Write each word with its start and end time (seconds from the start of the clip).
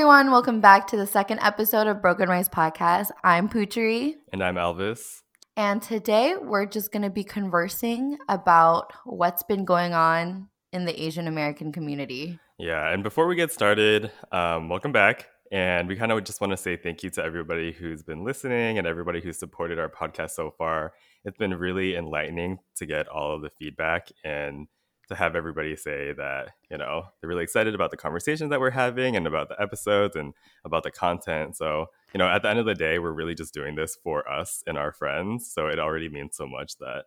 everyone. 0.00 0.30
Welcome 0.30 0.62
back 0.62 0.86
to 0.86 0.96
the 0.96 1.06
second 1.06 1.40
episode 1.40 1.86
of 1.86 2.00
Broken 2.00 2.26
Rice 2.26 2.48
Podcast. 2.48 3.10
I'm 3.22 3.50
Poochery. 3.50 4.14
And 4.32 4.42
I'm 4.42 4.54
Elvis. 4.54 5.20
And 5.58 5.82
today 5.82 6.36
we're 6.40 6.64
just 6.64 6.90
going 6.90 7.02
to 7.02 7.10
be 7.10 7.22
conversing 7.22 8.16
about 8.26 8.94
what's 9.04 9.42
been 9.42 9.66
going 9.66 9.92
on 9.92 10.48
in 10.72 10.86
the 10.86 10.98
Asian 10.98 11.28
American 11.28 11.70
community. 11.70 12.38
Yeah. 12.58 12.90
And 12.90 13.02
before 13.02 13.26
we 13.26 13.36
get 13.36 13.52
started, 13.52 14.10
um, 14.32 14.70
welcome 14.70 14.90
back. 14.90 15.26
And 15.52 15.86
we 15.86 15.96
kind 15.96 16.12
of 16.12 16.24
just 16.24 16.40
want 16.40 16.52
to 16.52 16.56
say 16.56 16.78
thank 16.78 17.02
you 17.02 17.10
to 17.10 17.22
everybody 17.22 17.70
who's 17.70 18.02
been 18.02 18.24
listening 18.24 18.78
and 18.78 18.86
everybody 18.86 19.20
who's 19.20 19.38
supported 19.38 19.78
our 19.78 19.90
podcast 19.90 20.30
so 20.30 20.54
far. 20.56 20.94
It's 21.26 21.36
been 21.36 21.52
really 21.52 21.94
enlightening 21.94 22.60
to 22.76 22.86
get 22.86 23.06
all 23.06 23.34
of 23.34 23.42
the 23.42 23.50
feedback 23.58 24.08
and 24.24 24.66
to 25.10 25.16
have 25.16 25.36
everybody 25.36 25.76
say 25.76 26.12
that, 26.12 26.52
you 26.70 26.78
know, 26.78 27.02
they're 27.20 27.28
really 27.28 27.42
excited 27.42 27.74
about 27.74 27.90
the 27.90 27.96
conversations 27.96 28.50
that 28.50 28.60
we're 28.60 28.70
having 28.70 29.16
and 29.16 29.26
about 29.26 29.48
the 29.48 29.60
episodes 29.60 30.16
and 30.16 30.32
about 30.64 30.82
the 30.82 30.90
content. 30.90 31.56
So, 31.56 31.86
you 32.14 32.18
know, 32.18 32.28
at 32.28 32.42
the 32.42 32.48
end 32.48 32.58
of 32.58 32.66
the 32.66 32.74
day, 32.74 32.98
we're 32.98 33.12
really 33.12 33.34
just 33.34 33.52
doing 33.52 33.74
this 33.74 33.96
for 34.02 34.28
us 34.30 34.64
and 34.66 34.78
our 34.78 34.92
friends. 34.92 35.50
So 35.52 35.66
it 35.66 35.78
already 35.78 36.08
means 36.08 36.36
so 36.36 36.46
much 36.46 36.78
that 36.78 37.06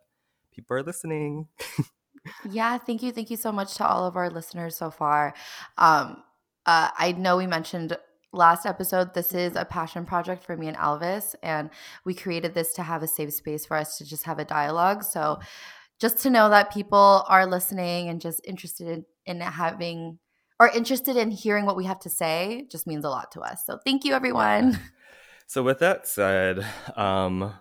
people 0.53 0.77
are 0.77 0.83
listening. 0.83 1.47
yeah, 2.49 2.77
thank 2.77 3.01
you. 3.01 3.11
Thank 3.11 3.31
you 3.31 3.37
so 3.37 3.51
much 3.51 3.75
to 3.75 3.87
all 3.87 4.05
of 4.05 4.15
our 4.15 4.29
listeners 4.29 4.75
so 4.75 4.91
far. 4.91 5.33
Um, 5.77 6.23
uh, 6.65 6.89
I 6.97 7.13
know 7.13 7.37
we 7.37 7.47
mentioned 7.47 7.97
last 8.33 8.65
episode, 8.65 9.13
this 9.13 9.33
is 9.33 9.55
a 9.55 9.63
passion 9.63 10.05
project 10.05 10.43
for 10.43 10.57
me 10.57 10.67
and 10.67 10.77
Elvis, 10.77 11.35
and 11.43 11.69
we 12.03 12.13
created 12.13 12.53
this 12.53 12.73
to 12.73 12.83
have 12.83 13.03
a 13.03 13.07
safe 13.07 13.33
space 13.33 13.65
for 13.65 13.77
us 13.77 13.97
to 13.97 14.05
just 14.05 14.23
have 14.23 14.39
a 14.39 14.45
dialogue. 14.45 15.03
So, 15.03 15.39
just 16.03 16.17
to 16.19 16.29
know 16.29 16.49
that 16.49 16.69
people 16.73 17.23
are 17.29 17.45
listening 17.45 18.09
and 18.09 18.19
just 18.19 18.41
interested 18.43 18.89
in, 18.89 19.05
in 19.25 19.39
having 19.39 20.19
or 20.59 20.67
interested 20.67 21.15
in 21.15 21.31
hearing 21.31 21.65
what 21.65 21.77
we 21.77 21.85
have 21.85 21.97
to 21.97 22.09
say 22.09 22.67
just 22.69 22.85
means 22.85 23.05
a 23.05 23.09
lot 23.09 23.31
to 23.31 23.39
us. 23.39 23.65
So 23.65 23.79
thank 23.85 24.03
you, 24.03 24.13
everyone. 24.13 24.77
So 25.45 25.61
with 25.61 25.79
that 25.79 26.07
said, 26.07 26.65
um, 26.95 27.53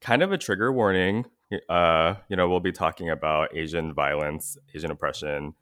kind 0.00 0.22
of 0.22 0.32
a 0.32 0.38
trigger 0.38 0.72
warning. 0.72 1.26
Uh, 1.68 2.14
you 2.28 2.36
know, 2.36 2.48
we'll 2.48 2.60
be 2.60 2.72
talking 2.72 3.10
about 3.10 3.54
Asian 3.54 3.92
violence, 3.92 4.56
Asian 4.74 4.90
oppression, 4.90 5.54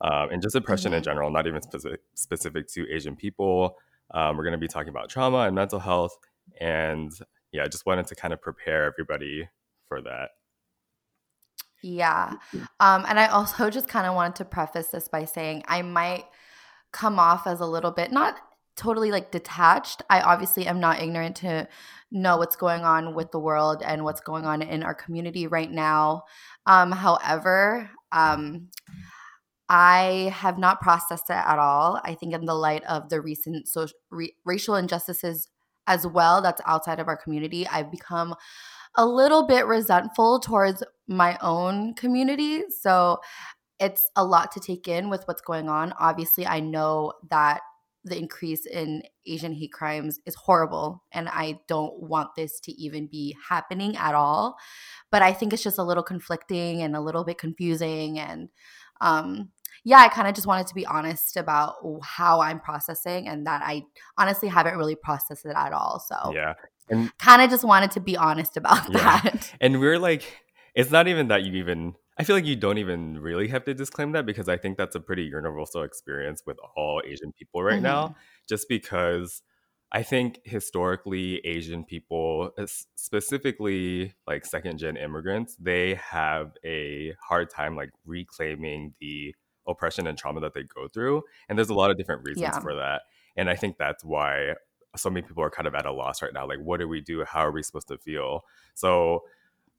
um, 0.00 0.30
and 0.30 0.42
just 0.42 0.56
oppression 0.56 0.90
mm-hmm. 0.90 0.98
in 0.98 1.02
general, 1.02 1.30
not 1.30 1.46
even 1.46 1.62
specific, 1.62 2.00
specific 2.14 2.68
to 2.68 2.90
Asian 2.90 3.16
people. 3.16 3.76
Um, 4.12 4.36
we're 4.36 4.44
going 4.44 4.52
to 4.52 4.58
be 4.58 4.66
talking 4.66 4.88
about 4.88 5.08
trauma 5.08 5.40
and 5.40 5.54
mental 5.54 5.78
health. 5.78 6.16
And 6.60 7.12
yeah, 7.52 7.64
I 7.64 7.68
just 7.68 7.86
wanted 7.86 8.06
to 8.08 8.14
kind 8.14 8.32
of 8.34 8.40
prepare 8.42 8.84
everybody 8.84 9.48
for 9.88 10.02
that. 10.02 10.30
Yeah. 11.82 12.34
Um, 12.78 13.04
and 13.08 13.18
I 13.18 13.26
also 13.26 13.70
just 13.70 13.88
kind 13.88 14.06
of 14.06 14.14
wanted 14.14 14.36
to 14.36 14.44
preface 14.44 14.88
this 14.88 15.08
by 15.08 15.24
saying 15.24 15.64
I 15.66 15.82
might 15.82 16.24
come 16.92 17.18
off 17.18 17.46
as 17.46 17.60
a 17.60 17.66
little 17.66 17.92
bit 17.92 18.12
not 18.12 18.36
totally 18.76 19.10
like 19.10 19.30
detached. 19.30 20.02
I 20.08 20.20
obviously 20.20 20.66
am 20.66 20.80
not 20.80 21.02
ignorant 21.02 21.36
to 21.36 21.68
know 22.10 22.38
what's 22.38 22.56
going 22.56 22.82
on 22.82 23.14
with 23.14 23.30
the 23.30 23.38
world 23.38 23.82
and 23.84 24.04
what's 24.04 24.20
going 24.20 24.46
on 24.46 24.62
in 24.62 24.82
our 24.82 24.94
community 24.94 25.46
right 25.46 25.70
now. 25.70 26.22
Um, 26.66 26.90
however, 26.90 27.90
um, 28.10 28.68
I 29.68 30.34
have 30.34 30.58
not 30.58 30.80
processed 30.80 31.30
it 31.30 31.34
at 31.34 31.58
all. 31.58 32.00
I 32.04 32.14
think 32.14 32.34
in 32.34 32.44
the 32.44 32.54
light 32.54 32.82
of 32.84 33.08
the 33.08 33.20
recent 33.20 33.68
social, 33.68 33.96
re- 34.10 34.34
racial 34.44 34.74
injustices 34.74 35.48
as 35.86 36.06
well 36.06 36.42
that's 36.42 36.60
outside 36.66 36.98
of 36.98 37.08
our 37.08 37.16
community, 37.16 37.66
I've 37.68 37.90
become 37.90 38.34
a 38.96 39.06
little 39.06 39.46
bit 39.46 39.66
resentful 39.66 40.40
towards 40.40 40.82
my 41.06 41.38
own 41.40 41.94
community. 41.94 42.62
So 42.70 43.20
it's 43.78 44.10
a 44.16 44.24
lot 44.24 44.52
to 44.52 44.60
take 44.60 44.88
in 44.88 45.08
with 45.08 45.22
what's 45.26 45.42
going 45.42 45.68
on. 45.68 45.92
Obviously, 45.98 46.46
I 46.46 46.60
know 46.60 47.14
that 47.30 47.60
the 48.04 48.18
increase 48.18 48.66
in 48.66 49.02
Asian 49.26 49.52
hate 49.52 49.72
crimes 49.72 50.20
is 50.24 50.34
horrible, 50.34 51.02
and 51.12 51.28
I 51.28 51.60
don't 51.68 52.00
want 52.00 52.34
this 52.34 52.60
to 52.60 52.72
even 52.72 53.06
be 53.06 53.36
happening 53.48 53.96
at 53.96 54.14
all. 54.14 54.56
But 55.10 55.22
I 55.22 55.32
think 55.32 55.52
it's 55.52 55.62
just 55.62 55.78
a 55.78 55.82
little 55.82 56.02
conflicting 56.02 56.82
and 56.82 56.96
a 56.96 57.00
little 57.00 57.24
bit 57.24 57.38
confusing. 57.38 58.18
And 58.18 58.48
um, 59.00 59.50
yeah, 59.84 59.98
I 59.98 60.08
kind 60.08 60.28
of 60.28 60.34
just 60.34 60.46
wanted 60.46 60.66
to 60.68 60.74
be 60.74 60.86
honest 60.86 61.36
about 61.36 61.76
how 62.02 62.40
I'm 62.40 62.60
processing 62.60 63.28
and 63.28 63.46
that 63.46 63.62
I 63.64 63.84
honestly 64.18 64.48
haven't 64.48 64.76
really 64.76 64.96
processed 64.96 65.44
it 65.44 65.54
at 65.56 65.72
all. 65.72 66.00
So, 66.00 66.32
yeah. 66.34 66.54
And 66.90 67.16
kind 67.18 67.40
of 67.42 67.50
just 67.50 67.64
wanted 67.64 67.90
to 67.92 68.00
be 68.00 68.16
honest 68.16 68.56
about 68.56 68.92
yeah. 68.92 69.20
that. 69.20 69.52
And 69.60 69.80
we're 69.80 69.98
like, 69.98 70.24
it's 70.74 70.90
not 70.90 71.08
even 71.08 71.28
that 71.28 71.44
you 71.44 71.54
even, 71.54 71.94
I 72.18 72.24
feel 72.24 72.36
like 72.36 72.44
you 72.44 72.56
don't 72.56 72.78
even 72.78 73.18
really 73.18 73.48
have 73.48 73.64
to 73.64 73.74
disclaim 73.74 74.12
that 74.12 74.26
because 74.26 74.48
I 74.48 74.56
think 74.56 74.76
that's 74.76 74.94
a 74.94 75.00
pretty 75.00 75.22
universal 75.22 75.82
experience 75.82 76.42
with 76.46 76.58
all 76.76 77.00
Asian 77.04 77.32
people 77.32 77.62
right 77.62 77.74
mm-hmm. 77.74 77.84
now, 77.84 78.16
just 78.48 78.68
because 78.68 79.42
I 79.92 80.02
think 80.02 80.40
historically 80.44 81.38
Asian 81.38 81.84
people, 81.84 82.50
specifically 82.94 84.14
like 84.26 84.44
second 84.44 84.78
gen 84.78 84.96
immigrants, 84.96 85.56
they 85.58 85.94
have 85.94 86.52
a 86.64 87.14
hard 87.20 87.50
time 87.50 87.76
like 87.76 87.90
reclaiming 88.04 88.94
the 89.00 89.34
oppression 89.66 90.06
and 90.06 90.16
trauma 90.16 90.40
that 90.40 90.54
they 90.54 90.62
go 90.62 90.86
through. 90.88 91.22
And 91.48 91.58
there's 91.58 91.70
a 91.70 91.74
lot 91.74 91.90
of 91.90 91.96
different 91.96 92.22
reasons 92.24 92.42
yeah. 92.42 92.60
for 92.60 92.74
that. 92.74 93.02
And 93.36 93.50
I 93.50 93.56
think 93.56 93.78
that's 93.78 94.04
why 94.04 94.54
so 94.96 95.10
many 95.10 95.26
people 95.26 95.42
are 95.42 95.50
kind 95.50 95.68
of 95.68 95.74
at 95.74 95.86
a 95.86 95.92
loss 95.92 96.22
right 96.22 96.32
now. 96.32 96.46
Like, 96.46 96.58
what 96.58 96.80
do 96.80 96.88
we 96.88 97.00
do? 97.00 97.24
How 97.24 97.40
are 97.40 97.52
we 97.52 97.62
supposed 97.62 97.88
to 97.88 97.98
feel? 97.98 98.44
So, 98.74 99.24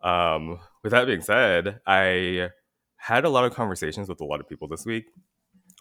um, 0.04 0.60
with 0.84 0.92
that 0.92 1.06
being 1.06 1.22
said, 1.22 1.80
I 1.86 2.50
had 2.96 3.26
a 3.26 3.30
lot 3.30 3.46
of 3.46 3.54
conversations 3.54 4.08
with 4.08 4.22
a 4.22 4.26
lot 4.26 4.40
of 4.40 4.48
people 4.48 4.68
this 4.68 4.86
week. 4.86 5.06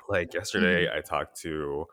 Like 0.09 0.35
yesterday, 0.35 0.87
mm-hmm. 0.87 0.99
I 0.99 1.01
talked 1.01 1.41
to, 1.43 1.87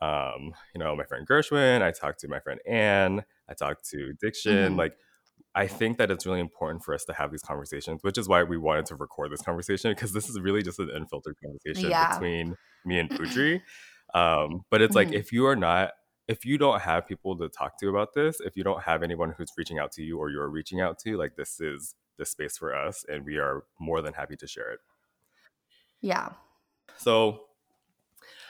um, 0.00 0.52
you 0.74 0.78
know, 0.78 0.94
my 0.94 1.04
friend 1.04 1.26
Gershwin. 1.26 1.82
I 1.82 1.90
talked 1.90 2.20
to 2.20 2.28
my 2.28 2.40
friend 2.40 2.60
Anne. 2.66 3.24
I 3.48 3.54
talked 3.54 3.88
to 3.90 4.12
Diction. 4.20 4.52
Mm-hmm. 4.52 4.76
Like, 4.76 4.92
I 5.54 5.66
think 5.66 5.96
that 5.98 6.10
it's 6.10 6.26
really 6.26 6.40
important 6.40 6.84
for 6.84 6.94
us 6.94 7.04
to 7.06 7.14
have 7.14 7.30
these 7.30 7.42
conversations, 7.42 8.02
which 8.02 8.18
is 8.18 8.28
why 8.28 8.42
we 8.42 8.58
wanted 8.58 8.86
to 8.86 8.94
record 8.94 9.32
this 9.32 9.40
conversation 9.40 9.90
because 9.90 10.12
this 10.12 10.28
is 10.28 10.38
really 10.38 10.62
just 10.62 10.78
an 10.78 10.90
unfiltered 10.90 11.36
conversation 11.42 11.90
yeah. 11.90 12.12
between 12.12 12.56
me 12.84 12.98
and 12.98 13.08
Poochery. 13.18 13.62
Um, 14.14 14.64
but 14.70 14.82
it's 14.82 14.94
mm-hmm. 14.94 15.10
like 15.10 15.18
if 15.18 15.32
you 15.32 15.46
are 15.46 15.56
not 15.56 15.92
if 16.28 16.44
you 16.44 16.58
don't 16.58 16.80
have 16.80 17.06
people 17.06 17.36
to 17.38 17.48
talk 17.48 17.78
to 17.78 17.88
about 17.88 18.14
this, 18.14 18.40
if 18.40 18.56
you 18.56 18.64
don't 18.64 18.82
have 18.82 19.02
anyone 19.02 19.34
who's 19.36 19.52
reaching 19.56 19.78
out 19.78 19.92
to 19.92 20.02
you 20.02 20.18
or 20.18 20.30
you're 20.30 20.48
reaching 20.48 20.80
out 20.80 20.98
to, 21.00 21.16
like 21.16 21.36
this 21.36 21.60
is 21.60 21.94
the 22.18 22.24
space 22.24 22.58
for 22.58 22.74
us 22.74 23.04
and 23.08 23.24
we 23.24 23.36
are 23.36 23.64
more 23.78 24.02
than 24.02 24.12
happy 24.12 24.36
to 24.36 24.46
share 24.46 24.72
it. 24.72 24.80
Yeah. 26.00 26.30
So 26.96 27.42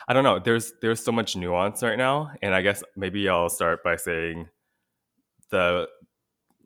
I 0.08 0.12
don't 0.12 0.24
know, 0.24 0.38
there's 0.38 0.72
there's 0.80 1.02
so 1.02 1.12
much 1.12 1.36
nuance 1.36 1.82
right 1.82 1.98
now 1.98 2.32
and 2.42 2.54
I 2.54 2.62
guess 2.62 2.82
maybe 2.96 3.28
I'll 3.28 3.48
start 3.48 3.82
by 3.82 3.96
saying 3.96 4.48
the 5.50 5.88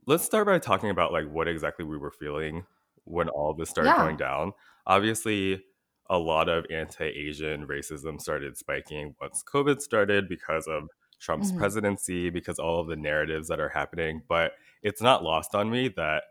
let's 0.07 0.25
start 0.25 0.47
by 0.47 0.59
talking 0.59 0.91
about 0.91 1.13
like 1.13 1.29
what 1.31 1.49
exactly 1.49 1.85
we 1.85 1.99
were 1.99 2.11
feeling 2.11 2.65
when 3.05 3.29
all 3.29 3.55
this 3.55 3.71
started 3.71 3.91
yeah. 3.91 3.99
going 3.99 4.17
down. 4.17 4.53
Obviously, 4.87 5.63
a 6.09 6.19
lot 6.19 6.49
of 6.49 6.67
anti-Asian 6.71 7.67
racism 7.67 8.21
started 8.21 8.57
spiking 8.57 9.15
once 9.21 9.43
COVID 9.53 9.81
started 9.81 10.29
because 10.29 10.67
of 10.67 10.89
Trump's 11.21 11.51
mm-hmm. 11.51 11.59
presidency 11.59 12.31
because 12.31 12.59
all 12.59 12.81
of 12.81 12.89
the 12.89 12.97
narratives 12.97 13.49
that 13.49 13.61
are 13.61 13.69
happening. 13.69 14.23
But 14.29 14.53
it's 14.83 15.03
not 15.03 15.23
lost 15.23 15.55
on 15.55 15.71
me 15.71 15.89
that 15.97 16.25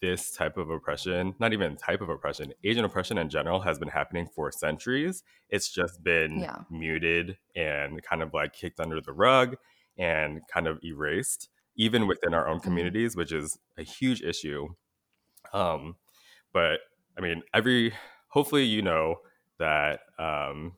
this 0.00 0.30
type 0.30 0.56
of 0.56 0.70
oppression, 0.70 1.34
not 1.38 1.52
even 1.52 1.76
type 1.76 2.00
of 2.00 2.08
oppression, 2.08 2.52
Asian 2.64 2.84
oppression 2.84 3.18
in 3.18 3.28
general 3.28 3.60
has 3.60 3.78
been 3.78 3.88
happening 3.88 4.28
for 4.34 4.50
centuries. 4.52 5.22
It's 5.48 5.70
just 5.70 6.02
been 6.02 6.40
yeah. 6.40 6.58
muted 6.70 7.38
and 7.54 8.02
kind 8.02 8.22
of 8.22 8.34
like 8.34 8.52
kicked 8.52 8.80
under 8.80 9.00
the 9.00 9.12
rug 9.12 9.56
and 9.96 10.40
kind 10.52 10.66
of 10.66 10.78
erased, 10.84 11.48
even 11.76 12.06
within 12.06 12.34
our 12.34 12.46
own 12.46 12.56
mm-hmm. 12.56 12.64
communities, 12.64 13.12
mm-hmm. 13.12 13.20
which 13.20 13.32
is 13.32 13.58
a 13.78 13.82
huge 13.82 14.22
issue. 14.22 14.68
Um, 15.52 15.96
but 16.52 16.80
I 17.16 17.20
mean, 17.20 17.42
every 17.54 17.94
hopefully 18.28 18.64
you 18.64 18.82
know 18.82 19.16
that 19.58 20.00
um, 20.18 20.72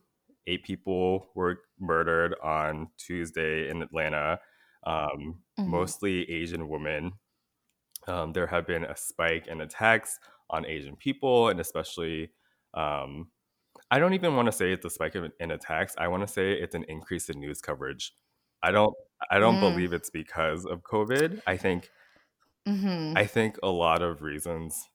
eight 0.49 0.63
people 0.63 1.29
were 1.35 1.61
murdered 1.79 2.35
on 2.43 2.87
Tuesday 2.97 3.69
in 3.69 3.81
Atlanta, 3.81 4.39
um, 4.85 5.39
mm-hmm. 5.59 5.69
mostly 5.69 6.29
Asian 6.29 6.67
women. 6.67 7.13
Um, 8.07 8.33
there 8.33 8.47
have 8.47 8.65
been 8.65 8.85
a 8.85 8.95
spike 8.95 9.47
in 9.47 9.61
attacks 9.61 10.19
on 10.49 10.65
Asian 10.65 10.95
people, 10.95 11.49
and 11.49 11.59
especially, 11.59 12.31
um, 12.73 13.27
I 13.91 13.99
don't 13.99 14.13
even 14.13 14.35
want 14.35 14.47
to 14.47 14.51
say 14.51 14.71
it's 14.71 14.85
a 14.85 14.89
spike 14.89 15.15
in 15.39 15.51
attacks. 15.51 15.93
I 15.97 16.07
want 16.07 16.25
to 16.25 16.33
say 16.33 16.53
it's 16.53 16.75
an 16.75 16.85
increase 16.87 17.29
in 17.29 17.39
news 17.39 17.61
coverage. 17.61 18.13
I 18.63 18.71
don't, 18.71 18.93
I 19.29 19.39
don't 19.39 19.57
mm. 19.57 19.61
believe 19.61 19.93
it's 19.93 20.09
because 20.09 20.65
of 20.65 20.81
COVID. 20.81 21.41
I 21.45 21.57
think, 21.57 21.89
mm-hmm. 22.67 23.15
I 23.15 23.25
think 23.25 23.57
a 23.61 23.69
lot 23.69 24.01
of 24.01 24.21
reasons 24.21 24.89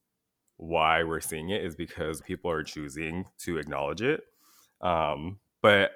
why 0.57 1.03
we're 1.03 1.21
seeing 1.21 1.51
it 1.51 1.65
is 1.65 1.75
because 1.75 2.21
people 2.21 2.51
are 2.51 2.63
choosing 2.63 3.27
to 3.39 3.59
acknowledge 3.59 4.03
it. 4.03 4.23
Um, 4.81 5.39
but 5.65 5.93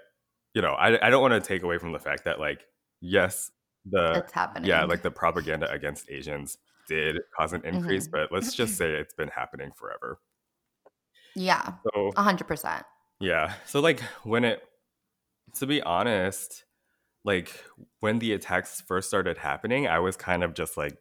you 0.54 0.62
know, 0.62 0.72
I, 0.72 1.06
I 1.06 1.10
don't 1.10 1.20
want 1.20 1.34
to 1.34 1.46
take 1.46 1.62
away 1.62 1.76
from 1.76 1.92
the 1.92 1.98
fact 1.98 2.24
that 2.24 2.40
like, 2.40 2.62
yes, 3.02 3.50
the 3.84 4.14
it's 4.14 4.32
happening. 4.32 4.66
Yeah, 4.66 4.84
like 4.84 5.02
the 5.02 5.10
propaganda 5.10 5.70
against 5.70 6.10
Asians 6.10 6.56
did 6.88 7.18
cause 7.36 7.52
an 7.52 7.60
increase, 7.66 8.08
mm-hmm. 8.08 8.16
but 8.16 8.32
let's 8.32 8.54
just 8.54 8.78
say 8.78 8.92
it's 8.92 9.12
been 9.12 9.28
happening 9.28 9.70
forever. 9.76 10.20
Yeah. 11.36 11.74
So 11.84 12.12
hundred 12.16 12.48
percent. 12.48 12.86
Yeah. 13.20 13.52
So 13.66 13.80
like 13.80 14.00
when 14.22 14.42
it 14.44 14.62
to 15.56 15.66
be 15.66 15.82
honest, 15.82 16.64
like 17.24 17.52
when 18.00 18.20
the 18.20 18.32
attacks 18.32 18.80
first 18.80 19.08
started 19.08 19.36
happening, 19.36 19.86
I 19.86 19.98
was 19.98 20.16
kind 20.16 20.42
of 20.42 20.54
just 20.54 20.78
like, 20.78 20.96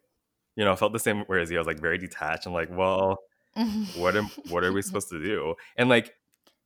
you 0.56 0.64
know, 0.66 0.76
felt 0.76 0.92
the 0.92 0.98
same 0.98 1.24
way 1.26 1.40
as 1.40 1.50
you. 1.50 1.56
I 1.56 1.60
was 1.60 1.66
like 1.66 1.80
very 1.80 1.96
detached 1.96 2.44
and 2.44 2.54
like, 2.54 2.68
well, 2.70 3.16
what 3.96 4.14
am 4.14 4.26
what 4.50 4.62
are 4.62 4.74
we 4.74 4.82
supposed 4.88 5.08
to 5.08 5.22
do? 5.22 5.54
And 5.78 5.88
like, 5.88 6.12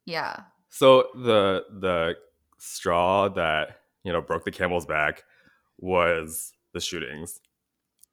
yeah. 0.05 0.41
So 0.73 1.09
the 1.15 1.67
the 1.71 2.17
straw 2.59 3.29
that 3.29 3.81
you 4.05 4.13
know 4.13 4.23
broke 4.23 4.45
the 4.47 4.51
camel's 4.51 4.87
back 4.87 5.25
was 5.79 6.55
the 6.73 6.81
shootings. 6.81 7.41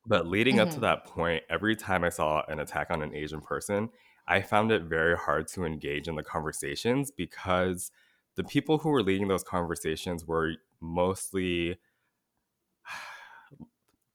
But 0.07 0.27
leading 0.27 0.59
up 0.59 0.69
to 0.71 0.79
Mhm. 0.79 0.81
that 0.81 1.05
point, 1.05 1.43
every 1.49 1.75
time 1.75 2.03
I 2.03 2.09
saw 2.09 2.43
an 2.49 2.59
attack 2.59 2.91
on 2.91 3.01
an 3.03 3.15
Asian 3.15 3.41
person, 3.41 3.89
I 4.27 4.41
found 4.41 4.71
it 4.71 4.83
very 4.83 5.17
hard 5.17 5.47
to 5.49 5.65
engage 5.65 6.07
in 6.09 6.15
the 6.15 6.23
conversations 6.23 7.11
because 7.11 7.91
the 8.35 8.43
people 8.43 8.79
who 8.79 8.89
were 8.89 9.03
leading 9.03 9.27
those 9.29 9.43
conversations 9.43 10.25
were 10.25 10.55
mostly 10.81 11.79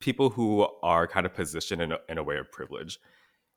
people 0.01 0.31
who 0.31 0.67
are 0.83 1.07
kind 1.07 1.27
of 1.27 1.35
positioned 1.35 1.81
in 1.83 1.93
a, 1.93 1.99
in 2.09 2.19
a 2.19 2.23
way 2.23 2.37
of 2.37 2.51
privilege. 2.53 2.99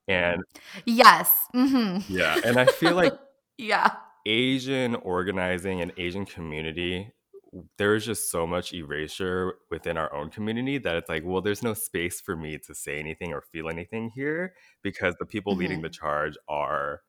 And 0.08 0.44
Yes. 0.86 1.48
hmm 1.54 2.00
yeah, 2.08 2.38
and 2.44 2.60
I 2.60 2.68
feel 2.68 2.96
like 2.96 3.14
yeah. 3.58 3.96
Asian 4.28 4.96
organizing 4.96 5.82
and 5.82 5.92
Asian 5.98 6.26
community, 6.26 7.12
there 7.78 7.96
is 7.96 8.06
just 8.06 8.30
so 8.30 8.46
much 8.46 8.74
erasure 8.74 9.56
within 9.72 9.98
our 9.98 10.14
own 10.14 10.30
community 10.30 10.78
that 10.80 10.96
it's 10.98 11.10
like, 11.10 11.24
well, 11.26 11.42
there's 11.42 11.64
no 11.64 11.74
space 11.74 12.20
for 12.20 12.36
me 12.36 12.58
to 12.68 12.76
say 12.76 13.00
anything 13.00 13.34
or 13.34 13.42
feel 13.42 13.70
anything 13.70 14.12
here 14.14 14.54
because 14.84 15.16
the 15.20 15.26
people 15.26 15.56
leading 15.56 15.82
the 15.82 15.90
charge 15.90 16.38
are 16.50 17.02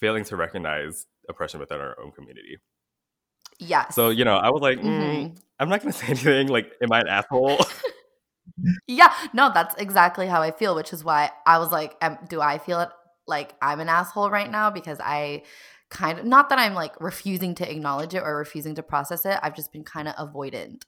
failing 0.00 0.24
to 0.24 0.36
recognize 0.36 1.06
oppression 1.28 1.60
within 1.60 1.80
our 1.80 1.98
own 2.00 2.12
community. 2.12 2.58
Yeah. 3.58 3.88
So, 3.90 4.10
you 4.10 4.24
know, 4.24 4.36
I 4.36 4.50
was 4.50 4.62
like, 4.62 4.78
mm, 4.78 4.84
Mhm. 4.84 5.38
I'm 5.60 5.68
not 5.68 5.82
going 5.82 5.92
to 5.92 5.98
say 5.98 6.06
anything. 6.08 6.48
Like, 6.48 6.72
am 6.82 6.92
I 6.92 7.00
an 7.00 7.08
asshole? 7.08 7.58
Yeah, 8.86 9.12
no, 9.32 9.50
that's 9.52 9.74
exactly 9.76 10.26
how 10.26 10.40
I 10.42 10.50
feel, 10.50 10.74
which 10.74 10.92
is 10.92 11.04
why 11.04 11.30
I 11.46 11.58
was 11.58 11.72
like, 11.72 11.96
um, 12.00 12.18
do 12.28 12.40
I 12.40 12.58
feel 12.58 12.80
it 12.80 12.88
like 13.26 13.54
I'm 13.60 13.80
an 13.80 13.88
asshole 13.88 14.30
right 14.30 14.50
now? 14.50 14.70
Because 14.70 14.98
I 15.00 15.42
kind 15.90 16.18
of, 16.18 16.24
not 16.26 16.48
that 16.50 16.58
I'm 16.58 16.74
like 16.74 17.00
refusing 17.00 17.54
to 17.56 17.70
acknowledge 17.70 18.14
it 18.14 18.22
or 18.22 18.36
refusing 18.36 18.74
to 18.76 18.82
process 18.82 19.24
it. 19.26 19.38
I've 19.42 19.56
just 19.56 19.72
been 19.72 19.84
kind 19.84 20.08
of 20.08 20.14
avoidant 20.16 20.82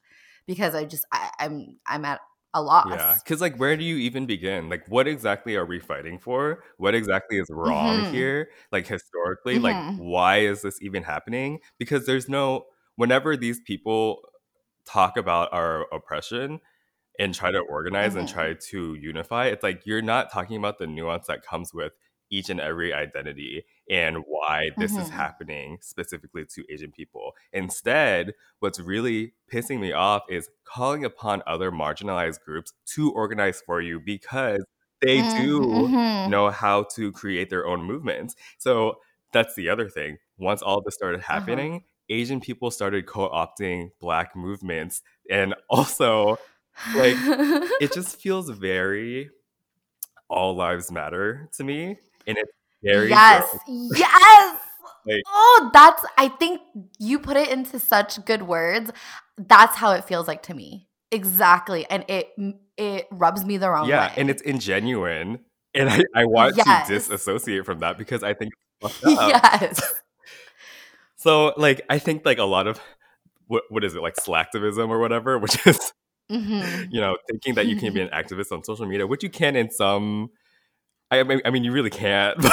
because 0.47 0.75
I 0.75 0.85
just, 0.85 1.05
I, 1.13 1.31
I'm, 1.41 1.79
I'm 1.87 2.05
at 2.05 2.21
a 2.55 2.63
loss. 2.63 2.85
yeah. 2.85 3.17
Because, 3.23 3.41
like, 3.41 3.57
where 3.57 3.77
do 3.77 3.85
you 3.85 3.97
even 3.97 4.27
begin? 4.27 4.69
Like, 4.69 4.87
what 4.89 5.09
exactly 5.09 5.57
are 5.57 5.67
we 5.67 5.81
fighting 5.81 6.19
for? 6.19 6.63
What 6.77 6.95
exactly 6.95 7.39
is 7.39 7.49
wrong 7.51 8.05
Mhm. 8.05 8.05
here? 8.05 8.51
Like, 8.73 8.87
historically, 8.87 9.59
like, 9.59 9.79
Mhm. 9.81 9.97
why 9.97 10.39
is 10.39 10.63
this 10.63 10.81
even 10.81 11.03
happening? 11.03 11.59
Because 11.79 12.07
there's 12.07 12.29
no, 12.29 12.67
whenever 12.97 13.37
these 13.37 13.61
people 13.61 14.21
talk 14.87 15.17
about 15.17 15.53
our 15.53 15.83
oppression 15.95 16.61
and 17.19 17.35
try 17.35 17.51
to 17.53 17.61
organize 17.61 18.17
and 18.17 18.27
Mhm. 18.27 18.29
try 18.29 18.55
to 18.71 18.95
unify, 18.95 19.47
it's 19.47 19.63
like 19.65 19.87
you're 19.87 20.03
not 20.03 20.33
talking 20.33 20.57
about 20.57 20.79
the 20.79 20.87
nuance 20.87 21.27
that 21.29 21.43
comes 21.43 21.75
with 21.75 21.93
each 22.31 22.51
and 22.51 22.61
every 22.61 22.93
identity 22.93 23.65
and 23.91 24.19
why 24.27 24.71
this 24.79 24.99
is 24.99 25.09
Mhm. 25.09 25.11
happening 25.11 25.79
specifically 25.81 26.45
to 26.47 26.65
Asian 26.73 26.93
people. 26.93 27.33
Instead, 27.53 28.35
what's 28.61 28.81
really 28.81 29.35
pissing 29.53 29.81
me 29.81 29.93
off 29.93 30.23
is 30.29 30.51
calling 30.65 31.05
upon 31.05 31.43
other 31.47 31.71
marginalized 31.73 32.43
groups 32.43 32.73
to 32.87 33.13
organize 33.13 33.61
for 33.63 33.81
you 33.81 34.01
because 34.01 34.65
they 35.01 35.23
do 35.23 35.89
Mhm. 35.93 36.09
know 36.25 36.51
how 36.51 36.83
to 36.85 37.13
create 37.13 37.51
their 37.51 37.67
own 37.67 37.83
movements. 37.83 38.35
So 38.59 39.01
that's 39.33 39.55
the 39.55 39.69
other 39.69 39.89
thing. 39.89 40.19
Once 40.39 40.63
all 40.63 40.83
this 40.83 40.95
started 40.95 41.21
Uh-huh. 41.33 41.67
happening, 41.67 41.85
Asian 42.09 42.41
people 42.41 42.71
started 42.71 43.07
co 43.07 43.29
opting 43.31 43.91
Black 44.01 44.35
movements. 44.37 45.03
And 45.31 45.55
also, 45.71 46.37
like, 46.93 47.19
it 47.79 47.93
just 47.93 48.21
feels 48.21 48.51
very 48.51 49.31
all 50.29 50.55
lives 50.55 50.91
matter 50.91 51.49
to 51.55 51.65
me. 51.65 51.99
And 52.29 52.39
it's 52.39 52.53
very 52.85 53.09
yes, 53.09 53.59
yes. 53.67 54.61
Like- 55.07 55.23
oh, 55.27 55.71
that's. 55.73 56.05
I 56.19 56.29
think 56.29 56.61
you 56.99 57.19
put 57.19 57.37
it 57.39 57.49
into 57.49 57.79
such 57.81 58.23
good 58.27 58.43
words. 58.43 58.91
That's 59.39 59.75
how 59.75 59.93
it 59.93 60.05
feels 60.05 60.29
like 60.29 60.43
to 60.45 60.55
me. 60.55 60.87
Exactly, 61.11 61.87
and 61.89 62.05
it 62.09 62.29
it 62.77 63.07
rubs 63.11 63.45
me 63.45 63.57
the 63.57 63.71
wrong 63.71 63.89
yeah, 63.89 64.09
way. 64.09 64.13
and 64.19 64.29
it's 64.29 64.43
ingenuine. 64.43 65.41
And 65.75 65.89
I, 65.89 66.03
I 66.15 66.25
want 66.27 66.57
Yes. 66.57 66.89
to 66.89 66.95
disassociate 66.95 67.65
from 67.65 67.79
that 67.81 67.97
because 67.97 68.23
I 68.23 68.35
think 68.35 68.53
yes. 69.05 69.81
So, 71.17 71.53
like, 71.57 71.81
I 71.91 71.99
think, 71.99 72.25
like, 72.25 72.39
a 72.39 72.45
lot 72.45 72.67
of 72.69 72.81
what, 73.49 73.65
what 73.71 73.83
is 73.85 73.95
it, 73.95 74.03
like, 74.03 74.15
slacktivism 74.17 74.89
or 74.89 74.99
whatever, 75.01 75.39
which 75.39 75.67
is, 75.67 75.93
hmm 76.31 76.85
you 76.91 77.01
know, 77.01 77.17
thinking 77.31 77.55
that 77.55 77.67
you 77.67 77.77
can 77.77 77.93
be 77.93 78.01
an 78.01 78.09
activist 78.11 78.53
on 78.53 78.63
social 78.63 78.87
media, 78.87 79.07
which 79.07 79.23
you 79.23 79.31
can 79.31 79.57
in 79.57 79.71
some. 79.71 80.31
I 81.11 81.23
mean, 81.23 81.41
I 81.45 81.51
mean, 81.51 81.65
you 81.65 81.73
really 81.73 81.91
can't. 81.91 82.39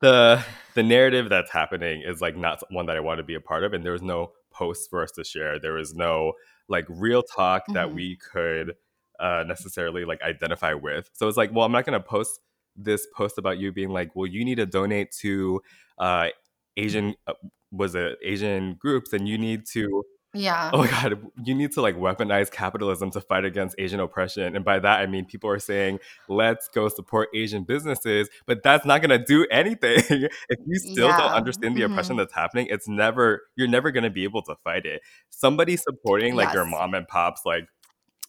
The 0.00 0.44
the 0.74 0.82
narrative 0.82 1.28
that's 1.28 1.50
happening 1.50 2.02
is 2.02 2.20
like 2.20 2.36
not 2.36 2.60
one 2.70 2.86
that 2.86 2.96
I 2.96 3.00
want 3.00 3.18
to 3.18 3.24
be 3.24 3.34
a 3.34 3.40
part 3.40 3.62
of, 3.64 3.72
and 3.72 3.84
there 3.84 3.92
was 3.92 4.02
no 4.02 4.32
posts 4.50 4.86
for 4.88 5.02
us 5.02 5.12
to 5.12 5.24
share. 5.24 5.58
There 5.60 5.74
was 5.74 5.94
no 5.94 6.32
like 6.68 6.86
real 6.88 7.22
talk 7.22 7.64
that 7.68 7.88
Mhm. 7.88 7.94
we 7.94 8.16
could 8.16 8.74
uh, 9.20 9.44
necessarily 9.46 10.04
like 10.04 10.20
identify 10.22 10.74
with. 10.74 11.08
So 11.12 11.28
it's 11.28 11.36
like, 11.36 11.52
well, 11.52 11.64
I'm 11.64 11.70
not 11.72 11.84
going 11.86 12.00
to 12.00 12.04
post 12.04 12.40
this 12.74 13.06
post 13.14 13.38
about 13.38 13.58
you 13.58 13.70
being 13.70 13.90
like, 13.90 14.10
well, 14.16 14.26
you 14.26 14.44
need 14.44 14.56
to 14.56 14.66
donate 14.66 15.12
to 15.20 15.62
uh, 15.98 16.28
Asian 16.76 17.14
uh, 17.28 17.34
was 17.70 17.94
it 17.94 18.18
Asian 18.24 18.74
groups, 18.74 19.12
and 19.12 19.28
you 19.28 19.38
need 19.38 19.66
to 19.66 20.02
Yeah. 20.34 20.70
oh 20.72 20.78
my 20.78 20.86
god 20.86 21.20
you 21.44 21.54
need 21.54 21.72
to 21.72 21.82
like 21.82 21.94
weaponize 21.96 22.50
capitalism 22.50 23.10
to 23.10 23.20
fight 23.20 23.44
against 23.44 23.74
asian 23.78 24.00
oppression. 24.00 24.56
And 24.56 24.64
by 24.64 24.78
that 24.78 25.00
i 25.00 25.06
mean 25.06 25.26
people 25.26 25.50
are 25.50 25.58
saying 25.58 25.98
let's 26.28 26.68
go 26.68 26.88
support 26.88 27.28
asian 27.34 27.64
businesses 27.64 28.30
but 28.46 28.62
that's 28.62 28.86
not 28.86 29.02
going 29.02 29.10
to 29.18 29.22
do 29.24 29.46
anything. 29.50 29.98
If 30.48 30.58
you 30.66 30.78
still 30.78 31.08
don't 31.08 31.32
understand 31.32 31.76
the 31.76 31.82
oppression 31.82 32.16
Mhm. 32.16 32.20
that's 32.20 32.34
happening 32.34 32.66
it's 32.70 32.88
never 32.88 33.42
you're 33.56 33.68
never 33.68 33.90
going 33.90 34.04
to 34.04 34.10
be 34.10 34.24
able 34.24 34.42
to 34.44 34.54
fight 34.64 34.86
it. 34.86 35.02
Somebody 35.28 35.76
supporting 35.76 36.34
like 36.34 36.54
your 36.54 36.64
mom 36.64 36.94
and 36.94 37.06
pops 37.06 37.42
like 37.44 37.64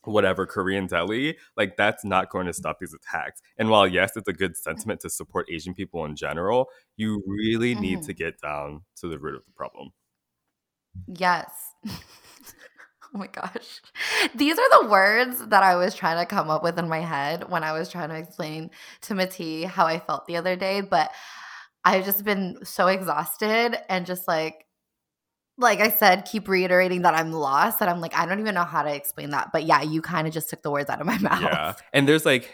whatever 0.04 0.46
korean 0.46 0.86
deli 0.88 1.38
like 1.56 1.78
that's 1.78 2.04
not 2.04 2.30
going 2.30 2.46
to 2.48 2.54
stop 2.54 2.78
these 2.80 2.94
attacks. 2.94 3.42
And 3.58 3.70
while 3.70 3.88
yes 3.88 4.18
it's 4.18 4.28
a 4.28 4.34
good 4.34 4.58
sentiment 4.58 5.00
to 5.02 5.10
support 5.10 5.48
asian 5.50 5.74
people 5.74 6.04
in 6.04 6.18
general 6.18 6.68
you 6.98 7.24
really 7.26 7.76
need 7.76 8.00
Mhm. 8.00 8.06
to 8.08 8.14
get 8.14 8.42
down 8.42 8.82
to 8.98 9.08
the 9.08 9.18
root 9.18 9.36
of 9.36 9.46
the 9.46 9.52
problem 9.56 9.92
Yes. 11.08 11.74
oh 11.88 11.92
my 13.14 13.28
gosh. 13.28 13.82
These 14.36 14.58
are 14.58 14.82
the 14.82 14.90
words 14.90 15.48
that 15.48 15.64
I 15.64 15.76
was 15.76 15.96
trying 15.96 16.18
to 16.18 16.26
come 16.26 16.50
up 16.50 16.64
with 16.64 16.78
in 16.78 16.90
my 16.90 17.00
head 17.00 17.50
when 17.50 17.64
I 17.64 17.74
was 17.74 17.90
trying 17.90 18.10
to 18.10 18.18
explain 18.18 18.72
to 19.02 19.16
Mati 19.16 19.64
how 19.64 19.86
I 19.86 20.00
felt 20.00 20.26
the 20.26 20.38
other 20.38 20.56
day, 20.56 20.82
but 20.82 21.12
I've 21.86 22.06
just 22.06 22.24
been 22.24 22.60
so 22.64 22.88
exhausted 22.88 23.78
and 23.90 24.06
just 24.06 24.28
like 24.28 24.66
like 25.58 25.80
I 25.80 25.90
said, 25.90 26.26
keep 26.26 26.48
reiterating 26.48 27.04
that 27.04 27.14
I'm 27.14 27.32
lost. 27.32 27.80
That 27.80 27.88
I'm 27.88 28.02
like, 28.02 28.16
I 28.16 28.26
don't 28.26 28.40
even 28.40 28.56
know 28.56 28.64
how 28.64 28.82
to 28.82 28.94
explain 28.94 29.30
that. 29.32 29.52
But 29.54 29.66
yeah, 29.66 29.84
you 29.84 30.02
kind 30.02 30.28
of 30.28 30.34
just 30.34 30.50
took 30.50 30.64
the 30.64 30.72
words 30.72 30.90
out 30.90 31.00
of 31.00 31.06
my 31.06 31.18
mouth. 31.20 31.42
Yeah. 31.42 31.74
And 31.94 32.08
there's 32.08 32.26
like 32.26 32.50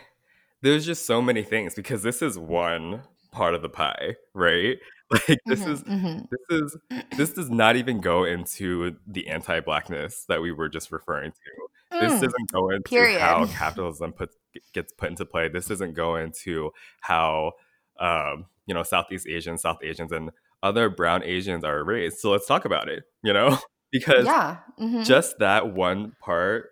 there's 0.62 0.86
just 0.86 1.06
so 1.06 1.22
many 1.22 1.44
things 1.44 1.76
because 1.76 2.04
this 2.04 2.22
is 2.22 2.38
one 2.38 3.04
part 3.32 3.56
of 3.56 3.62
the 3.62 3.70
pie, 3.70 4.16
right? 4.34 4.78
Like 5.28 5.40
this 5.48 5.62
Mhm, 5.62 5.72
is 5.74 5.84
mhm. 5.84 6.28
this 6.30 6.62
is 6.62 6.78
this 7.18 7.34
does 7.34 7.50
not 7.50 7.76
even 7.76 8.00
go 8.00 8.24
into 8.26 8.96
the 9.08 9.28
anti-blackness 9.28 10.26
that 10.30 10.42
we 10.42 10.52
were 10.52 10.70
just 10.70 10.92
referring 10.92 11.32
to. 11.32 12.00
This 12.00 12.14
Mm, 12.14 12.22
doesn't 12.22 12.52
go 12.52 12.70
into 12.70 12.88
period. 12.90 13.20
how 13.20 13.46
capitalism 13.52 14.14
put, 14.14 14.30
gets 14.74 14.94
put 14.94 15.10
into 15.10 15.26
play. 15.26 15.50
This 15.50 15.66
doesn't 15.68 15.94
go 15.94 16.16
into 16.16 16.72
how 17.02 17.54
um, 18.00 18.46
you 18.68 18.74
know 18.76 18.84
Southeast 18.84 19.28
Asians, 19.28 19.62
South 19.64 19.80
Asians, 19.84 20.12
and 20.12 20.30
other 20.62 20.90
brown 20.90 21.24
Asians 21.24 21.64
are 21.64 21.84
raised. 21.84 22.20
So 22.20 22.30
let's 22.32 22.46
talk 22.46 22.66
about 22.66 22.88
it. 22.90 23.04
You 23.24 23.34
know, 23.34 23.58
because 23.92 24.26
yeah. 24.26 24.58
mhm. 24.80 25.04
just 25.06 25.40
that 25.40 25.74
one 25.74 26.14
part 26.22 26.70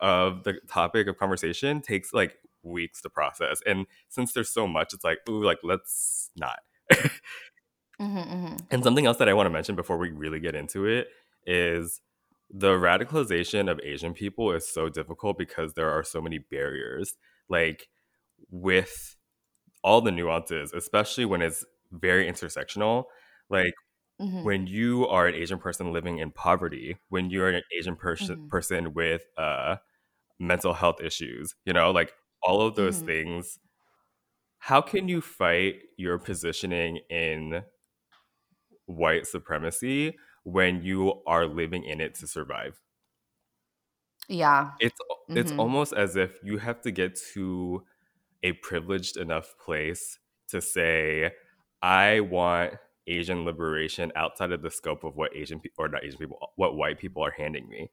of 0.00 0.42
the 0.44 0.54
topic 0.68 1.06
of 1.06 1.16
conversation 1.18 1.80
takes 1.80 2.12
like 2.12 2.36
weeks 2.64 3.00
to 3.02 3.08
process. 3.10 3.60
And 3.64 3.86
since 4.08 4.32
there's 4.32 4.50
so 4.50 4.66
much, 4.66 4.92
it's 4.92 5.04
like, 5.04 5.18
ooh, 5.28 5.42
like 5.44 5.58
let's 5.62 6.30
not. 6.36 6.58
Mhm, 7.98 8.16
mhm. 8.30 8.56
And 8.70 8.82
something 8.82 9.06
else 9.06 9.18
that 9.18 9.28
I 9.28 9.34
want 9.34 9.46
to 9.46 9.50
mention 9.50 9.76
before 9.76 9.96
we 9.96 10.10
really 10.10 10.40
get 10.40 10.54
into 10.54 10.86
it 10.86 11.08
is 11.46 12.00
the 12.50 12.72
radicalization 12.74 13.70
of 13.70 13.80
Asian 13.82 14.12
people 14.14 14.52
is 14.52 14.68
so 14.68 14.88
difficult 14.88 15.38
because 15.38 15.74
there 15.74 15.90
are 15.90 16.02
so 16.02 16.20
many 16.20 16.38
barriers. 16.38 17.14
Like 17.48 17.88
with 18.50 19.16
all 19.84 20.00
the 20.02 20.12
nuances, 20.12 20.72
especially 20.72 21.24
when 21.26 21.42
it's 21.42 21.64
very 21.92 22.26
intersectional. 22.30 23.06
Like 23.50 23.74
Mhm. 24.18 24.56
when 24.56 24.66
you 24.66 25.06
are 25.08 25.26
an 25.26 25.34
Asian 25.34 25.58
person 25.58 25.92
living 25.92 26.18
in 26.18 26.32
poverty, 26.32 26.98
when 27.10 27.30
you're 27.30 27.50
an 27.50 27.62
Asian 27.78 27.96
person 27.96 28.36
Mhm. 28.36 28.50
person 28.50 28.94
with 28.94 29.22
uh, 29.38 29.76
mental 30.40 30.74
health 30.74 31.00
issues, 31.02 31.54
you 31.66 31.72
know, 31.74 31.90
like 31.92 32.14
all 32.42 32.62
of 32.62 32.76
those 32.76 33.00
Mhm. 33.00 33.06
things, 33.06 33.58
how 34.58 34.80
can 34.80 35.08
you 35.08 35.20
fight 35.20 35.82
your 35.96 36.18
positioning 36.18 36.98
in 37.10 37.62
white 38.86 39.26
supremacy 39.26 40.18
when 40.44 40.82
you 40.82 41.22
are 41.26 41.46
living 41.46 41.84
in 41.84 42.00
it 42.00 42.14
to 42.16 42.26
survive. 42.26 42.80
Yeah. 44.28 44.78
It's 44.78 44.96
it's 45.34 45.52
Mhm. 45.52 45.58
almost 45.58 45.92
as 45.92 46.16
if 46.16 46.38
you 46.42 46.58
have 46.58 46.80
to 46.82 46.90
get 46.90 47.16
to 47.34 47.84
a 48.42 48.52
privileged 48.54 49.16
enough 49.18 49.56
place 49.58 50.18
to 50.48 50.60
say, 50.62 51.32
I 51.82 52.20
want 52.20 52.74
Asian 53.06 53.44
liberation 53.44 54.12
outside 54.16 54.52
of 54.52 54.62
the 54.62 54.70
scope 54.70 55.04
of 55.04 55.16
what 55.16 55.36
Asian 55.36 55.60
people 55.60 55.84
or 55.84 55.88
not 55.88 56.04
Asian 56.04 56.18
people, 56.20 56.52
what 56.56 56.76
white 56.76 56.98
people 56.98 57.22
are 57.24 57.32
handing 57.32 57.68
me. 57.68 57.90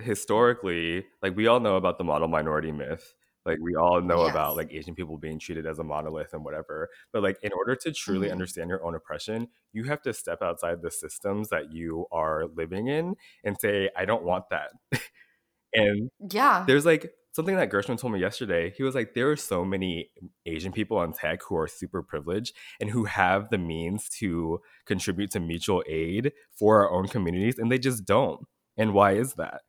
historically, 0.00 1.06
like 1.22 1.36
we 1.36 1.48
all 1.48 1.60
know 1.60 1.76
about 1.76 1.98
the 1.98 2.04
model 2.04 2.28
minority 2.28 2.72
myth. 2.72 3.15
Like 3.46 3.58
we 3.60 3.76
all 3.76 4.00
know 4.02 4.24
about 4.24 4.56
like 4.56 4.72
Asian 4.72 4.94
people 4.94 5.18
being 5.18 5.38
treated 5.38 5.66
as 5.66 5.78
a 5.78 5.84
monolith 5.84 6.32
and 6.34 6.44
whatever. 6.44 6.88
But 7.12 7.22
like 7.22 7.38
in 7.42 7.52
order 7.52 7.76
to 7.76 7.92
truly 7.92 8.28
Mhm. 8.28 8.32
understand 8.32 8.70
your 8.70 8.84
own 8.84 8.94
oppression, 8.94 9.48
you 9.72 9.84
have 9.84 10.02
to 10.02 10.12
step 10.12 10.42
outside 10.42 10.82
the 10.82 10.90
systems 10.90 11.48
that 11.50 11.72
you 11.72 12.06
are 12.12 12.46
living 12.46 12.88
in 12.88 13.16
and 13.44 13.58
say, 13.60 13.90
I 13.96 14.04
don't 14.04 14.24
want 14.24 14.46
that. 14.50 14.72
and 15.74 16.10
Yeah. 16.30 16.66
there's 16.66 16.86
like 16.86 17.12
something 17.32 17.56
that 17.56 17.70
Gershwin 17.70 17.98
told 17.98 18.12
me 18.14 18.20
yesterday. 18.20 18.72
He 18.76 18.82
was 18.82 18.94
like, 18.94 19.14
there 19.14 19.30
are 19.30 19.36
so 19.36 19.64
many 19.64 20.10
Asian 20.46 20.72
people 20.72 20.98
on 20.98 21.12
tech 21.12 21.42
who 21.42 21.56
are 21.56 21.68
super 21.68 22.02
privileged 22.02 22.56
and 22.80 22.90
who 22.90 23.04
have 23.04 23.50
the 23.50 23.58
means 23.58 24.08
to 24.20 24.60
contribute 24.86 25.30
to 25.32 25.40
mutual 25.40 25.84
aid 25.86 26.32
for 26.52 26.82
our 26.82 26.90
own 26.92 27.08
communities, 27.08 27.58
and 27.58 27.70
they 27.70 27.78
just 27.78 28.04
don't. 28.06 28.46
And 28.76 28.94
why 28.94 29.12
is 29.12 29.34
that? 29.34 29.62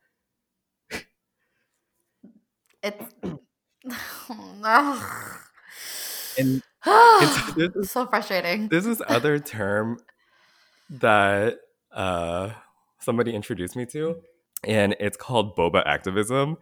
It's 2.82 3.14
And 6.38 6.62
it's- 6.86 7.52
this 7.56 7.74
is- 7.76 7.90
so 7.90 8.06
frustrating. 8.06 8.68
There's 8.68 8.84
this 8.84 9.02
other 9.08 9.38
term 9.38 9.98
that 10.90 11.58
uh, 11.92 12.50
somebody 13.00 13.34
introduced 13.34 13.76
me 13.76 13.86
to, 13.86 14.16
and 14.64 14.96
it's 15.00 15.16
called 15.16 15.56
boba 15.56 15.84
activism. 15.86 16.56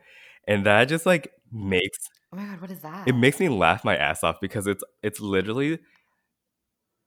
And 0.49 0.65
that 0.67 0.87
just 0.87 1.07
like 1.07 1.33
makes 1.53 1.99
Oh 2.33 2.37
my 2.37 2.45
god, 2.47 2.61
what 2.61 2.71
is 2.71 2.81
that? 2.81 3.07
it 3.09 3.15
makes 3.15 3.39
me 3.41 3.49
laugh 3.49 3.85
my 3.85 3.97
ass 3.97 4.23
off 4.25 4.41
because 4.41 4.67
it's 4.67 4.83
it's 5.03 5.21
literally 5.21 5.79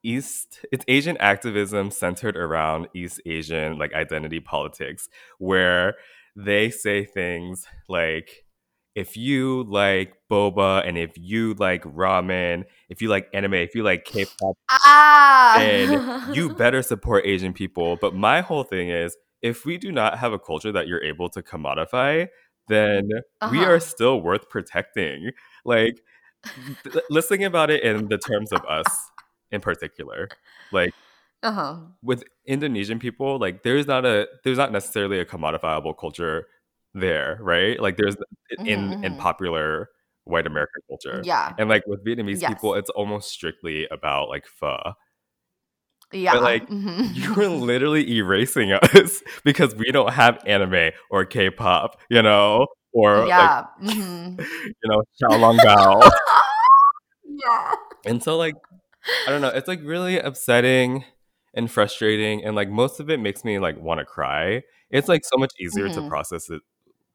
East 0.04 0.66
it's 0.72 0.86
Asian 0.88 1.18
activism 1.18 1.92
centered 1.92 2.38
around 2.38 2.88
East 2.94 3.22
Asian 3.26 3.78
like 3.78 3.94
identity 3.94 4.40
politics 4.40 5.10
where 5.40 5.96
they 6.36 6.70
say 6.70 7.04
things 7.06 7.66
like 7.90 8.46
if 9.00 9.16
you 9.18 9.64
like 9.64 10.14
boba 10.32 10.88
and 10.88 10.98
if 10.98 11.12
you 11.18 11.54
like 11.56 11.84
ramen, 11.84 12.66
if 12.90 13.02
you 13.02 13.10
like 13.10 13.28
anime, 13.34 13.54
if 13.56 13.76
you 13.76 13.84
like 13.84 14.06
K-pop, 14.06 14.56
ah, 14.70 15.54
then 15.60 16.00
you 16.26 16.50
better 16.56 16.82
support 16.82 17.26
Asian 17.26 17.54
people. 17.54 17.98
But 17.98 18.14
my 18.16 18.42
whole 18.42 18.64
thing 18.64 18.90
is 18.90 19.16
if 19.42 19.66
we 19.66 19.78
do 19.78 19.92
not 19.92 20.18
have 20.20 20.34
a 20.34 20.40
culture 20.40 20.72
that 20.72 20.88
you're 20.88 21.04
able 21.04 21.30
to 21.30 21.42
commodify, 21.42 22.28
then 22.68 23.10
we 23.46 23.66
Uh-huh. 23.66 23.66
are 23.66 23.80
still 23.80 24.22
worth 24.22 24.50
protecting. 24.50 25.32
Like, 25.66 26.02
th- 26.84 27.06
let's 27.10 27.28
think 27.28 27.44
about 27.44 27.70
it 27.70 27.84
in 27.84 28.08
the 28.10 28.18
terms 28.18 28.52
of 28.52 28.64
us 28.66 29.12
in 29.52 29.62
particular. 29.62 30.32
Like, 30.72 30.94
Uh 31.44 31.52
huh. 31.52 31.76
with 32.02 32.24
Indonesian 32.46 33.00
people, 33.00 33.40
like 33.40 33.64
there's 33.64 33.88
not 33.88 34.06
a 34.06 34.28
there's 34.44 34.58
not 34.58 34.72
necessarily 34.72 35.20
a 35.20 35.26
commodifiable 35.26 35.98
culture 35.98 36.48
there, 37.00 37.38
right? 37.42 37.80
Like 37.80 37.98
there's 37.98 38.16
in 38.66 38.92
Mhm, 38.92 39.04
in 39.04 39.14
mhm. 39.16 39.18
popular 39.18 39.90
white 40.26 40.46
American 40.48 40.82
culture. 40.88 41.22
Yeah. 41.24 41.54
And 41.58 41.70
like 41.70 41.84
with 41.88 42.06
Vietnamese 42.06 42.42
Yes. 42.42 42.50
people, 42.54 42.76
it's 42.76 42.90
almost 42.92 43.30
strictly 43.32 43.88
about 43.90 44.30
like 44.30 44.46
pho. 44.48 44.94
Yeah. 46.12 46.34
like, 46.36 46.68
mhm. 46.70 47.10
You're 47.14 47.48
literally 47.50 48.16
erasing 48.18 48.72
us 48.72 49.22
because 49.44 49.76
we 49.76 49.92
don't 49.92 50.12
have 50.14 50.40
anime 50.46 50.92
or 51.12 51.24
K-pop, 51.26 52.00
you 52.10 52.22
know, 52.24 52.66
or 52.94 53.26
yeah. 53.28 53.66
like 53.80 53.94
you 53.96 54.74
know, 54.86 55.04
Xiaolongbao. 55.22 56.10
yeah. 57.26 57.74
and 58.06 58.24
so 58.24 58.38
like 58.38 58.56
I 59.28 59.32
don't 59.32 59.42
know, 59.42 59.50
it's 59.50 59.68
like 59.68 59.82
really 59.84 60.20
upsetting 60.20 61.06
and 61.54 61.70
frustrating 61.72 62.44
and 62.44 62.56
like 62.56 62.70
most 62.70 63.00
of 63.00 63.10
it 63.10 63.20
makes 63.20 63.44
me 63.44 63.60
like 63.60 63.80
want 63.80 64.00
to 64.00 64.06
cry. 64.06 64.64
It's 64.92 65.08
like 65.08 65.24
so 65.26 65.38
much 65.38 65.54
easier 65.60 65.90
to 65.90 66.02
Mhm. 66.02 66.10
process 66.10 66.50
it 66.50 66.62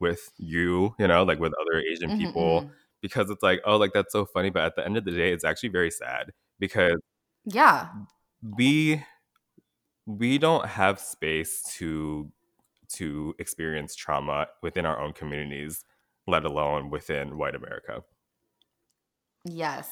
with 0.05 0.33
you, 0.39 0.95
you 1.01 1.09
know, 1.09 1.25
like 1.25 1.41
with 1.41 1.55
other 1.61 1.81
Asian 1.83 2.11
Mhm, 2.11 2.13
people 2.13 2.67
mhm. 2.67 2.75
because 3.03 3.31
it's 3.31 3.43
like, 3.45 3.63
oh, 3.67 3.79
like 3.79 3.93
that's 3.95 4.13
so 4.13 4.27
funny, 4.27 4.51
but 4.51 4.65
at 4.65 4.77
the 4.77 4.87
end 4.87 4.99
of 4.99 5.07
the 5.07 5.13
day 5.13 5.33
it's 5.33 5.45
actually 5.45 5.71
very 5.71 5.91
sad 5.93 6.33
because 6.61 6.99
Yeah. 7.45 8.05
we 8.43 9.05
we 10.07 10.39
don't 10.39 10.67
have 10.67 11.01
space 11.01 11.63
to 11.77 12.31
to 12.89 13.35
experience 13.39 13.95
trauma 13.97 14.47
within 14.63 14.87
our 14.87 15.01
own 15.01 15.13
communities, 15.13 15.85
let 16.27 16.45
alone 16.45 16.91
within 16.91 17.39
white 17.39 17.55
America. 17.55 18.05
Yes. 19.45 19.91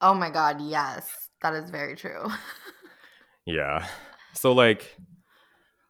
Oh 0.00 0.14
my 0.14 0.30
god, 0.30 0.60
yes. 0.60 1.28
That 1.42 1.54
is 1.54 1.70
very 1.70 1.96
true. 1.96 2.26
Yeah. 3.46 3.88
So 4.34 4.52
like 4.52 4.96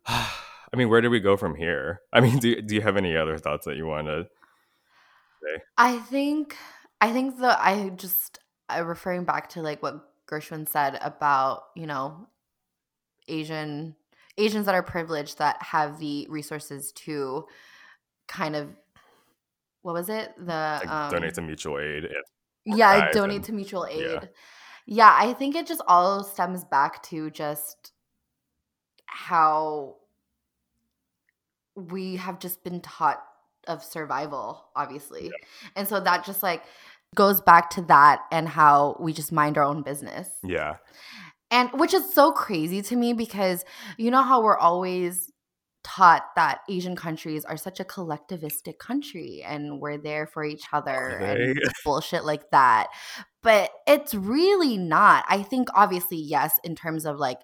I 0.72 0.76
mean, 0.76 0.88
where 0.88 1.00
do 1.00 1.10
we 1.10 1.20
go 1.20 1.37
from 1.37 1.54
here? 1.54 2.00
I 2.12 2.20
mean, 2.20 2.38
do 2.38 2.60
do 2.60 2.75
you 2.75 2.80
have 2.80 2.96
any 2.96 3.16
other 3.16 3.38
thoughts 3.38 3.66
that 3.66 3.76
you 3.76 3.87
want 3.87 4.06
to 4.08 4.26
say? 5.42 5.62
I 5.76 5.98
think 5.98 6.56
I 7.00 7.12
think 7.12 7.38
the 7.38 7.60
I 7.60 7.90
just 7.90 8.38
I 8.68 8.78
referring 8.78 9.25
back 9.25 9.50
to 9.50 9.62
like 9.62 9.82
what 9.82 10.04
Gershwin 10.26 10.68
said 10.68 10.98
about, 11.00 11.64
you 11.75 11.87
know, 11.87 12.28
Asian 13.28 13.96
Asians 14.37 14.66
that 14.66 14.75
are 14.75 14.82
privileged 14.82 15.38
that 15.38 15.62
have 15.62 15.98
the 15.98 16.26
resources 16.28 16.92
to 16.92 17.46
kind 18.26 18.56
of 18.56 18.68
what 19.82 19.94
was 19.94 20.08
it? 20.08 20.34
The 20.38 20.80
like 20.82 20.88
um, 20.88 21.10
donate 21.10 21.34
to 21.34 21.42
mutual 21.42 21.78
aid? 21.78 22.08
yeah 22.76 23.10
donate 23.12 23.37
and- 23.37 23.44
to 23.44 23.52
mutual 23.52 23.87
aid 23.87 24.00
yeah. 24.00 24.25
yeah. 24.87 25.16
i 25.18 25.32
think 25.32 25.56
it 25.56 25.66
just 25.66 25.80
all 25.87 26.22
stems 26.22 26.64
back 26.64 27.02
to 27.02 27.30
just 27.30 27.92
how 29.06 29.96
we 31.90 32.16
have 32.16 32.38
just 32.38 32.64
been 32.64 32.80
taught 32.80 33.23
of 33.66 33.82
survival 33.82 34.64
obviously 34.75 35.30
and 35.76 35.87
so 35.87 36.00
that 36.00 36.25
just 36.25 36.42
like 36.42 36.62
goes 37.14 37.40
back 37.40 37.70
to 37.70 37.82
that 37.82 38.20
and 38.32 38.49
how 38.49 38.97
we 39.00 39.12
just 39.12 39.32
mind 39.32 39.56
our 39.58 39.64
own 39.64 39.82
business 39.82 40.28
Yeah. 40.42 40.76
and 41.50 41.70
which 41.73 41.94
is 41.94 42.12
so 42.12 42.32
crazy 42.32 42.82
to 42.82 42.97
me 42.97 43.12
because 43.12 43.64
you 43.97 44.11
know 44.11 44.23
how 44.23 44.42
we're 44.42 44.58
always 44.58 45.30
taught 45.85 46.25
that 46.37 46.58
Asian 46.68 46.97
countries 46.97 47.44
are 47.44 47.56
such 47.56 47.80
a 47.80 47.85
collectivistic 47.85 48.78
country 48.78 49.42
and 49.47 49.80
we're 49.80 49.97
there 49.97 50.26
for 50.26 50.44
each 50.44 50.64
other 50.73 50.92
and 51.18 51.58
bullshit 51.85 52.25
like 52.25 52.50
that. 52.50 52.88
But 53.42 53.70
it's 53.87 54.12
really 54.14 54.76
not. 54.76 55.25
I 55.28 55.42
think 55.42 55.68
obviously 55.75 56.18
yes 56.18 56.58
in 56.62 56.75
terms 56.75 57.06
of 57.06 57.16
like 57.18 57.38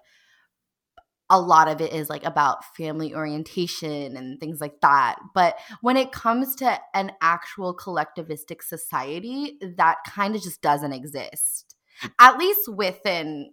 a 1.29 1.39
lot 1.39 1.67
of 1.67 1.81
it 1.81 1.91
is 1.91 2.09
like 2.09 2.23
about 2.23 2.63
family 2.77 3.13
orientation 3.15 4.15
and 4.15 4.39
things 4.39 4.61
like 4.61 4.79
that. 4.81 5.15
But 5.33 5.57
when 5.81 5.97
it 5.97 6.11
comes 6.11 6.55
to 6.57 6.79
an 6.93 7.11
actual 7.21 7.75
collectivistic 7.75 8.61
society, 8.61 9.57
that 9.77 9.97
kind 10.07 10.35
of 10.35 10.41
just 10.43 10.61
doesn't 10.61 10.93
exist. 10.93 11.75
At 12.19 12.37
least 12.37 12.67
within 12.67 13.51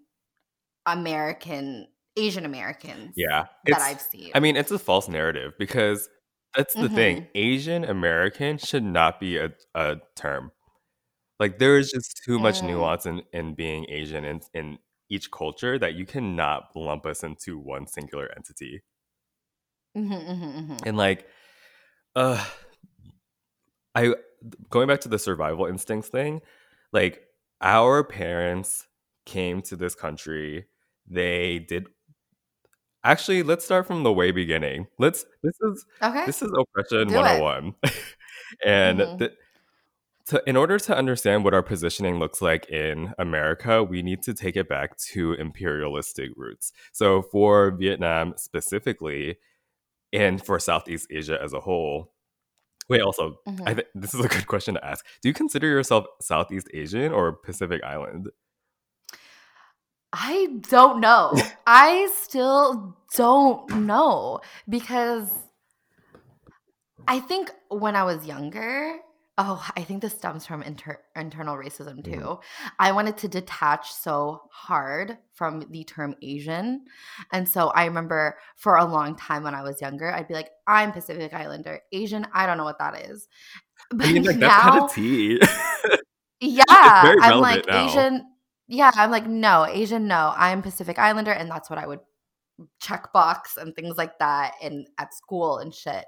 American 0.87 1.87
Asian 2.17 2.45
Americans 2.45 3.15
Yeah. 3.17 3.47
that 3.67 3.81
I've 3.81 4.01
seen. 4.01 4.33
I 4.35 4.41
mean, 4.41 4.57
it's 4.57 4.71
a 4.71 4.79
false 4.79 5.09
narrative 5.09 5.55
because 5.59 6.09
that's 6.55 6.75
the 6.75 6.89
thing. 6.91 7.23
Mhm. 7.23 7.29
Asian 7.35 7.85
American 7.85 8.59
should 8.59 8.85
not 8.85 9.19
be 9.19 9.39
a, 9.39 9.53
a 9.75 9.97
term. 10.15 10.53
Like 11.41 11.59
there 11.59 11.79
is 11.79 11.91
just 11.91 12.21
too 12.27 12.39
much 12.39 12.61
Mm. 12.61 12.67
nuance 12.67 13.07
in, 13.07 13.23
in 13.33 13.55
being 13.55 13.87
Asian 13.89 14.25
in, 14.27 14.41
in 14.53 14.79
each 15.13 15.31
culture 15.31 15.79
that 15.79 15.95
you 15.95 16.07
cannot 16.07 16.75
lump 16.77 17.07
us 17.07 17.23
into 17.25 17.59
one 17.59 17.87
singular 17.87 18.31
entity. 18.37 18.83
Mhm, 19.95 20.13
mhm, 20.29 20.69
mhm. 20.69 20.87
And 20.87 20.97
like 20.97 21.29
uh 22.17 22.45
I 23.95 24.15
going 24.71 24.89
back 24.89 25.01
to 25.03 25.09
the 25.09 25.19
survival 25.19 25.67
instincts 25.67 26.09
thing, 26.09 26.41
like 26.93 27.23
our 27.61 28.03
parents 28.05 28.87
came 29.27 29.63
to 29.63 29.77
this 29.77 29.95
country, 29.95 30.67
they 31.07 31.59
did 31.61 31.89
Actually, 33.05 33.43
let's 33.43 33.65
start 33.65 33.87
from 33.87 34.05
the 34.05 34.13
way 34.13 34.31
beginning. 34.31 34.87
Let's 34.99 35.25
this 35.43 35.57
is 35.63 35.87
Okay. 36.03 36.27
this 36.27 36.41
is 36.43 36.53
oppression 36.57 37.09
Do 37.09 37.15
101. 37.15 37.75
and 38.65 39.01
Mhm. 39.01 39.19
the, 39.19 39.33
to, 40.27 40.43
in 40.47 40.57
order 40.57 40.79
to 40.79 40.97
understand 40.97 41.45
what 41.45 41.55
our 41.55 41.63
positioning 41.63 42.19
looks 42.19 42.41
like 42.43 42.69
in 42.69 43.13
America, 43.19 43.83
we 43.83 44.03
need 44.03 44.23
to 44.23 44.35
take 44.35 44.57
it 44.57 44.69
back 44.69 44.97
to 45.13 45.33
imperialistic 45.35 46.31
roots. 46.37 46.73
So 46.93 47.23
for 47.23 47.71
Vietnam 47.71 48.35
specifically, 48.37 49.39
and 50.13 50.45
for 50.45 50.59
Southeast 50.59 51.07
Asia 51.11 51.41
as 51.43 51.53
a 51.53 51.61
whole, 51.61 52.13
wait, 52.89 53.01
also, 53.01 53.39
I 53.47 53.51
Mhm. 53.51 53.77
think 53.77 53.89
this 53.95 54.15
is 54.15 54.25
a 54.25 54.29
good 54.29 54.47
question 54.47 54.75
to 54.75 54.85
ask. 54.85 55.07
Do 55.23 55.29
you 55.29 55.35
consider 55.35 55.67
yourself 55.67 56.07
Southeast 56.21 56.69
Asian 56.75 57.13
or 57.13 57.33
Pacific 57.33 57.83
Island? 57.83 58.31
I 60.13 60.61
don't 60.69 61.01
know. 61.01 61.33
I 61.67 62.11
still 62.15 62.97
don't 63.17 63.87
know 63.87 64.41
because 64.69 65.31
I 67.09 67.19
think 67.21 67.51
when 67.71 67.97
I 67.97 68.05
was 68.05 68.27
younger, 68.27 68.99
oh, 69.39 69.67
I 69.77 69.83
think 69.83 70.03
this 70.03 70.13
stems 70.13 70.47
from 70.47 70.63
inter- 70.63 71.01
internal 71.17 71.57
racism 71.57 72.05
too. 72.05 72.11
Mhm. 72.11 72.43
I 72.79 72.93
wanted 72.93 73.17
to 73.19 73.29
detach 73.29 73.93
so 73.93 74.43
hard 74.51 75.17
from 75.33 75.61
the 75.71 75.85
term 75.85 76.15
Asian. 76.23 76.85
And 77.33 77.49
so 77.49 77.69
I 77.71 77.87
remember 77.87 78.39
for 78.57 78.77
a 78.77 78.85
long 78.85 79.17
time 79.17 79.43
when 79.43 79.55
I 79.55 79.63
was 79.63 79.81
younger, 79.81 80.13
I'd 80.13 80.29
be 80.29 80.35
like, 80.35 80.51
I'm 80.67 80.93
Pacific 80.93 81.33
Islander. 81.33 81.81
Asian, 81.93 82.27
I 82.35 82.47
don't 82.47 82.59
know 82.59 82.65
what 82.65 82.79
that 82.79 83.07
is. 83.09 83.29
But 83.91 84.07
I 84.07 84.13
mean, 84.13 84.23
like 84.25 84.37
now, 84.37 84.85
of 84.85 84.93
tea. 84.95 85.41
yeah, 86.41 86.65
I'm 86.69 87.41
like 87.41 87.67
now. 87.67 87.87
Asian. 87.87 88.27
Yeah, 88.69 88.91
I'm 88.95 89.11
like, 89.11 89.27
no, 89.27 89.67
Asian, 89.67 90.07
no. 90.07 90.33
I'm 90.37 90.63
Pacific 90.63 90.99
Islander, 90.99 91.33
and 91.33 91.51
that's 91.51 91.69
what 91.69 91.79
I 91.79 91.87
would 91.87 92.01
check 92.81 93.13
box 93.13 93.57
and 93.57 93.75
things 93.75 93.97
like 93.99 94.19
that 94.19 94.55
and 94.63 94.87
at 94.99 95.13
school 95.15 95.59
and 95.59 95.75
shit. 95.75 96.05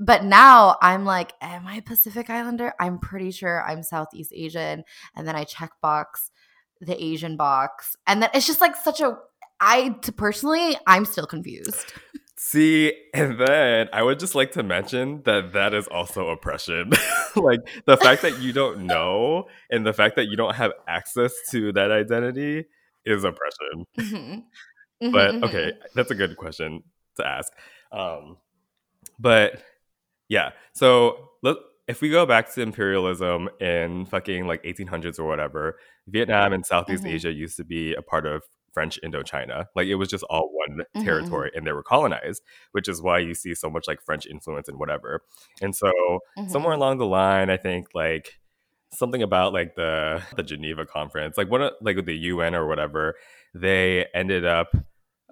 But 0.00 0.24
now 0.24 0.76
I'm 0.80 1.04
like, 1.04 1.32
am 1.40 1.66
I 1.66 1.80
Pacific 1.80 2.30
Islander? 2.30 2.72
I'm 2.80 2.98
pretty 2.98 3.30
sure 3.30 3.62
I'm 3.68 3.82
Southeast 3.82 4.32
Asian. 4.34 4.84
And 5.16 5.26
then 5.26 5.34
I 5.36 5.44
check 5.44 5.72
box 5.82 6.30
the 6.80 7.02
Asian 7.02 7.36
box. 7.36 7.96
And 8.06 8.22
then 8.22 8.30
it's 8.34 8.46
just 8.46 8.60
like 8.60 8.76
such 8.76 9.00
a 9.00 9.18
I 9.60 9.90
to 10.02 10.12
personally, 10.12 10.76
I'm 10.86 11.04
still 11.04 11.26
confused. 11.26 11.92
See, 12.36 12.92
and 13.12 13.40
then 13.40 13.88
I 13.92 14.04
would 14.04 14.20
just 14.20 14.36
like 14.36 14.52
to 14.52 14.62
mention 14.62 15.22
that 15.24 15.52
that 15.54 15.74
is 15.74 15.88
also 15.88 16.28
oppression. 16.28 16.92
like 17.36 17.58
the 17.84 17.96
fact 17.96 18.22
that 18.22 18.38
you 18.40 18.52
don't 18.52 18.86
know 18.86 19.48
and 19.70 19.84
the 19.84 19.92
fact 19.92 20.14
that 20.14 20.26
you 20.26 20.36
don't 20.36 20.54
have 20.54 20.70
access 20.86 21.32
to 21.50 21.72
that 21.72 21.90
identity 21.90 22.66
is 23.04 23.24
oppression. 23.24 23.86
Mhm. 23.98 24.44
Mhm, 25.02 25.12
But 25.12 25.34
mhm. 25.34 25.44
okay, 25.44 25.72
that's 25.96 26.12
a 26.12 26.14
good 26.14 26.36
question 26.36 26.84
to 27.16 27.26
ask. 27.26 27.52
Um, 27.90 28.36
but 29.18 29.60
yeah, 30.28 30.50
so 30.72 31.30
let, 31.42 31.56
if 31.86 32.00
we 32.00 32.10
go 32.10 32.26
back 32.26 32.52
to 32.54 32.60
imperialism 32.62 33.48
in 33.60 34.06
fucking 34.06 34.46
like 34.46 34.60
1800s 34.64 35.18
or 35.18 35.26
whatever, 35.26 35.78
Vietnam 36.06 36.52
and 36.52 36.64
Southeast 36.66 37.04
Mhm. 37.04 37.10
Asia 37.14 37.32
used 37.32 37.56
to 37.56 37.64
be 37.64 37.94
a 37.94 38.02
part 38.02 38.26
of 38.26 38.42
French 38.74 38.98
Indochina. 39.04 39.66
Like 39.74 39.86
it 39.88 39.94
was 39.96 40.08
just 40.08 40.24
all 40.24 40.50
one 40.52 40.84
Mhm, 40.94 41.02
territory 41.02 41.50
and 41.54 41.66
they 41.66 41.72
were 41.72 41.82
colonized, 41.82 42.42
which 42.72 42.88
is 42.88 43.00
why 43.02 43.18
you 43.18 43.34
see 43.34 43.54
so 43.54 43.70
much 43.70 43.88
like 43.88 44.00
French 44.04 44.26
influence 44.26 44.68
and 44.68 44.78
whatever. 44.78 45.22
And 45.62 45.74
so 45.74 45.90
Mhm. 46.36 46.50
somewhere 46.50 46.74
along 46.74 46.98
the 46.98 47.06
line, 47.06 47.50
I 47.50 47.56
think 47.56 47.88
like 47.94 48.38
something 48.92 49.22
about 49.22 49.52
like 49.52 49.74
the 49.74 50.22
the 50.36 50.42
Geneva 50.42 50.86
conference, 50.86 51.36
like 51.38 51.50
what 51.50 51.74
like 51.82 51.96
with 51.96 52.06
the 52.06 52.16
UN 52.16 52.54
or 52.54 52.66
whatever, 52.66 53.16
they 53.54 54.06
ended 54.14 54.44
up 54.44 54.74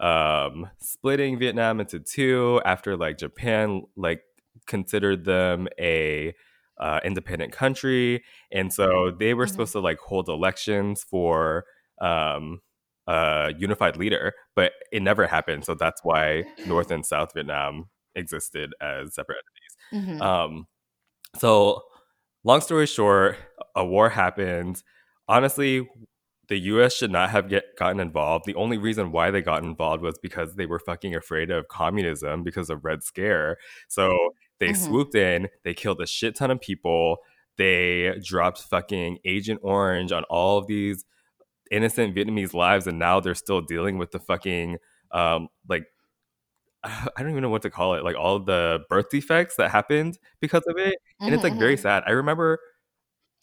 um 0.01 0.69
splitting 0.81 1.39
Vietnam 1.39 1.81
into 1.81 1.99
two 2.01 2.61
after 2.65 2.97
like 2.97 3.19
Japan 3.19 3.83
like 3.97 4.23
considered 4.67 5.25
them 5.25 5.69
a 5.81 6.35
uh, 6.79 7.01
independent 7.05 7.53
country, 7.53 8.23
and 8.53 8.73
so 8.73 9.11
they 9.11 9.33
were 9.35 9.47
Mhm. 9.47 9.51
supposed 9.51 9.73
to 9.73 9.81
like 9.81 9.99
hold 9.99 10.29
elections 10.29 11.03
for 11.05 11.65
um 12.01 12.61
a 13.09 13.55
unified 13.59 13.97
leader, 13.97 14.35
but 14.57 14.73
it 14.93 15.01
never 15.03 15.27
happened. 15.27 15.65
So 15.65 15.75
that's 15.75 16.03
why 16.05 16.45
North 16.67 16.91
and 16.91 17.07
South 17.07 17.33
Vietnam 17.35 17.89
existed 18.17 18.75
as 18.81 19.15
separate 19.15 19.39
entities. 19.93 20.19
Mhm. 20.19 20.21
Um, 20.23 20.67
so, 21.37 21.83
long 22.45 22.61
story 22.61 22.87
short, 22.87 23.37
a 23.75 23.85
war 23.87 24.09
happened. 24.11 24.83
Honestly, 25.29 25.89
the 26.49 26.59
U.S. 26.59 26.95
should 26.95 27.11
not 27.11 27.31
have 27.31 27.49
get 27.49 27.65
gotten 27.79 28.01
involved. 28.01 28.45
The 28.47 28.55
only 28.55 28.79
reason 28.79 29.13
why 29.13 29.31
they 29.31 29.43
got 29.43 29.65
involved 29.65 30.03
was 30.03 30.19
because 30.19 30.55
they 30.57 30.67
were 30.67 30.79
fucking 30.79 31.15
afraid 31.15 31.51
of 31.51 31.69
communism 31.69 32.43
because 32.45 32.71
of 32.71 32.85
Red 32.85 33.03
Scare. 33.03 33.57
So 33.89 34.17
they 34.61 34.73
Mhm. 34.73 34.75
swooped 34.75 35.15
in, 35.15 35.49
they 35.65 35.75
killed 35.75 36.01
a 36.01 36.07
shit 36.07 36.37
ton 36.37 36.51
of 36.51 36.61
people, 36.61 37.19
they 37.59 38.19
dropped 38.23 38.63
fucking 38.63 39.19
Agent 39.25 39.61
Orange 39.63 40.13
on 40.13 40.25
all 40.25 40.59
of 40.59 40.67
these 40.67 41.05
innocent 41.71 42.15
Vietnamese 42.17 42.55
lives, 42.55 42.87
and 42.87 42.99
now 42.99 43.21
they're 43.21 43.35
still 43.35 43.61
dealing 43.63 43.99
with 43.99 44.13
the 44.13 44.21
fucking 44.21 44.79
um 45.13 45.49
like 45.69 45.87
I 46.85 47.11
don't 47.19 47.31
even 47.31 47.43
know 47.43 47.51
what 47.51 47.63
to 47.63 47.71
call 47.71 47.95
it, 47.95 48.05
like 48.05 48.17
all 48.17 48.39
the 48.41 48.81
birth 48.89 49.11
defects 49.11 49.57
that 49.57 49.71
happened 49.71 50.19
because 50.41 50.63
of 50.69 50.77
it. 50.79 50.97
And 51.27 51.35
it's 51.35 51.43
Mhm, 51.43 51.45
like 51.45 51.59
very 51.59 51.77
mhm. 51.77 51.79
sad. 51.79 52.05
I 52.07 52.13
remember 52.13 52.61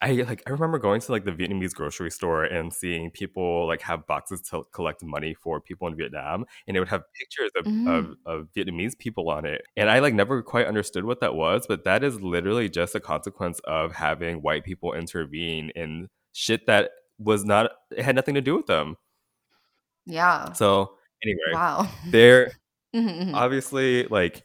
I 0.04 0.12
like 0.28 0.44
I 0.46 0.50
remember 0.50 0.78
going 0.80 1.00
to 1.02 1.12
like 1.12 1.24
the 1.24 1.32
Vietnamese 1.32 1.74
grocery 1.74 2.12
store 2.12 2.44
and 2.44 2.74
seeing 2.74 3.10
people 3.10 3.66
like 3.68 3.82
have 3.82 4.06
boxes 4.06 4.42
to 4.50 4.64
collect 4.74 5.02
money 5.04 5.34
for 5.34 5.62
people 5.62 5.88
in 5.88 5.96
Vietnam 5.96 6.46
and 6.68 6.76
it 6.76 6.80
would 6.82 6.90
have 6.90 7.04
pictures 7.20 7.52
of, 7.58 7.66
of, 7.66 8.06
Mm. 8.06 8.16
of 8.26 8.48
Vietnamese 8.56 8.98
people 9.00 9.30
on 9.30 9.46
it. 9.46 9.62
And 9.78 9.90
I 9.90 10.00
like 10.00 10.14
never 10.14 10.42
quite 10.44 10.68
understood 10.68 11.06
what 11.06 11.22
that 11.22 11.36
was, 11.36 11.66
but 11.68 11.86
that 11.86 12.04
is 12.04 12.20
literally 12.22 12.68
just 12.70 12.96
a 12.96 13.00
consequence 13.00 13.60
of 13.64 13.94
having 13.94 14.42
white 14.42 14.66
people 14.66 14.94
intervene 14.94 15.70
in 15.76 16.10
shit 16.34 16.68
that 16.68 16.92
was 17.18 17.46
not 17.46 17.72
it 17.96 18.04
had 18.04 18.16
nothing 18.16 18.36
to 18.36 18.42
do 18.42 18.56
with 18.58 18.66
them. 18.68 18.98
Yeah. 20.06 20.52
So 20.54 20.96
anyway, 21.24 21.40
Wow. 21.54 21.88
there 22.08 22.52
Mhm, 22.96 23.28
mhm. 23.30 23.34
obviously 23.34 24.06
like 24.08 24.44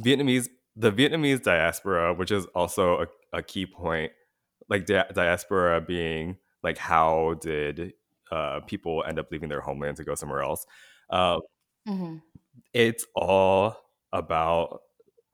Vietnamese 0.00 0.48
the 0.76 0.90
Vietnamese 0.92 1.42
diaspora, 1.42 2.14
which 2.14 2.30
is 2.30 2.46
also 2.54 3.02
a, 3.02 3.38
a 3.38 3.42
key 3.42 3.66
point, 3.66 4.12
like 4.68 4.86
di- 4.86 5.04
diaspora 5.14 5.80
being 5.80 6.38
like 6.62 6.78
how 6.78 7.34
did 7.40 7.94
uh, 8.30 8.60
people 8.60 9.04
end 9.06 9.18
up 9.18 9.30
leaving 9.30 9.48
their 9.48 9.60
homeland 9.60 9.96
to 9.98 10.04
go 10.04 10.14
somewhere 10.14 10.42
else? 10.42 10.66
Um, 11.10 11.40
Mhm. 11.86 12.22
it's 12.72 13.06
all 13.14 13.76
about 14.12 14.80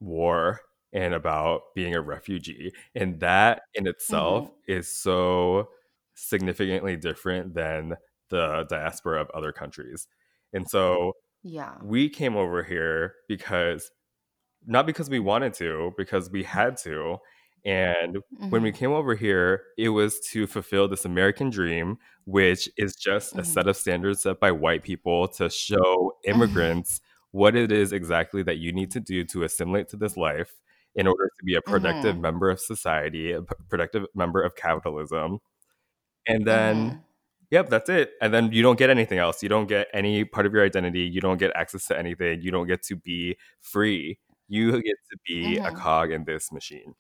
war 0.01 0.61
and 0.93 1.13
about 1.15 1.63
being 1.75 1.95
a 1.95 2.01
refugee, 2.01 2.73
and 2.95 3.21
that 3.21 3.63
in 3.75 3.87
itself 3.87 4.49
Mhm. 4.49 4.59
is 4.67 4.89
so 4.91 5.69
significantly 6.15 6.97
different 6.97 7.55
than 7.55 7.95
the 8.31 8.65
diaspora 8.69 9.21
of 9.21 9.31
other 9.31 9.53
countries, 9.53 10.07
and 10.53 10.69
so 10.69 11.13
Yeah. 11.43 11.83
we 11.83 12.09
came 12.11 12.37
over 12.37 12.63
here 12.65 13.15
because 13.29 13.91
not 14.69 14.87
because 14.87 15.11
we 15.11 15.21
wanted 15.21 15.55
to, 15.57 15.93
because 15.99 16.31
we 16.31 16.45
had 16.45 16.77
to. 16.79 17.19
And 17.65 18.19
when 18.51 18.63
we 18.63 18.73
Mhm. 18.73 18.75
came 18.75 18.93
over 18.93 19.17
here, 19.17 19.65
it 19.79 19.91
was 19.91 20.21
to 20.33 20.47
fulfill 20.47 20.89
this 20.89 21.05
American 21.07 21.51
dream, 21.51 21.99
which 22.27 22.69
is 22.79 22.97
just 22.97 23.37
a 23.39 23.43
Mhm. 23.43 23.45
set 23.45 23.69
of 23.69 23.77
standards 23.77 24.23
set 24.23 24.41
by 24.41 24.53
white 24.53 24.85
people 24.85 25.29
to 25.29 25.51
show 25.51 26.13
Mhm. 26.35 26.37
immigrants 26.37 27.01
what 27.33 27.57
it 27.57 27.73
is 27.73 27.93
exactly 27.93 28.43
that 28.45 28.59
you 28.59 28.73
need 28.73 28.91
to 28.93 29.01
do 29.01 29.25
to 29.25 29.45
assimilate 29.45 29.89
to 29.91 29.97
this 29.97 30.17
life 30.17 30.61
in 30.97 31.07
order 31.09 31.27
to 31.39 31.45
be 31.45 31.55
a 31.57 31.63
productive 31.63 32.17
Mhm. 32.17 32.21
member 32.21 32.51
of 32.51 32.61
society, 32.61 33.33
a 33.33 33.43
productive 33.71 34.07
member 34.15 34.43
of 34.43 34.57
capitalism. 34.57 35.41
And 36.27 36.47
then. 36.47 37.05
Yep, 37.51 37.71
that's 37.71 37.89
it. 37.91 38.13
And 38.21 38.35
then 38.35 38.53
you 38.53 38.63
don't 38.63 38.79
get 38.79 38.91
anything 38.91 39.19
else. 39.19 39.43
You 39.43 39.49
don't 39.49 39.69
get 39.69 39.89
any 39.95 40.25
part 40.25 40.47
of 40.47 40.53
your 40.55 40.65
identity. 40.65 41.01
You 41.03 41.21
don't 41.23 41.39
get 41.39 41.53
access 41.57 41.87
to 41.89 41.99
anything. 41.99 42.43
You 42.43 42.51
don't 42.51 42.67
get 42.67 42.83
to 42.85 42.97
be 42.97 43.39
free. 43.63 44.19
You 44.49 44.73
get 44.83 44.97
to 45.11 45.19
be 45.27 45.59
a 45.67 45.71
Mhm. 45.71 45.83
cog 45.83 46.11
in 46.13 46.25
this 46.25 46.53
machine. 46.53 46.95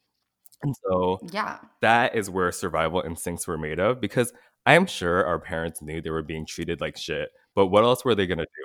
And 0.63 0.75
so 0.85 1.21
Yeah. 1.21 1.61
that 1.83 2.15
is 2.17 2.31
where 2.31 2.53
survival 2.53 3.03
instincts 3.03 3.47
were 3.49 3.59
made 3.59 3.81
of 3.81 4.01
because 4.01 4.33
I 4.67 4.75
am 4.75 4.87
sure 4.87 5.27
our 5.27 5.41
parents 5.41 5.83
knew 5.83 6.01
they 6.03 6.11
were 6.11 6.23
being 6.23 6.47
treated 6.47 6.81
like 6.81 6.97
shit, 6.97 7.31
but 7.55 7.69
what 7.69 7.85
else 7.85 8.05
were 8.05 8.15
they 8.15 8.27
going 8.27 8.39
to 8.39 8.45
do? 8.47 8.65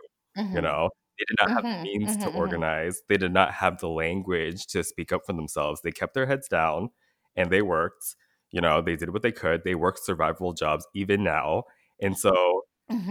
You 0.54 0.62
Mhm. 0.62 0.64
know, 0.64 0.90
they 1.20 1.26
did 1.28 1.38
not 1.42 1.52
have 1.58 1.66
the 1.72 1.80
means 1.84 2.18
to 2.20 2.30
Mhm. 2.30 2.34
Mhm. 2.34 2.64
organize. 2.70 3.02
They 3.10 3.18
did 3.18 3.34
not 3.34 3.54
have 3.54 3.80
the 3.80 3.90
language 3.90 4.68
to 4.68 4.84
speak 4.84 5.12
up 5.14 5.22
for 5.26 5.34
themselves. 5.34 5.82
They 5.84 5.92
kept 5.92 6.14
their 6.16 6.26
heads 6.28 6.48
down 6.48 6.90
and 7.36 7.52
they 7.52 7.62
worked. 7.62 8.16
You 8.52 8.62
know, 8.62 8.82
they 8.82 8.96
did 8.96 9.12
what 9.14 9.24
they 9.24 9.32
could. 9.32 9.64
They 9.64 9.76
worked 9.76 10.00
survival 10.00 10.54
jobs 10.54 10.88
even 10.96 11.24
now. 11.24 11.64
And 12.02 12.18
so 12.18 12.64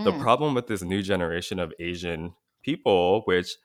the 0.05 0.13
Mhm. 0.13 0.13
problem 0.13 0.55
with 0.55 0.67
this 0.69 0.83
new 0.83 1.03
generation 1.03 1.59
of 1.59 1.73
Asian 1.81 2.35
people, 2.63 3.23
which 3.27 3.57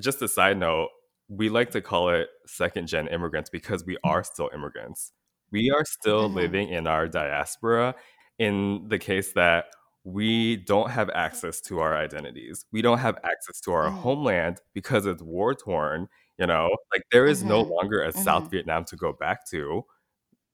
just 0.00 0.22
a 0.22 0.28
side 0.28 0.58
note, 0.58 0.88
we 1.28 1.48
like 1.48 1.70
to 1.72 1.80
call 1.80 2.10
it 2.10 2.28
second 2.46 2.86
gen 2.88 3.08
immigrants 3.08 3.50
because 3.50 3.84
we 3.84 3.96
are 4.04 4.22
still 4.24 4.50
immigrants. 4.54 5.12
We 5.50 5.70
are 5.70 5.84
still 5.84 6.28
Mhm. 6.28 6.32
living 6.32 6.68
in 6.68 6.86
our 6.86 7.08
diaspora 7.08 7.94
in 8.38 8.88
the 8.88 8.98
case 8.98 9.32
that 9.34 9.66
we 10.04 10.56
don't 10.56 10.90
have 10.90 11.10
access 11.10 11.60
to 11.62 11.78
our 11.80 11.96
identities. 11.96 12.64
We 12.72 12.82
don't 12.82 12.98
have 12.98 13.16
access 13.24 13.60
to 13.62 13.72
our 13.72 13.90
Mhm. 13.90 13.92
homeland 13.92 14.60
because 14.74 15.06
it's 15.06 15.22
war 15.22 15.54
torn. 15.54 16.08
You 16.38 16.46
know, 16.46 16.70
like 16.92 17.02
there 17.12 17.26
is 17.26 17.44
no 17.44 17.60
Mhm. 17.60 17.70
longer 17.80 18.02
a 18.02 18.12
South 18.12 18.48
Mhm. 18.48 18.50
Vietnam 18.50 18.84
to 18.86 18.96
go 18.96 19.12
back 19.12 19.46
to. 19.50 19.84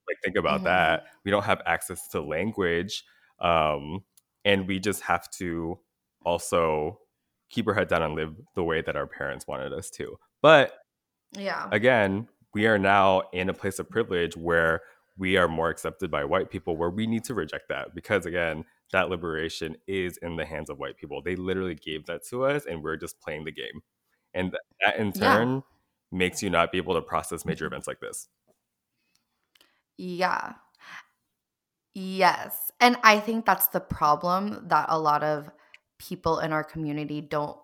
Like, 0.09 0.19
think 0.25 0.37
about 0.37 0.65
Mhm. 0.65 0.65
that. 0.65 1.07
We 1.25 1.31
don't 1.31 1.45
have 1.45 1.63
access 1.67 2.09
to 2.09 2.21
language. 2.23 3.05
Um, 3.41 4.05
and 4.45 4.67
we 4.69 4.79
just 4.81 5.03
have 5.03 5.31
to 5.33 5.79
also 6.25 7.01
keep 7.51 7.67
our 7.69 7.75
head 7.75 7.89
down 7.89 8.03
and 8.03 8.15
live 8.15 8.35
the 8.55 8.65
way 8.65 8.83
that 8.83 8.97
our 8.97 9.07
parents 9.07 9.47
wanted 9.47 9.73
us 9.73 9.91
to. 9.91 10.19
But 10.43 10.79
Yeah. 11.33 11.69
again, 11.73 12.29
we 12.55 12.67
are 12.67 12.79
now 12.79 13.23
in 13.33 13.49
a 13.49 13.55
place 13.55 13.79
of 13.79 13.89
privilege 13.91 14.37
where 14.37 14.83
we 15.17 15.37
are 15.37 15.49
more 15.49 15.69
accepted 15.69 16.11
by 16.11 16.25
white 16.25 16.51
people 16.51 16.77
where 16.77 16.91
we 16.91 17.07
need 17.07 17.25
to 17.25 17.35
reject 17.35 17.69
that 17.69 17.95
because 17.95 18.25
again 18.25 18.65
that 18.93 19.11
liberation 19.11 19.77
is 19.87 20.17
in 20.19 20.37
the 20.37 20.45
hands 20.45 20.71
of 20.71 20.79
white 20.79 20.97
people. 20.97 21.21
They 21.23 21.37
literally 21.37 21.75
gave 21.75 22.07
that 22.07 22.25
to 22.29 22.45
us, 22.45 22.65
and 22.67 22.83
we're 22.83 22.97
just 22.97 23.21
playing 23.21 23.45
the 23.45 23.53
game. 23.53 23.83
And 24.35 24.55
that 24.85 24.97
in 24.97 25.13
turn 25.13 25.57
yeah. 25.57 25.61
makes 26.11 26.43
you 26.43 26.51
not 26.51 26.73
be 26.73 26.79
able 26.79 26.95
to 26.95 27.03
process 27.03 27.45
major 27.45 27.67
mm-hmm. 27.67 27.75
events 27.75 27.87
like 27.87 28.01
this. 28.01 28.29
Yeah. 29.97 30.55
Yes. 31.95 32.71
And 32.81 32.97
I 33.03 33.19
think 33.19 33.45
that's 33.45 33.69
the 33.69 33.81
problem 33.81 34.69
that 34.69 34.87
a 34.89 34.99
lot 34.99 35.25
of 35.25 35.51
people 35.99 36.39
in 36.39 36.53
our 36.53 36.65
community 36.65 37.21
don't 37.21 37.59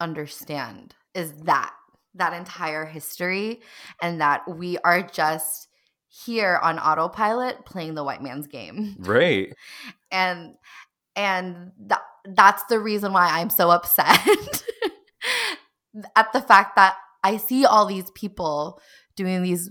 understand 0.00 0.94
is 1.14 1.32
that 1.42 1.72
that 2.14 2.34
entire 2.34 2.84
history 2.84 3.60
and 4.02 4.20
that 4.20 4.42
we 4.48 4.78
are 4.78 5.02
just 5.02 5.68
here 6.08 6.58
on 6.62 6.78
autopilot 6.78 7.64
playing 7.64 7.94
the 7.94 8.04
white 8.04 8.22
man's 8.22 8.46
game. 8.46 8.96
Right. 8.98 9.52
and 10.10 10.54
and 11.16 11.72
that 11.86 12.02
that's 12.24 12.64
the 12.64 12.78
reason 12.78 13.12
why 13.12 13.28
I'm 13.28 13.50
so 13.50 13.70
upset 13.70 14.06
at 16.16 16.32
the 16.32 16.40
fact 16.40 16.76
that 16.76 16.96
I 17.24 17.36
see 17.36 17.64
all 17.64 17.86
these 17.86 18.10
people 18.10 18.80
doing 19.16 19.42
these 19.42 19.70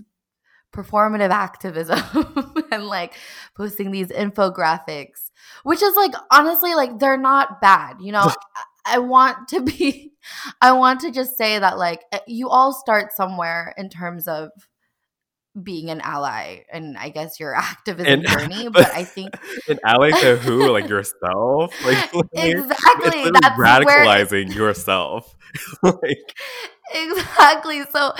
performative 0.72 1.30
activism 1.30 2.00
and 2.72 2.86
like 2.86 3.14
posting 3.56 3.90
these 3.90 4.08
infographics, 4.08 5.30
which 5.62 5.82
is 5.82 5.94
like 5.96 6.12
honestly 6.30 6.74
like 6.74 6.98
they're 6.98 7.16
not 7.16 7.60
bad. 7.60 7.96
You 8.00 8.12
know, 8.12 8.30
I 8.84 8.98
want 8.98 9.48
to 9.48 9.60
be 9.60 10.12
I 10.60 10.72
want 10.72 11.00
to 11.00 11.10
just 11.10 11.36
say 11.36 11.58
that 11.58 11.78
like 11.78 12.02
eh, 12.12 12.20
you 12.26 12.48
all 12.48 12.72
start 12.72 13.12
somewhere 13.12 13.74
in 13.76 13.88
terms 13.88 14.28
of 14.28 14.50
being 15.60 15.90
an 15.90 16.00
ally 16.00 16.60
and 16.72 16.96
I 16.96 17.10
guess 17.10 17.38
your 17.38 17.54
activism 17.54 18.10
and, 18.10 18.26
journey, 18.26 18.64
but, 18.70 18.72
but, 18.86 18.94
I 18.94 19.04
think 19.04 19.34
an 19.68 19.78
ally 19.84 20.10
to 20.10 20.36
who, 20.36 20.70
like 20.70 20.88
yourself, 20.88 21.74
like 21.84 22.10
exactly 22.32 23.30
that's 23.30 23.58
radicalizing 23.58 24.48
where... 24.48 24.56
yourself, 24.56 25.36
like 25.82 26.34
exactly. 26.94 27.82
So 27.92 28.12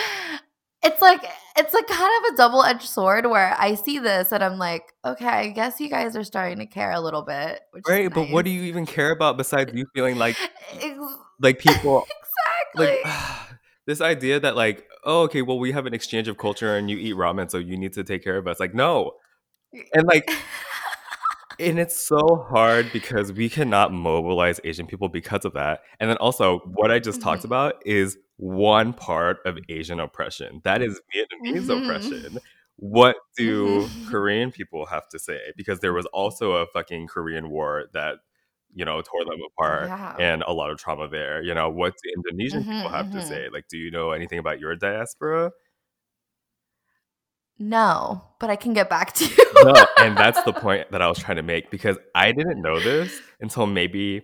it's 0.83 1.01
like 1.01 1.23
it's 1.57 1.73
like 1.73 1.87
kind 1.87 2.11
of 2.25 2.33
a 2.33 2.37
double 2.37 2.63
edged 2.63 2.87
sword 2.87 3.25
where 3.27 3.55
I 3.57 3.75
see 3.75 3.99
this 3.99 4.31
and 4.31 4.43
I'm 4.43 4.57
like, 4.57 4.93
okay, 5.05 5.25
I 5.25 5.49
guess 5.49 5.79
you 5.79 5.89
guys 5.89 6.15
are 6.15 6.23
starting 6.23 6.59
to 6.59 6.65
care 6.65 6.91
a 6.91 6.99
little 6.99 7.21
bit. 7.21 7.61
right, 7.87 8.05
nice. 8.05 8.13
but 8.13 8.29
what 8.29 8.43
do 8.45 8.51
you 8.51 8.63
even 8.63 8.85
care 8.85 9.11
about 9.11 9.37
besides 9.37 9.73
you 9.73 9.85
feeling 9.93 10.17
like 10.17 10.35
like 11.39 11.59
people 11.59 12.05
exactly 12.75 13.01
like 13.03 13.13
this 13.85 14.01
idea 14.01 14.39
that 14.39 14.55
like 14.55 14.87
oh 15.03 15.21
okay 15.23 15.41
well 15.41 15.59
we 15.59 15.71
have 15.71 15.85
an 15.85 15.93
exchange 15.93 16.27
of 16.27 16.37
culture 16.37 16.75
and 16.75 16.89
you 16.89 16.97
eat 16.97 17.15
ramen 17.15 17.49
so 17.49 17.57
you 17.57 17.77
need 17.77 17.93
to 17.93 18.03
take 18.03 18.23
care 18.23 18.37
of 18.37 18.47
us 18.47 18.59
like 18.59 18.73
no 18.73 19.11
and 19.93 20.07
like 20.07 20.29
and 21.59 21.79
it's 21.79 21.99
so 21.99 22.45
hard 22.49 22.91
because 22.91 23.31
we 23.31 23.49
cannot 23.49 23.91
mobilize 23.93 24.59
Asian 24.63 24.87
people 24.87 25.09
because 25.09 25.45
of 25.45 25.53
that. 25.53 25.81
And 25.99 26.09
then 26.09 26.17
also, 26.17 26.59
what 26.59 26.91
I 26.91 26.99
just 26.99 27.19
mm-hmm. 27.19 27.29
talked 27.29 27.43
about 27.43 27.81
is 27.85 28.17
one 28.37 28.93
part 28.93 29.39
of 29.45 29.57
Asian 29.69 29.99
oppression. 29.99 30.61
That 30.63 30.81
is 30.81 30.99
Vietnamese 31.15 31.67
mm-hmm. 31.67 31.83
oppression. 31.83 32.39
What 32.77 33.17
do 33.37 33.81
mm-hmm. 33.81 34.09
Korean 34.09 34.51
people 34.51 34.85
have 34.87 35.07
to 35.09 35.19
say? 35.19 35.39
Because 35.55 35.79
there 35.79 35.93
was 35.93 36.05
also 36.07 36.53
a 36.53 36.65
fucking 36.67 37.07
Korean 37.07 37.49
war 37.49 37.85
that 37.93 38.17
you 38.75 38.85
know 38.85 39.01
tore 39.01 39.23
them 39.25 39.39
apart 39.51 39.87
yeah. 39.87 40.15
and 40.17 40.43
a 40.47 40.51
lot 40.51 40.71
of 40.71 40.79
trauma 40.79 41.07
there 41.07 41.43
you 41.43 41.53
know 41.53 41.69
what 41.69 41.93
do 42.03 42.11
indonesian 42.15 42.63
people 42.63 42.89
have 42.89 43.11
to 43.11 43.19
mm-hmm. 43.19 43.27
say 43.27 43.47
like 43.53 43.67
do 43.67 43.77
you 43.77 43.91
know 43.91 44.09
anything 44.09 44.39
about 44.39 44.59
your 44.59 44.75
diaspora 44.75 45.51
no, 47.59 48.23
but 48.39 48.49
I 48.49 48.55
can 48.55 48.73
get 48.73 48.89
back 48.89 49.13
to 49.13 49.25
you. 49.25 49.45
no, 49.63 49.85
and 49.97 50.17
that's 50.17 50.41
the 50.43 50.53
point 50.53 50.91
that 50.91 51.01
I 51.01 51.07
was 51.07 51.19
trying 51.19 51.37
to 51.37 51.43
make 51.43 51.71
because 51.71 51.97
I 52.15 52.31
didn't 52.31 52.61
know 52.61 52.79
this 52.79 53.19
until 53.39 53.67
maybe 53.67 54.23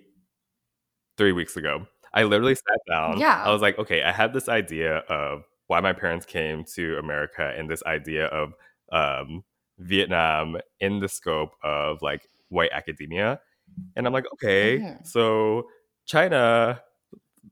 three 1.18 1.32
weeks 1.32 1.56
ago. 1.56 1.86
I 2.14 2.24
literally 2.24 2.56
sat 2.56 2.80
down. 2.90 3.20
Yeah. 3.20 3.44
I 3.44 3.52
was 3.52 3.62
like, 3.62 3.78
okay, 3.78 4.02
I 4.02 4.12
had 4.12 4.34
this 4.34 4.50
idea 4.50 4.98
of 5.10 5.44
why 5.68 5.80
my 5.80 5.94
parents 5.94 6.26
came 6.26 6.64
to 6.76 6.98
America 6.98 7.54
and 7.56 7.70
this 7.70 7.84
idea 7.84 8.26
of 8.26 8.54
um, 8.92 9.44
Vietnam 9.78 10.58
in 10.80 11.00
the 11.00 11.08
scope 11.08 11.52
of 11.64 12.02
like 12.02 12.28
white 12.48 12.72
academia. 12.74 13.40
And 13.96 14.08
I'm 14.08 14.14
like, 14.14 14.26
okay, 14.34 14.80
mm-hmm. 14.80 15.04
so 15.04 15.68
China 16.08 16.82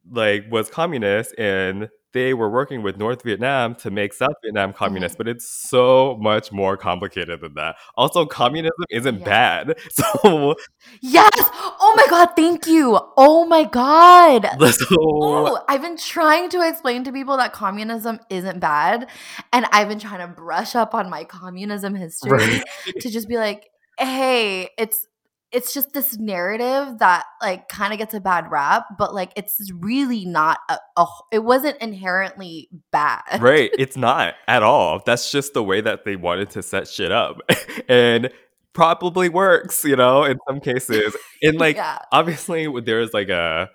like 0.10 0.46
was 0.50 0.70
communist 0.70 1.36
and 1.38 1.90
they 2.14 2.34
were 2.34 2.50
working 2.50 2.84
with 2.84 2.98
North 2.98 3.24
Vietnam 3.24 3.76
to 3.76 3.92
make 3.92 4.14
South 4.14 4.34
Vietnam 4.44 4.74
communist, 4.74 5.16
mm-hmm. 5.16 5.24
but 5.24 5.28
it's 5.28 5.48
so 5.48 6.18
much 6.20 6.52
more 6.52 6.78
complicated 6.78 7.42
than 7.42 7.54
that. 7.56 7.76
Also, 7.96 8.26
communism 8.26 8.86
isn't 8.90 9.24
bad. 9.24 9.78
So 9.98 10.56
Yes. 11.02 11.32
Oh 11.36 11.94
my 11.96 12.06
god, 12.10 12.30
thank 12.36 12.68
you. 12.68 13.00
Oh 13.18 13.46
my 13.46 13.64
god. 13.64 14.48
So, 14.78 14.96
oh, 15.00 15.64
I've 15.68 15.82
been 15.82 15.98
trying 15.98 16.50
to 16.50 16.68
explain 16.68 17.04
to 17.06 17.12
people 17.12 17.38
that 17.38 17.52
communism 17.52 18.20
isn't 18.30 18.60
bad, 18.60 19.08
and 19.52 19.66
I've 19.72 19.88
been 19.88 20.00
trying 20.00 20.20
to 20.20 20.28
brush 20.28 20.76
up 20.76 20.94
on 20.94 21.10
my 21.10 21.24
communism 21.24 21.96
history 21.96 22.32
right. 22.32 22.64
to 23.00 23.10
just 23.10 23.28
be 23.28 23.38
like, 23.38 23.70
hey, 23.98 24.70
it's 24.78 25.07
it's 25.52 25.74
just 25.74 25.94
this 25.94 26.18
narrative 26.18 27.00
that 27.00 27.26
like 27.42 27.70
kind 27.70 27.94
of 27.94 28.00
gets 28.00 28.14
a 28.14 28.20
bad 28.20 28.50
rap 28.52 28.86
but 28.98 29.14
like 29.14 29.32
it's 29.36 29.72
really 29.80 30.26
not 30.26 30.60
a, 30.70 30.78
a, 30.98 31.06
it 31.32 31.44
wasn't 31.44 31.78
inherently 31.82 32.70
bad 32.92 33.40
right 33.40 33.72
it's 33.78 33.98
not 33.98 34.36
at 34.48 34.64
all 34.64 35.02
that's 35.06 35.32
just 35.32 35.54
the 35.54 35.64
way 35.64 35.82
that 35.82 36.06
they 36.06 36.16
wanted 36.16 36.50
to 36.50 36.62
set 36.62 36.88
shit 36.88 37.12
up 37.12 37.40
and 37.90 38.30
probably 38.74 39.30
works 39.30 39.84
you 39.84 39.96
know 39.96 40.24
in 40.24 40.38
some 40.48 40.60
cases 40.60 41.16
and 41.42 41.58
like 41.60 41.78
yeah. 41.78 42.00
obviously 42.12 42.68
there's 42.82 43.14
like 43.14 43.30
a 43.30 43.70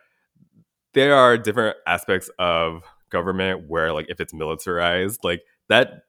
there 0.95 1.15
are 1.15 1.39
different 1.39 1.77
aspects 1.87 2.31
of 2.39 2.83
government 3.11 3.65
where 3.69 3.93
like 3.93 4.07
if 4.09 4.21
it's 4.21 4.35
militarized 4.35 5.21
like 5.25 5.43
that 5.69 6.03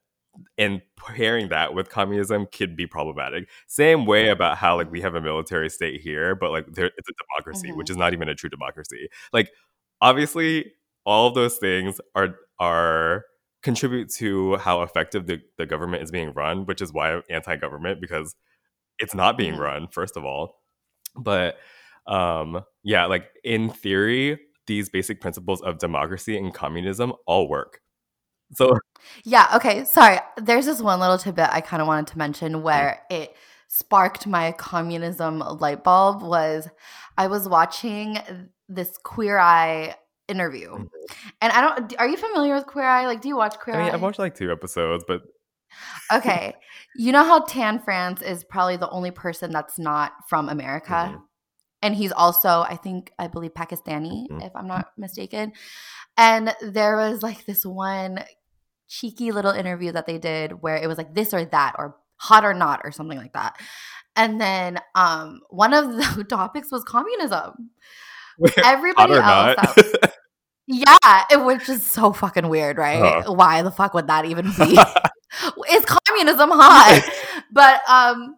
and 0.58 0.82
pairing 0.98 1.50
that 1.50 1.74
with 1.74 1.90
communism 1.90 2.48
could 2.52 2.76
be 2.76 2.88
problematic. 2.88 3.50
Same 3.68 4.06
way 4.06 4.30
about 4.30 4.58
how 4.58 4.76
like 4.76 4.92
we 4.92 5.02
have 5.02 5.16
a 5.16 5.22
military 5.22 5.70
state 5.70 6.02
here, 6.02 6.36
but 6.36 6.52
like 6.52 6.66
there, 6.74 6.92
it's 6.98 7.10
a 7.10 7.14
democracy, 7.28 7.68
mm-hmm. 7.70 7.78
which 7.78 7.90
is 7.90 7.98
not 7.98 8.14
even 8.14 8.30
a 8.30 8.36
true 8.36 8.50
democracy. 8.50 9.08
Like 9.32 9.52
obviously, 10.02 10.74
all 11.06 11.28
of 11.28 11.36
those 11.36 11.58
things 11.58 12.00
are 12.16 12.36
are 12.60 13.26
contribute 13.62 14.10
to 14.12 14.58
how 14.58 14.82
effective 14.82 15.26
the, 15.26 15.42
the 15.58 15.66
government 15.66 16.04
is 16.04 16.12
being 16.12 16.34
run, 16.34 16.66
which 16.66 16.82
is 16.82 16.92
why 16.92 17.14
I'm 17.14 17.24
anti-government 17.30 18.02
because 18.02 18.36
it's 19.00 19.16
not 19.16 19.38
being 19.38 19.54
mm-hmm. 19.54 19.62
run, 19.62 19.88
first 19.88 20.18
of 20.18 20.26
all. 20.26 20.62
But 21.16 21.58
um 22.08 22.64
yeah, 22.84 23.06
like 23.06 23.28
in 23.44 23.70
theory, 23.70 24.40
these 24.68 24.90
basic 24.90 25.22
principles 25.22 25.62
of 25.62 25.78
democracy 25.78 26.38
and 26.38 26.54
communism 26.54 27.14
all 27.28 27.48
work. 27.48 27.82
So 28.56 28.78
yeah, 29.24 29.48
okay. 29.56 29.84
Sorry. 29.86 30.20
There's 30.38 30.66
this 30.66 30.82
one 30.82 31.00
little 31.00 31.18
tidbit 31.18 31.50
I 31.52 31.62
kind 31.62 31.82
of 31.82 31.88
wanted 31.88 32.08
to 32.08 32.18
mention 32.18 32.64
where 32.64 33.02
it 33.10 33.36
sparked 33.68 34.28
my 34.28 34.52
communism 34.54 35.40
light 35.40 35.84
bulb 35.84 36.22
was 36.22 36.68
I 37.18 37.28
was 37.28 37.50
watching 37.50 38.20
this 38.70 38.98
Queer 39.04 39.38
Eye 39.38 39.96
interview. 40.28 40.70
Mm-hmm. 40.70 40.86
And 41.42 41.52
I 41.52 41.62
don't 41.62 42.00
are 42.00 42.08
you 42.08 42.18
familiar 42.18 42.56
with 42.56 42.66
Queer 42.66 42.86
Eye? 42.86 43.06
Like 43.08 43.22
do 43.22 43.28
you 43.28 43.38
watch 43.38 43.58
Queer 43.60 43.76
I 43.76 43.80
mean, 43.80 43.90
Eye? 43.90 43.94
I've 43.94 44.02
watched 44.02 44.20
like 44.20 44.36
two 44.36 44.52
episodes, 44.52 45.04
but 45.08 45.22
Okay. 46.12 46.54
you 46.96 47.12
know 47.12 47.24
how 47.24 47.40
Tan 47.40 47.80
France 47.80 48.22
is 48.22 48.44
probably 48.44 48.78
the 48.78 48.90
only 48.90 49.12
person 49.12 49.52
that's 49.52 49.80
not 49.80 50.14
from 50.30 50.50
America? 50.50 50.92
Mm-hmm. 50.92 51.18
And 51.82 51.96
he's 51.96 52.14
also, 52.14 52.62
I 52.62 52.78
think, 52.78 53.12
I 53.20 53.28
believe 53.28 53.54
Pakistani, 53.54 54.28
mm-hmm. 54.30 54.42
if 54.42 54.56
I'm 54.56 54.68
not 54.68 54.88
mistaken. 54.98 55.52
And 56.16 56.56
there 56.62 56.96
was 56.96 57.22
like 57.22 57.46
this 57.46 57.66
one 57.66 58.24
cheeky 59.00 59.32
little 59.32 59.52
interview 59.52 59.92
that 59.92 60.06
they 60.06 60.18
did 60.18 60.62
where 60.62 60.78
it 60.78 60.88
was 60.88 60.98
like 60.98 61.14
this 61.14 61.34
or 61.34 61.44
that 61.46 61.76
or 61.78 61.96
hot 62.18 62.46
or 62.46 62.54
not 62.54 62.82
or 62.84 62.92
something 62.92 63.18
like 63.18 63.34
that. 63.34 63.58
And 64.16 64.40
then 64.40 64.80
um, 64.96 65.42
one 65.50 65.74
of 65.74 65.94
the 65.94 66.24
topics 66.30 66.72
was 66.72 66.84
communism. 66.84 67.72
Everybody 68.64 69.14
else, 69.14 69.56
that, 69.56 70.14
yeah, 70.68 71.24
it 71.32 71.42
was 71.42 71.66
just 71.66 71.88
so 71.88 72.14
fucking 72.14 72.48
weird, 72.48 72.78
right? 72.78 73.24
Huh. 73.24 73.34
Why 73.34 73.62
the 73.62 73.72
fuck 73.72 73.94
would 73.94 74.08
that 74.08 74.26
even 74.26 74.46
be? 74.46 74.78
Is 75.72 75.86
communism 75.86 76.50
hot? 76.52 77.04
but 77.52 77.82
um, 77.88 78.38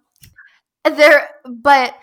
there, 0.86 1.30
but 1.46 1.96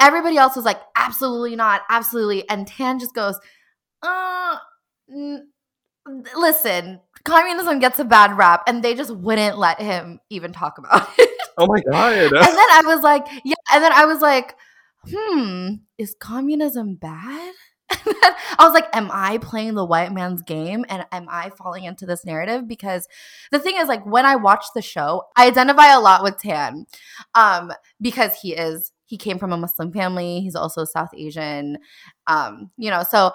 everybody 0.00 0.38
else 0.38 0.56
was 0.56 0.64
like, 0.64 0.80
absolutely 0.96 1.56
not, 1.56 1.82
absolutely. 1.88 2.48
And 2.48 2.66
Tan 2.66 2.98
just 2.98 3.14
goes, 3.14 3.38
uh, 4.02 4.56
n- 5.12 5.48
listen, 6.36 7.00
communism 7.24 7.78
gets 7.78 7.98
a 7.98 8.04
bad 8.04 8.36
rap 8.36 8.62
and 8.66 8.82
they 8.82 8.94
just 8.94 9.14
wouldn't 9.14 9.58
let 9.58 9.80
him 9.80 10.20
even 10.30 10.52
talk 10.52 10.78
about 10.78 11.08
it. 11.18 11.30
Oh 11.58 11.66
my 11.66 11.80
god. 11.90 12.14
and 12.16 12.32
then 12.32 12.42
I 12.42 12.82
was 12.84 13.02
like, 13.02 13.26
yeah, 13.44 13.54
and 13.72 13.82
then 13.84 13.92
I 13.92 14.06
was 14.06 14.20
like, 14.20 14.54
hmm, 15.08 15.74
is 15.98 16.14
communism 16.18 16.96
bad? 16.96 17.54
I 17.90 18.60
was 18.60 18.72
like, 18.72 18.86
am 18.94 19.10
I 19.12 19.38
playing 19.38 19.74
the 19.74 19.84
white 19.84 20.12
man's 20.12 20.42
game 20.42 20.84
and 20.88 21.04
am 21.10 21.26
I 21.28 21.50
falling 21.50 21.84
into 21.84 22.06
this 22.06 22.24
narrative? 22.24 22.68
Because 22.68 23.08
the 23.50 23.58
thing 23.58 23.76
is, 23.76 23.88
like, 23.88 24.04
when 24.06 24.24
I 24.24 24.36
watch 24.36 24.64
the 24.74 24.82
show, 24.82 25.24
I 25.36 25.48
identify 25.48 25.92
a 25.92 26.00
lot 26.00 26.22
with 26.22 26.38
Tan 26.38 26.86
um, 27.34 27.72
because 28.00 28.34
he 28.40 28.54
is 28.54 28.92
he 29.06 29.16
came 29.16 29.38
from 29.40 29.52
a 29.52 29.56
Muslim 29.56 29.92
family. 29.92 30.40
He's 30.40 30.54
also 30.54 30.84
South 30.84 31.10
Asian. 31.16 31.78
Um, 32.28 32.70
you 32.76 32.90
know, 32.90 33.02
so 33.02 33.32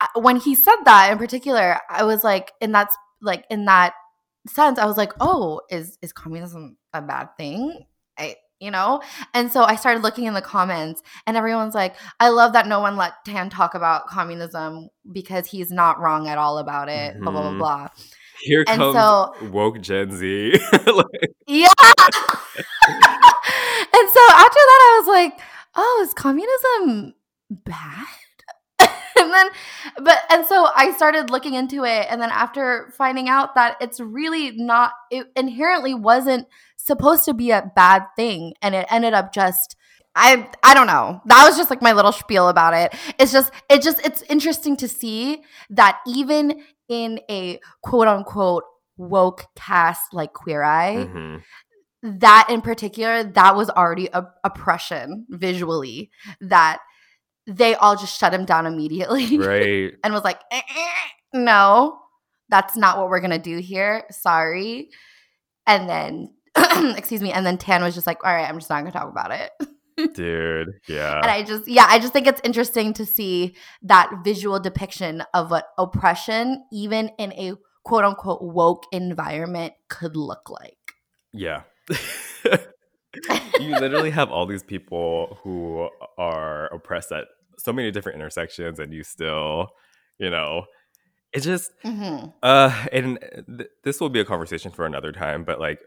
uh, 0.00 0.06
when 0.20 0.36
he 0.36 0.54
said 0.54 0.76
that 0.84 1.12
in 1.12 1.18
particular, 1.18 1.78
I 1.90 2.04
was 2.04 2.24
like, 2.24 2.52
in 2.62 2.72
that 2.72 2.88
like 3.20 3.44
in 3.50 3.64
that 3.66 3.94
sense, 4.46 4.78
I 4.78 4.86
was 4.86 4.96
like, 4.96 5.12
oh, 5.20 5.60
is 5.70 5.98
is 6.02 6.12
communism 6.12 6.76
a 6.92 7.02
bad 7.02 7.36
thing? 7.36 7.86
I 8.18 8.36
you 8.60 8.70
know? 8.70 9.00
And 9.34 9.52
so 9.52 9.62
I 9.62 9.76
started 9.76 10.02
looking 10.02 10.24
in 10.24 10.34
the 10.34 10.42
comments 10.42 11.02
and 11.26 11.36
everyone's 11.36 11.74
like, 11.74 11.94
I 12.20 12.28
love 12.30 12.52
that 12.54 12.66
no 12.66 12.80
one 12.80 12.96
let 12.96 13.24
Tan 13.24 13.50
talk 13.50 13.74
about 13.74 14.06
communism 14.08 14.88
because 15.12 15.46
he's 15.46 15.70
not 15.70 16.00
wrong 16.00 16.28
at 16.28 16.38
all 16.38 16.58
about 16.58 16.88
it, 16.88 17.14
mm-hmm. 17.14 17.22
blah, 17.22 17.32
blah, 17.32 17.42
blah, 17.42 17.50
mm-hmm. 17.50 17.58
blah. 17.58 17.88
Here 18.40 18.64
and 18.68 18.78
comes 18.78 18.94
so, 18.96 19.34
woke 19.50 19.80
Gen 19.80 20.16
Z. 20.16 20.52
like- 20.72 21.06
yeah. 21.46 21.68
and 21.88 22.08
so 24.10 24.22
after 24.30 24.60
that, 24.64 24.80
I 24.82 24.96
was 25.00 25.08
like, 25.08 25.40
oh, 25.74 26.00
is 26.06 26.14
communism 26.14 27.14
bad? 27.50 28.06
and 29.28 29.34
then 29.34 30.04
but 30.04 30.18
and 30.30 30.46
so 30.46 30.68
i 30.74 30.92
started 30.92 31.30
looking 31.30 31.54
into 31.54 31.84
it 31.84 32.06
and 32.10 32.20
then 32.20 32.30
after 32.30 32.92
finding 32.96 33.28
out 33.28 33.54
that 33.54 33.76
it's 33.80 34.00
really 34.00 34.52
not 34.52 34.92
it 35.10 35.26
inherently 35.36 35.94
wasn't 35.94 36.46
supposed 36.76 37.24
to 37.24 37.34
be 37.34 37.50
a 37.50 37.70
bad 37.76 38.04
thing 38.16 38.54
and 38.62 38.74
it 38.74 38.86
ended 38.90 39.14
up 39.14 39.32
just 39.32 39.76
I 40.14 40.48
I 40.64 40.74
don't 40.74 40.88
know. 40.88 41.20
That 41.26 41.46
was 41.46 41.56
just 41.56 41.70
like 41.70 41.80
my 41.80 41.92
little 41.92 42.10
spiel 42.10 42.48
about 42.48 42.74
it. 42.74 42.92
It's 43.20 43.30
just 43.30 43.52
it 43.70 43.82
just 43.82 44.04
it's 44.04 44.22
interesting 44.22 44.76
to 44.78 44.88
see 44.88 45.44
that 45.70 46.00
even 46.08 46.60
in 46.88 47.20
a 47.30 47.60
quote 47.82 48.08
unquote 48.08 48.64
woke 48.96 49.46
cast 49.54 50.12
like 50.12 50.32
Queer 50.32 50.62
Eye, 50.62 51.08
mm-hmm. 51.08 52.18
that 52.18 52.48
in 52.50 52.62
particular, 52.62 53.22
that 53.22 53.54
was 53.54 53.70
already 53.70 54.08
a 54.12 54.24
oppression 54.42 55.26
visually 55.28 56.10
that 56.40 56.80
they 57.48 57.74
all 57.74 57.96
just 57.96 58.18
shut 58.18 58.34
him 58.34 58.44
down 58.44 58.66
immediately. 58.66 59.38
Right. 59.48 59.94
and 60.04 60.12
was 60.12 60.24
like, 60.24 60.40
eh, 60.50 60.60
eh, 60.68 61.08
no, 61.32 61.98
that's 62.48 62.76
not 62.76 62.98
what 62.98 63.08
we're 63.08 63.20
going 63.20 63.30
to 63.30 63.38
do 63.38 63.58
here. 63.58 64.04
Sorry. 64.10 64.90
And 65.66 65.88
then, 65.88 66.34
excuse 66.96 67.22
me. 67.22 67.32
And 67.32 67.46
then 67.46 67.56
Tan 67.56 67.82
was 67.82 67.94
just 67.94 68.06
like, 68.06 68.22
all 68.24 68.32
right, 68.32 68.48
I'm 68.48 68.58
just 68.58 68.68
not 68.68 68.80
going 68.80 68.92
to 68.92 68.98
talk 68.98 69.10
about 69.10 69.30
it. 69.32 70.14
Dude, 70.14 70.68
yeah. 70.86 71.16
And 71.16 71.26
I 71.26 71.42
just, 71.42 71.66
yeah, 71.66 71.86
I 71.88 71.98
just 71.98 72.12
think 72.12 72.26
it's 72.26 72.40
interesting 72.44 72.92
to 72.94 73.06
see 73.06 73.56
that 73.82 74.10
visual 74.22 74.60
depiction 74.60 75.22
of 75.34 75.50
what 75.50 75.68
oppression, 75.78 76.64
even 76.72 77.10
in 77.18 77.32
a 77.32 77.54
quote 77.84 78.04
unquote 78.04 78.42
woke 78.42 78.84
environment, 78.92 79.72
could 79.88 80.16
look 80.16 80.50
like. 80.50 80.76
Yeah. 81.32 81.62
you 83.60 83.70
literally 83.78 84.10
have 84.10 84.30
all 84.30 84.46
these 84.46 84.62
people 84.62 85.38
who 85.42 85.88
are 86.16 86.66
oppressed 86.66 87.12
at 87.12 87.26
so 87.58 87.72
many 87.72 87.90
different 87.90 88.16
intersections 88.16 88.78
and 88.78 88.92
you 88.92 89.02
still 89.02 89.68
you 90.18 90.30
know 90.30 90.64
it 91.32 91.40
just 91.40 91.72
mm-hmm. 91.84 92.28
uh 92.42 92.86
and 92.92 93.18
th- 93.58 93.70
this 93.84 94.00
will 94.00 94.08
be 94.08 94.20
a 94.20 94.24
conversation 94.24 94.70
for 94.70 94.86
another 94.86 95.12
time 95.12 95.44
but 95.44 95.60
like 95.60 95.80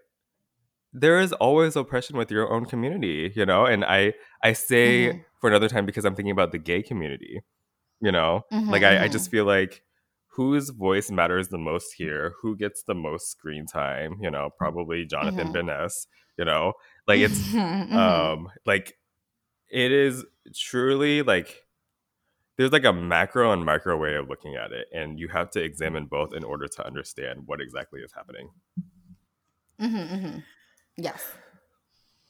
there 0.94 1.20
is 1.20 1.32
always 1.34 1.76
oppression 1.76 2.18
with 2.18 2.30
your 2.30 2.52
own 2.52 2.66
community 2.66 3.32
you 3.36 3.46
know 3.46 3.66
and 3.66 3.84
i 3.86 4.14
i 4.44 4.54
say 4.54 5.08
mm-hmm. 5.08 5.20
for 5.40 5.50
another 5.50 5.70
time 5.70 5.86
because 5.86 6.06
i'm 6.06 6.16
thinking 6.16 6.32
about 6.32 6.52
the 6.52 6.58
gay 6.58 6.82
community 6.82 7.42
you 8.02 8.12
know 8.12 8.42
mm-hmm, 8.52 8.70
like 8.70 8.84
I, 8.84 9.04
I 9.04 9.08
just 9.08 9.26
mm-hmm. 9.26 9.32
feel 9.32 9.46
like 9.46 9.82
whose 10.34 10.70
voice 10.70 11.12
matters 11.12 11.50
the 11.50 11.58
most 11.58 11.94
here 11.98 12.34
who 12.42 12.56
gets 12.56 12.84
the 12.84 12.96
most 12.96 13.30
screen 13.30 13.66
time 13.66 14.18
you 14.22 14.30
know 14.30 14.50
probably 14.58 15.06
jonathan 15.06 15.54
mm 15.54 15.92
you 16.38 16.46
know 16.46 16.74
like 17.08 17.20
it's 17.20 17.40
mm-hmm. 17.50 17.96
um 17.96 18.48
like 18.66 18.96
it 19.72 19.92
is 19.92 20.26
truly 20.54 21.22
like 21.22 21.64
there's 22.58 22.72
like 22.72 22.86
a 22.86 22.94
macro 22.94 23.52
and 23.52 23.66
micro 23.66 23.98
way 23.98 24.16
of 24.16 24.30
looking 24.30 24.56
at 24.56 24.72
it 24.72 24.88
and 24.94 25.20
you 25.20 25.28
have 25.30 25.50
to 25.50 25.64
examine 25.64 26.06
both 26.06 26.34
in 26.34 26.44
order 26.44 26.68
to 26.68 26.86
understand 26.86 27.42
what 27.46 27.62
exactly 27.62 28.02
is 28.02 28.12
happening 28.12 28.50
mm-hmm, 29.82 29.96
mm-hmm. 29.96 30.40
yes 30.98 31.24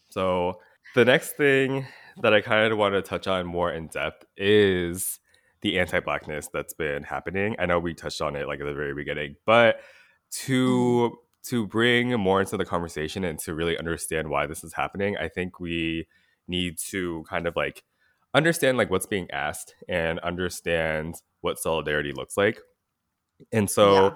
so 0.10 0.60
the 0.96 1.04
next 1.04 1.32
thing 1.32 1.86
that 2.22 2.34
i 2.34 2.40
kind 2.40 2.72
of 2.72 2.78
want 2.78 2.94
to 2.94 3.02
touch 3.02 3.28
on 3.28 3.46
more 3.46 3.72
in 3.72 3.88
depth 3.88 4.26
is 4.38 5.20
the 5.62 5.80
anti-blackness 5.80 6.48
that's 6.54 6.74
been 6.74 7.04
happening 7.04 7.56
i 7.60 7.66
know 7.66 7.80
we 7.80 7.94
touched 7.94 8.22
on 8.22 8.36
it 8.36 8.48
like 8.48 8.60
at 8.60 8.66
the 8.66 8.74
very 8.74 8.94
beginning 8.94 9.36
but 9.46 9.82
to 10.30 11.10
mm-hmm. 11.10 11.16
to 11.44 11.66
bring 11.66 12.12
more 12.20 12.40
into 12.40 12.56
the 12.56 12.66
conversation 12.66 13.24
and 13.24 13.40
to 13.40 13.56
really 13.56 13.78
understand 13.78 14.30
why 14.30 14.46
this 14.46 14.64
is 14.64 14.74
happening 14.74 15.18
i 15.18 15.28
think 15.28 15.60
we 15.60 16.08
need 16.48 16.78
to 16.90 17.24
kind 17.30 17.48
of 17.48 17.56
like 17.56 17.84
understand 18.34 18.78
like 18.78 18.90
what's 18.90 19.06
being 19.06 19.30
asked 19.32 19.76
and 19.88 20.20
understand 20.20 21.16
what 21.42 21.60
solidarity 21.60 22.14
looks 22.14 22.38
like. 22.38 22.60
And 23.52 23.70
so 23.70 23.94
yeah. 23.94 24.14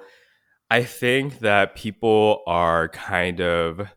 I 0.69 0.83
think 0.83 1.39
that 1.39 1.75
people 1.75 2.41
are 2.47 2.89
kind 2.89 3.41
of 3.41 3.87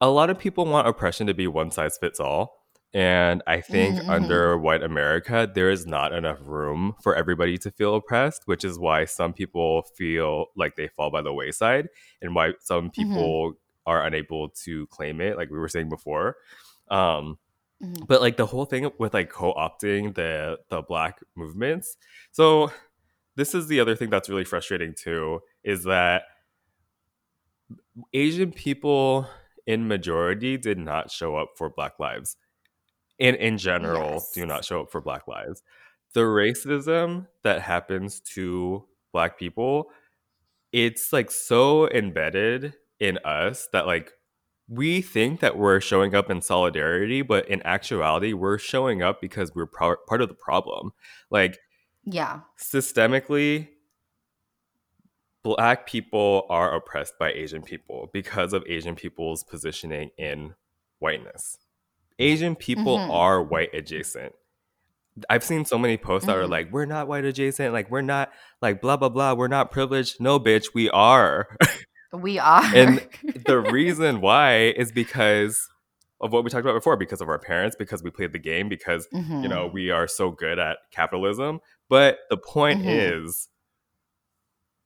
a 0.00 0.10
lot 0.10 0.30
of 0.30 0.38
people 0.38 0.66
want 0.66 0.88
oppression 0.88 1.28
to 1.28 1.34
be 1.34 1.46
one 1.46 1.70
size 1.70 1.96
fits 1.98 2.18
all. 2.18 2.62
And 2.94 3.42
I 3.46 3.62
think 3.62 3.96
mm-hmm. 3.96 4.10
under 4.10 4.58
white 4.58 4.82
America, 4.82 5.50
there 5.52 5.70
is 5.70 5.86
not 5.86 6.12
enough 6.12 6.38
room 6.44 6.94
for 7.02 7.14
everybody 7.14 7.56
to 7.58 7.70
feel 7.70 7.94
oppressed, 7.94 8.42
which 8.44 8.64
is 8.64 8.78
why 8.78 9.06
some 9.06 9.32
people 9.32 9.82
feel 9.96 10.46
like 10.56 10.76
they 10.76 10.88
fall 10.88 11.10
by 11.10 11.22
the 11.22 11.32
wayside 11.32 11.88
and 12.20 12.34
why 12.34 12.52
some 12.60 12.90
mm-hmm. 12.90 13.02
people 13.02 13.50
mm-hmm. 13.50 13.90
are 13.90 14.04
unable 14.04 14.50
to 14.64 14.86
claim 14.88 15.20
it, 15.22 15.38
like 15.38 15.50
we 15.50 15.58
were 15.58 15.68
saying 15.68 15.88
before. 15.88 16.36
Um, 16.88 17.38
Mm-hmm. 17.82 18.04
But 18.06 18.20
like 18.20 18.36
the 18.36 18.46
whole 18.46 18.64
thing 18.64 18.88
with 18.98 19.12
like 19.12 19.30
co-opting 19.30 20.14
the 20.14 20.58
the 20.68 20.82
black 20.82 21.20
movements. 21.34 21.96
So 22.30 22.70
this 23.36 23.54
is 23.54 23.66
the 23.66 23.80
other 23.80 23.96
thing 23.96 24.10
that's 24.10 24.28
really 24.28 24.44
frustrating 24.44 24.94
too 24.94 25.40
is 25.64 25.84
that 25.84 26.22
Asian 28.12 28.52
people 28.52 29.26
in 29.66 29.88
majority 29.88 30.56
did 30.56 30.78
not 30.78 31.10
show 31.10 31.36
up 31.36 31.50
for 31.56 31.70
black 31.70 31.98
lives. 31.98 32.36
And 33.18 33.36
in 33.36 33.58
general 33.58 34.12
yes. 34.12 34.32
do 34.32 34.46
not 34.46 34.64
show 34.64 34.82
up 34.82 34.90
for 34.90 35.00
black 35.00 35.26
lives. 35.26 35.62
The 36.14 36.20
racism 36.20 37.26
that 37.42 37.62
happens 37.62 38.20
to 38.34 38.84
black 39.12 39.38
people, 39.38 39.90
it's 40.72 41.12
like 41.12 41.30
so 41.30 41.88
embedded 41.88 42.74
in 43.00 43.18
us 43.24 43.68
that 43.72 43.86
like 43.86 44.12
we 44.72 45.02
think 45.02 45.40
that 45.40 45.58
we're 45.58 45.80
showing 45.80 46.14
up 46.14 46.30
in 46.30 46.40
solidarity, 46.40 47.20
but 47.20 47.46
in 47.46 47.60
actuality, 47.66 48.32
we're 48.32 48.56
showing 48.56 49.02
up 49.02 49.20
because 49.20 49.54
we're 49.54 49.66
pro- 49.66 49.96
part 50.08 50.22
of 50.22 50.28
the 50.28 50.34
problem. 50.34 50.92
Like, 51.30 51.58
yeah, 52.04 52.40
systemically, 52.58 53.68
black 55.42 55.86
people 55.86 56.46
are 56.48 56.74
oppressed 56.74 57.18
by 57.18 57.32
Asian 57.32 57.62
people 57.62 58.08
because 58.14 58.54
of 58.54 58.64
Asian 58.66 58.94
people's 58.94 59.44
positioning 59.44 60.10
in 60.16 60.54
whiteness. 61.00 61.58
Asian 62.18 62.56
people 62.56 62.96
mm-hmm. 62.96 63.10
are 63.10 63.42
white 63.42 63.74
adjacent. 63.74 64.32
I've 65.28 65.44
seen 65.44 65.66
so 65.66 65.76
many 65.76 65.98
posts 65.98 66.26
mm-hmm. 66.26 66.30
that 66.30 66.38
are 66.38 66.44
mm-hmm. 66.44 66.52
like, 66.52 66.72
we're 66.72 66.86
not 66.86 67.08
white 67.08 67.26
adjacent, 67.26 67.74
like, 67.74 67.90
we're 67.90 68.00
not, 68.00 68.32
like, 68.62 68.80
blah, 68.80 68.96
blah, 68.96 69.10
blah, 69.10 69.34
we're 69.34 69.48
not 69.48 69.70
privileged. 69.70 70.18
No, 70.18 70.40
bitch, 70.40 70.68
we 70.72 70.88
are. 70.88 71.58
We 72.12 72.38
are. 72.38 72.64
And 72.74 73.06
the 73.46 73.60
reason 73.60 74.20
why 74.20 74.74
is 74.76 74.92
because 74.92 75.68
of 76.20 76.32
what 76.32 76.44
we 76.44 76.50
talked 76.50 76.64
about 76.64 76.74
before 76.74 76.96
because 76.96 77.20
of 77.20 77.28
our 77.28 77.38
parents, 77.38 77.74
because 77.76 78.02
we 78.02 78.10
played 78.10 78.32
the 78.32 78.38
game, 78.38 78.68
because, 78.68 79.08
mm-hmm. 79.12 79.42
you 79.42 79.48
know, 79.48 79.66
mm-hmm. 79.66 79.74
we 79.74 79.90
are 79.90 80.06
so 80.06 80.30
good 80.30 80.58
at 80.58 80.78
capitalism. 80.92 81.60
But 81.88 82.18
the 82.30 82.36
point 82.36 82.80
mm-hmm. 82.80 83.24
is, 83.26 83.48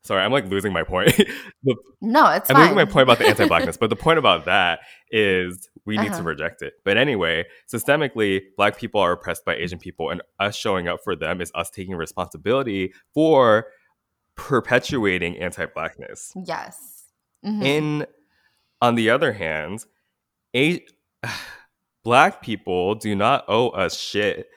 sorry, 0.03 0.23
I'm 0.23 0.33
like 0.33 0.47
losing 0.47 0.73
my 0.73 0.83
point. 0.83 1.15
the, 1.62 1.77
no, 2.01 2.29
it's 2.31 2.49
I'm 2.49 2.57
fine. 2.57 2.62
losing 2.62 2.77
my 2.77 2.85
point 2.87 3.03
about 3.03 3.19
the 3.19 3.27
anti 3.29 3.47
blackness. 3.47 3.77
but 3.77 3.91
the 3.91 3.97
point 3.97 4.19
about 4.19 4.47
that 4.47 4.81
is 5.11 5.69
we 5.85 5.99
need 5.99 6.09
uh-huh. 6.09 6.19
to 6.19 6.23
reject 6.23 6.62
it. 6.62 6.75
But 6.85 6.97
anyway, 6.97 7.45
systemically, 7.73 8.41
black 8.57 8.79
people 8.79 9.01
are 9.01 9.12
oppressed 9.12 9.45
by 9.45 9.57
Asian 9.57 9.79
people, 9.79 10.11
and 10.11 10.23
us 10.41 10.57
showing 10.57 10.89
up 10.89 11.01
for 11.05 11.15
them 11.15 11.41
is 11.41 11.53
us 11.55 11.71
taking 11.71 11.97
responsibility 11.97 12.95
for 13.12 13.67
perpetuating 14.37 15.37
anti 15.39 15.67
blackness. 15.67 16.33
Yes. 16.47 16.96
Mm-hmm. 17.47 17.63
In 17.63 18.07
on 18.83 18.95
the 18.95 19.11
other 19.11 19.33
hand, 19.33 19.85
a 20.55 20.85
black 22.05 22.43
people 22.43 22.95
do 22.95 23.15
not 23.15 23.45
owe 23.49 23.69
us 23.71 23.99
shit. 23.99 24.49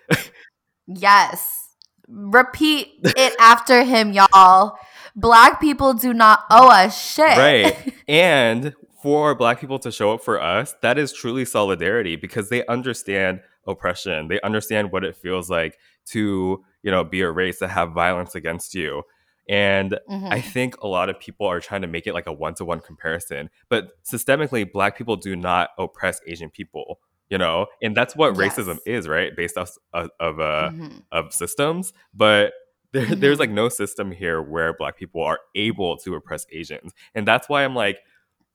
yes. 0.88 1.75
Repeat 2.08 2.88
it 3.04 3.36
after 3.39 3.84
him, 3.84 4.13
y'all. 4.13 4.75
Black 5.15 5.60
people 5.60 5.93
do 5.93 6.13
not 6.13 6.43
owe 6.49 6.69
us 6.69 6.99
shit. 6.99 7.38
Right. 7.38 7.93
And 8.10 8.73
for 9.04 9.36
black 9.36 9.62
people 9.62 9.78
to 9.80 9.91
show 9.91 10.12
up 10.13 10.23
for 10.23 10.41
us, 10.41 10.73
that 10.82 10.97
is 10.97 11.13
truly 11.13 11.45
solidarity 11.45 12.15
because 12.15 12.49
they 12.49 12.65
understand 12.65 13.41
oppression. 13.67 14.30
They 14.30 14.41
understand 14.41 14.91
what 14.91 15.04
it 15.04 15.15
feels 15.15 15.47
like 15.47 15.78
to, 16.08 16.63
you 16.82 16.91
know, 16.91 17.04
be 17.04 17.21
a 17.21 17.30
race 17.30 17.60
that 17.60 17.69
have 17.69 17.91
violence 17.91 18.34
against 18.34 18.73
you. 18.73 19.04
And 19.49 19.99
mm-hmm. 20.09 20.27
I 20.27 20.39
think 20.39 20.77
a 20.81 20.88
lot 20.88 21.09
of 21.09 21.19
people 21.19 21.47
are 21.47 21.59
trying 21.59 21.81
to 21.81 21.88
make 21.88 22.05
it 22.07 22.13
like 22.13 22.27
a 22.27 22.31
one 22.31 22.53
to 22.55 22.63
one 22.65 22.79
comparison. 22.79 23.49
But 23.67 23.89
systemically, 24.05 24.71
Black 24.71 24.95
people 24.97 25.15
do 25.17 25.35
not 25.35 25.71
oppress 25.77 26.21
Asian 26.25 26.49
people. 26.49 26.99
you 27.31 27.38
know 27.38 27.67
and 27.83 27.95
that's 27.95 28.15
what 28.15 28.35
Yes. 28.35 28.55
racism 28.57 28.79
is 28.88 29.07
right 29.07 29.35
based 29.35 29.55
off 29.55 29.77
of, 29.93 30.09
of 30.19 30.39
uh 30.39 30.71
Mhm. 30.73 31.03
of 31.12 31.31
systems 31.31 31.93
but 32.12 32.53
there, 32.91 33.05
Mhm. 33.05 33.19
there's 33.19 33.38
like 33.38 33.51
no 33.51 33.69
system 33.69 34.12
here 34.12 34.41
where 34.41 34.73
black 34.73 34.97
people 34.97 35.21
are 35.21 35.38
able 35.53 35.95
to 35.97 36.15
oppress 36.15 36.47
asians 36.51 36.91
and 37.13 37.27
that's 37.27 37.47
why 37.47 37.63
i'm 37.63 37.75
like 37.75 37.99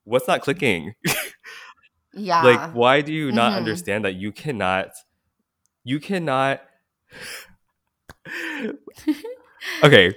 what's 0.03 0.27
not 0.27 0.41
clicking 0.43 0.95
Yeah. 2.15 2.43
like 2.43 2.73
why 2.73 3.01
do 3.01 3.13
you 3.13 3.31
not 3.31 3.53
Mhm. 3.53 3.59
understand 3.59 4.05
that 4.07 4.15
you 4.17 4.33
cannot 4.33 4.91
you 5.85 6.01
cannot 6.01 6.61
okay 9.85 10.15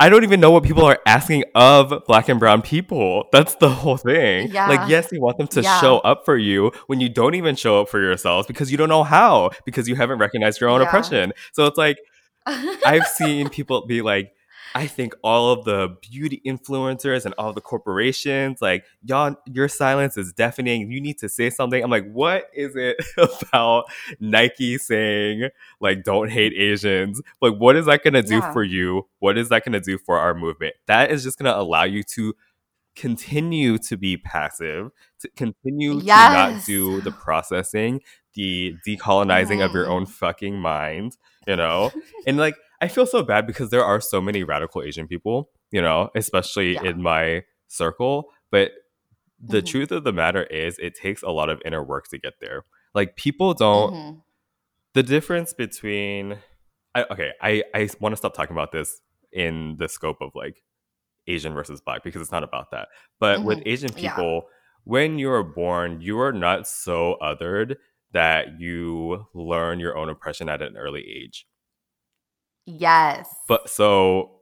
i 0.00 0.08
don't 0.08 0.24
even 0.24 0.40
know 0.40 0.50
what 0.50 0.62
people 0.62 0.84
are 0.84 0.98
asking 1.06 1.44
of 1.54 1.92
black 2.06 2.28
and 2.28 2.38
brown 2.40 2.60
people 2.62 3.24
that's 3.32 3.54
the 3.56 3.68
whole 3.68 3.96
thing 3.96 4.50
Yeah. 4.50 4.68
like 4.68 4.88
yes 4.88 5.08
you 5.12 5.20
want 5.20 5.38
them 5.38 5.46
to 5.48 5.62
Yeah. 5.62 5.80
show 5.80 5.98
up 5.98 6.24
for 6.24 6.36
you 6.36 6.72
when 6.86 7.00
you 7.00 7.08
don't 7.08 7.34
even 7.34 7.56
show 7.56 7.80
up 7.80 7.88
for 7.88 8.00
yourselves 8.00 8.46
because 8.46 8.70
you 8.70 8.76
don't 8.78 8.88
know 8.88 9.04
how 9.04 9.50
because 9.64 9.88
you 9.88 9.94
haven't 9.96 10.18
recognized 10.18 10.60
your 10.60 10.70
own 10.70 10.80
Yeah. 10.80 10.86
oppression 10.88 11.32
so 11.52 11.66
it's 11.66 11.78
like 11.78 11.98
I've 12.46 13.06
seen 13.06 13.48
people 13.50 13.86
be 13.86 14.02
like, 14.02 14.34
I 14.74 14.86
think 14.86 15.14
all 15.22 15.52
of 15.52 15.64
the 15.64 15.96
beauty 16.00 16.40
influencers 16.46 17.24
and 17.24 17.34
all 17.36 17.52
the 17.52 17.60
corporations, 17.60 18.62
like, 18.62 18.84
y'all, 19.04 19.36
your 19.46 19.68
silence 19.68 20.16
is 20.16 20.32
deafening. 20.32 20.90
You 20.90 21.00
need 21.00 21.18
to 21.18 21.28
say 21.28 21.50
something. 21.50 21.82
I'm 21.82 21.90
like, 21.90 22.10
what 22.10 22.48
is 22.54 22.74
it 22.74 22.96
about 23.50 23.84
Nike 24.20 24.78
saying, 24.78 25.48
like, 25.80 26.04
don't 26.04 26.30
hate 26.30 26.54
Asians? 26.54 27.20
Like, 27.40 27.54
what 27.56 27.76
is 27.76 27.86
that 27.86 28.02
going 28.02 28.14
to 28.14 28.22
do 28.22 28.36
Yeah. 28.36 28.52
for 28.52 28.62
you? 28.64 29.06
What 29.18 29.36
is 29.36 29.50
that 29.50 29.64
going 29.64 29.74
to 29.74 29.80
do 29.80 29.98
for 29.98 30.18
our 30.18 30.34
movement? 30.34 30.74
That 30.86 31.10
is 31.10 31.22
just 31.22 31.38
going 31.38 31.52
to 31.52 31.58
allow 31.58 31.84
you 31.84 32.02
to 32.14 32.34
continue 32.94 33.78
to 33.78 33.96
be 33.96 34.16
passive, 34.16 34.90
to 35.20 35.28
continue 35.36 36.00
to 36.00 36.06
not 36.06 36.64
do 36.64 37.00
the 37.00 37.10
processing, 37.10 38.00
the 38.34 38.74
decolonizing 38.86 39.64
of 39.64 39.72
your 39.72 39.88
own 39.88 40.04
Mhm. 40.04 40.10
fucking 40.10 40.56
mind, 40.58 41.16
you 41.46 41.56
know? 41.56 41.90
and 42.26 42.36
like, 42.36 42.54
I 42.82 42.88
feel 42.88 43.06
so 43.06 43.22
bad 43.22 43.46
because 43.46 43.70
there 43.70 43.84
are 43.84 44.00
so 44.00 44.20
many 44.20 44.42
radical 44.42 44.82
Asian 44.82 45.06
people, 45.06 45.50
you 45.70 45.80
know, 45.80 46.10
especially 46.16 46.74
Yeah. 46.74 46.84
in 46.90 47.00
my 47.02 47.44
circle. 47.68 48.30
But 48.50 48.72
the 49.38 49.62
Mhm. 49.62 49.66
truth 49.66 49.92
of 49.92 50.04
the 50.04 50.12
matter 50.12 50.42
is, 50.44 50.78
it 50.78 50.94
takes 50.94 51.22
a 51.22 51.30
lot 51.30 51.48
of 51.48 51.62
inner 51.64 51.82
work 51.82 52.08
to 52.08 52.18
get 52.18 52.34
there. 52.40 52.64
Like, 52.94 53.16
people 53.16 53.54
don't 53.54 53.92
Mhm. 53.94 54.22
the 54.94 55.02
difference 55.02 55.54
between 55.54 56.38
I, 56.94 57.04
okay 57.10 57.32
i 57.40 57.62
i 57.74 57.88
want 58.00 58.12
to 58.12 58.16
stop 58.18 58.34
talking 58.34 58.54
about 58.54 58.70
this 58.72 59.00
in 59.32 59.76
the 59.78 59.88
scope 59.88 60.18
of 60.20 60.30
like 60.34 60.62
asian 61.26 61.54
versus 61.54 61.80
black 61.80 62.02
because 62.04 62.20
it's 62.20 62.30
not 62.30 62.42
about 62.44 62.70
that 62.72 62.88
but 63.18 63.42
with 63.44 63.60
Mhm. 63.60 63.66
asian 63.72 63.90
Yeah. 63.96 64.10
people 64.14 64.48
when 64.84 65.18
you 65.18 65.30
are 65.32 65.42
born 65.42 66.02
you 66.02 66.20
are 66.20 66.32
not 66.32 66.66
so 66.68 67.16
othered 67.22 67.76
that 68.10 68.60
you 68.60 69.26
learn 69.32 69.80
your 69.80 69.96
own 69.96 70.10
oppression 70.10 70.50
at 70.50 70.60
an 70.60 70.76
early 70.76 71.00
age 71.08 71.46
Yes. 72.66 73.28
but 73.48 73.68
so 73.68 74.38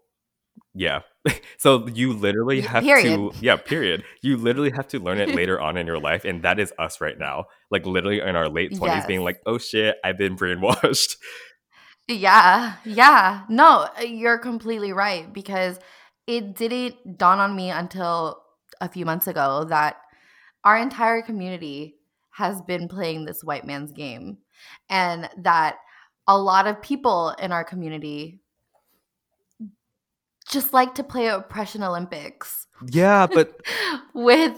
yeah 0.75 1.01
so 1.59 1.87
you 1.89 2.13
literally 2.13 2.61
have 2.61 2.83
period. 2.83 3.05
to 3.05 3.33
yeah 3.41 3.57
period 3.57 4.05
you 4.23 4.37
literally 4.37 4.71
have 4.71 4.87
to 4.89 4.99
learn 4.99 5.19
it 5.19 5.35
later 5.35 5.61
on 5.61 5.77
in 5.77 5.87
your 5.87 5.99
life 6.09 6.25
and 6.25 6.43
that 6.43 6.59
is 6.61 6.73
us 6.79 7.01
right 7.01 7.19
now 7.19 7.45
like 7.71 7.85
literally 7.87 8.21
in 8.21 8.37
our 8.37 8.49
late 8.49 8.73
20s 8.73 9.07
being 9.07 9.23
like 9.23 9.41
oh 9.47 9.59
shit 9.59 9.97
i've 10.05 10.19
been 10.19 10.37
brainwashed 10.37 11.17
Yeah, 12.09 12.75
yeah. 12.85 13.43
No, 13.49 13.87
uh, 13.99 14.03
you're 14.03 14.39
completely 14.39 14.93
right 14.93 15.33
because 15.33 15.79
it 16.27 16.57
didn't 16.57 17.19
dawn 17.19 17.39
on 17.39 17.55
me 17.55 17.71
until 17.71 18.43
a 18.81 18.89
few 18.89 19.05
months 19.05 19.29
ago 19.29 19.65
that 19.69 19.97
our 20.65 20.77
entire 20.77 21.23
community 21.23 21.95
has 22.33 22.61
been 22.63 22.89
playing 22.89 23.25
this 23.25 23.45
white 23.45 23.65
man's 23.65 23.93
game 23.93 24.39
and 24.89 25.29
that 25.39 25.77
a 26.31 26.39
lot 26.39 26.69
of 26.69 26.81
people 26.81 27.35
in 27.43 27.51
our 27.51 27.65
community 27.65 28.39
just 30.49 30.73
like 30.73 30.95
to 30.95 31.03
play 31.03 31.27
oppression 31.27 31.83
olympics. 31.83 32.69
Yeah 32.87 33.27
but 33.27 33.61
with 34.15 34.57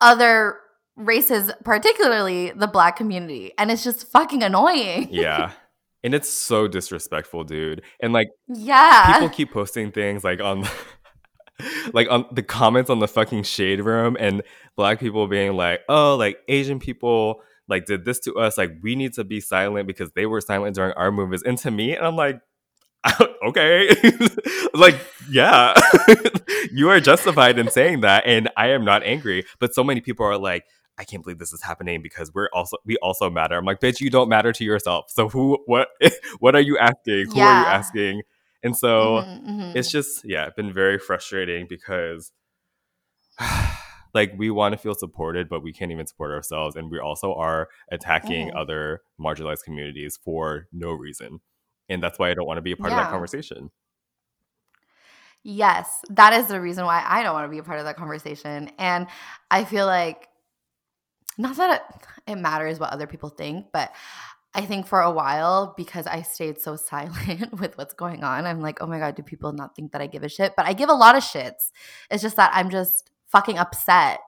other 0.00 0.58
races 0.94 1.50
particularly 1.64 2.52
the 2.52 2.68
black 2.68 2.94
community 2.94 3.52
and 3.58 3.72
it's 3.72 3.82
just 3.82 4.06
fucking 4.06 4.44
annoying. 4.44 5.08
Yeah. 5.10 5.50
And 6.04 6.14
it's 6.14 6.30
so 6.30 6.68
disrespectful 6.68 7.42
dude. 7.42 7.82
And 7.98 8.12
like 8.12 8.28
yeah. 8.46 9.14
people 9.14 9.30
keep 9.30 9.52
posting 9.52 9.90
things 9.90 10.22
like 10.22 10.40
on 10.40 10.64
like 11.92 12.08
on 12.08 12.24
the 12.30 12.44
comments 12.44 12.88
on 12.88 13.00
the 13.00 13.08
fucking 13.08 13.42
shade 13.42 13.80
room 13.80 14.16
and 14.20 14.42
black 14.76 15.00
people 15.00 15.26
being 15.26 15.54
like 15.54 15.80
oh 15.90 16.16
like 16.16 16.38
asian 16.48 16.78
people 16.78 17.42
like 17.70 17.86
did 17.86 18.04
this 18.04 18.20
to 18.20 18.34
us 18.36 18.58
like 18.58 18.72
we 18.82 18.96
need 18.96 19.14
to 19.14 19.24
be 19.24 19.40
silent 19.40 19.86
because 19.86 20.12
they 20.12 20.26
were 20.26 20.40
silent 20.42 20.76
during 20.76 20.92
our 20.94 21.10
movements 21.12 21.44
and 21.46 21.58
to 21.58 21.70
me 21.70 21.96
and 21.96 22.06
i'm 22.06 22.16
like 22.16 22.40
okay 23.46 23.88
like 24.74 24.96
yeah 25.30 25.74
you 26.72 26.90
are 26.90 27.00
justified 27.00 27.58
in 27.58 27.70
saying 27.70 28.02
that 28.02 28.24
and 28.26 28.50
i 28.56 28.68
am 28.68 28.84
not 28.84 29.02
angry 29.04 29.44
but 29.58 29.74
so 29.74 29.82
many 29.84 30.00
people 30.00 30.26
are 30.26 30.38
like 30.38 30.64
I 30.98 31.04
can't 31.04 31.22
believe 31.22 31.38
this 31.38 31.54
is 31.54 31.62
happening 31.62 32.02
because 32.02 32.30
we're 32.34 32.50
also 32.52 32.76
we 32.84 32.98
also 32.98 33.30
matter. 33.30 33.56
I'm 33.56 33.64
like, 33.64 33.80
bitch, 33.80 34.02
you 34.02 34.10
don't 34.10 34.28
matter 34.28 34.52
to 34.52 34.64
yourself. 34.64 35.06
So 35.08 35.30
who 35.30 35.58
what 35.64 35.88
what 36.40 36.54
are 36.54 36.60
you 36.60 36.76
asking? 36.76 37.28
Who 37.32 37.40
are 37.40 37.54
you 37.54 37.66
asking? 37.66 38.22
And 38.62 38.76
so 38.76 39.20
Mhm, 39.20 39.46
mhm. 39.48 39.76
it's 39.76 39.90
just 39.90 40.22
yeah, 40.26 40.50
been 40.54 40.72
very 40.74 40.98
frustrating 40.98 41.66
because 41.66 42.32
like 44.14 44.32
we 44.36 44.50
want 44.50 44.72
to 44.72 44.78
feel 44.78 44.94
supported, 44.94 45.48
but 45.48 45.62
we 45.62 45.72
can't 45.72 45.92
even 45.92 46.06
support 46.06 46.32
ourselves, 46.32 46.76
and 46.76 46.90
we 46.90 46.98
also 46.98 47.34
are 47.34 47.68
attacking 47.90 48.50
Mhm. 48.50 48.56
other 48.56 49.02
marginalized 49.20 49.64
communities 49.64 50.18
for 50.22 50.68
no 50.72 50.92
reason, 50.92 51.40
and 51.88 52.02
that's 52.02 52.18
why 52.18 52.30
I 52.30 52.34
don't 52.34 52.46
want 52.46 52.58
to 52.58 52.62
be 52.62 52.72
a 52.72 52.76
part 52.76 52.92
of 52.92 52.96
that 52.96 53.08
conversation. 53.08 53.70
Yes, 55.42 56.02
that 56.10 56.32
is 56.34 56.48
the 56.48 56.60
reason 56.60 56.84
why 56.84 57.02
I 57.06 57.22
don't 57.22 57.32
want 57.32 57.46
to 57.46 57.50
be 57.50 57.58
a 57.58 57.62
part 57.62 57.78
of 57.78 57.86
that 57.86 57.96
conversation. 57.96 58.70
And 58.78 59.06
I 59.50 59.64
feel 59.64 59.86
like, 59.86 60.28
not 61.38 61.56
that 61.56 61.80
it, 62.26 62.32
it 62.32 62.36
matters 62.36 62.78
what 62.78 62.90
other 62.92 63.06
people 63.06 63.30
think, 63.30 63.66
but 63.72 63.90
I 64.52 64.62
think 64.66 64.86
for 64.86 65.00
a 65.00 65.10
while, 65.10 65.74
because 65.76 66.06
I 66.06 66.22
stayed 66.22 66.60
so 66.60 66.76
silent 66.76 67.58
with 67.58 67.78
what's 67.78 67.94
going 67.94 68.22
on, 68.22 68.44
I'm 68.46 68.60
like, 68.60 68.82
oh 68.82 68.86
my 68.86 68.98
God, 68.98 69.14
do 69.14 69.22
people 69.22 69.52
not 69.52 69.74
think 69.74 69.92
that 69.92 70.02
I 70.02 70.06
give 70.06 70.22
a 70.24 70.28
shit? 70.28 70.54
But 70.56 70.66
I 70.66 70.74
give 70.74 70.90
a 70.90 70.94
lot 70.94 71.16
of 71.16 71.22
shits. 71.22 71.70
It's 72.10 72.22
just 72.22 72.36
that 72.36 72.50
I'm 72.52 72.68
just 72.68 73.10
fucking 73.32 73.58
upset 73.58 74.20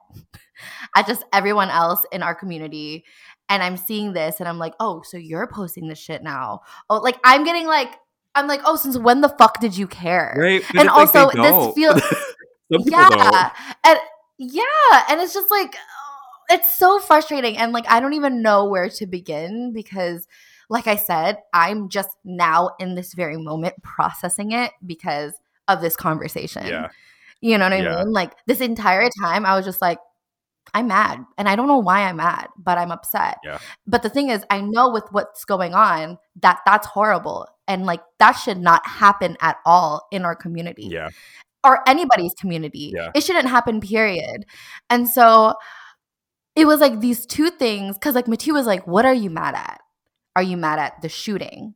at 0.95 1.07
just 1.07 1.23
everyone 1.33 1.69
else 1.69 2.05
in 2.11 2.23
our 2.23 2.35
community. 2.35 3.05
And 3.49 3.61
I'm 3.61 3.77
seeing 3.77 4.13
this 4.13 4.39
and 4.39 4.47
I'm 4.47 4.57
like, 4.57 4.73
oh, 4.79 5.01
so 5.03 5.17
you're 5.17 5.47
posting 5.47 5.87
this 5.87 5.99
shit 5.99 6.23
now. 6.23 6.61
Oh, 6.89 6.97
like 6.97 7.19
I'm 7.23 7.43
getting 7.43 7.67
like, 7.67 7.89
I'm 8.35 8.47
like, 8.47 8.61
oh, 8.65 8.75
since 8.75 8.97
when 8.97 9.21
the 9.21 9.29
fuck 9.29 9.59
did 9.59 9.77
you 9.77 9.87
care? 9.87 10.35
Right? 10.37 10.63
And 10.75 10.89
also, 10.89 11.29
this 11.29 11.75
feels 11.75 12.01
yeah, 12.69 13.09
don't. 13.09 13.51
and 13.85 13.99
yeah, 14.39 15.05
and 15.09 15.21
it's 15.21 15.33
just 15.33 15.51
like 15.51 15.75
oh, 15.75 16.55
it's 16.55 16.75
so 16.75 16.99
frustrating, 16.99 17.57
and 17.57 17.73
like 17.73 17.85
I 17.87 17.99
don't 17.99 18.13
even 18.13 18.41
know 18.41 18.65
where 18.65 18.89
to 18.89 19.05
begin 19.05 19.71
because, 19.71 20.27
like 20.69 20.87
I 20.87 20.95
said, 20.95 21.37
I'm 21.53 21.89
just 21.89 22.09
now 22.23 22.71
in 22.79 22.95
this 22.95 23.13
very 23.13 23.37
moment 23.37 23.75
processing 23.83 24.51
it 24.51 24.71
because 24.83 25.33
of 25.67 25.81
this 25.81 25.95
conversation. 25.95 26.65
Yeah. 26.65 26.89
You 27.43 27.57
know 27.57 27.65
what 27.65 27.73
I 27.73 27.81
Yeah. 27.81 27.97
mean? 28.03 28.13
Like 28.13 28.33
this 28.47 28.61
entire 28.61 29.09
time, 29.21 29.45
I 29.45 29.55
was 29.55 29.65
just 29.65 29.81
like, 29.81 29.99
I'm 30.73 30.87
mad, 30.87 31.19
and 31.37 31.49
I 31.49 31.55
don't 31.57 31.67
know 31.67 31.77
why 31.79 32.03
I'm 32.03 32.15
mad, 32.15 32.47
but 32.57 32.77
I'm 32.77 32.91
upset. 32.91 33.37
Yeah. 33.43 33.59
But 33.85 34.01
the 34.01 34.09
thing 34.09 34.29
is, 34.29 34.45
I 34.49 34.61
know 34.61 34.89
with 34.89 35.03
what's 35.11 35.43
going 35.45 35.73
on 35.73 36.17
that 36.41 36.61
that's 36.65 36.87
horrible, 36.87 37.47
and 37.67 37.85
like 37.85 38.01
that 38.19 38.31
should 38.33 38.57
not 38.59 38.87
happen 38.87 39.35
at 39.41 39.57
all 39.65 40.07
in 40.11 40.23
our 40.25 40.35
community 40.35 40.85
Yeah. 40.91 41.09
or 41.65 41.81
anybody's 41.87 42.33
community. 42.33 42.93
Yeah. 42.95 43.11
It 43.13 43.23
shouldn't 43.23 43.49
happen, 43.49 43.81
period. 43.81 44.45
And 44.89 45.07
so 45.07 45.55
it 46.55 46.65
was 46.65 46.79
like 46.79 47.01
these 47.01 47.25
two 47.25 47.49
things 47.49 47.97
because 47.97 48.15
like 48.15 48.27
Mathieu 48.29 48.53
was 48.53 48.65
like, 48.65 48.87
What 48.87 49.05
are 49.05 49.13
you 49.13 49.29
mad 49.29 49.55
at? 49.55 49.81
Are 50.35 50.43
you 50.43 50.55
mad 50.57 50.79
at 50.79 51.01
the 51.01 51.09
shooting? 51.09 51.75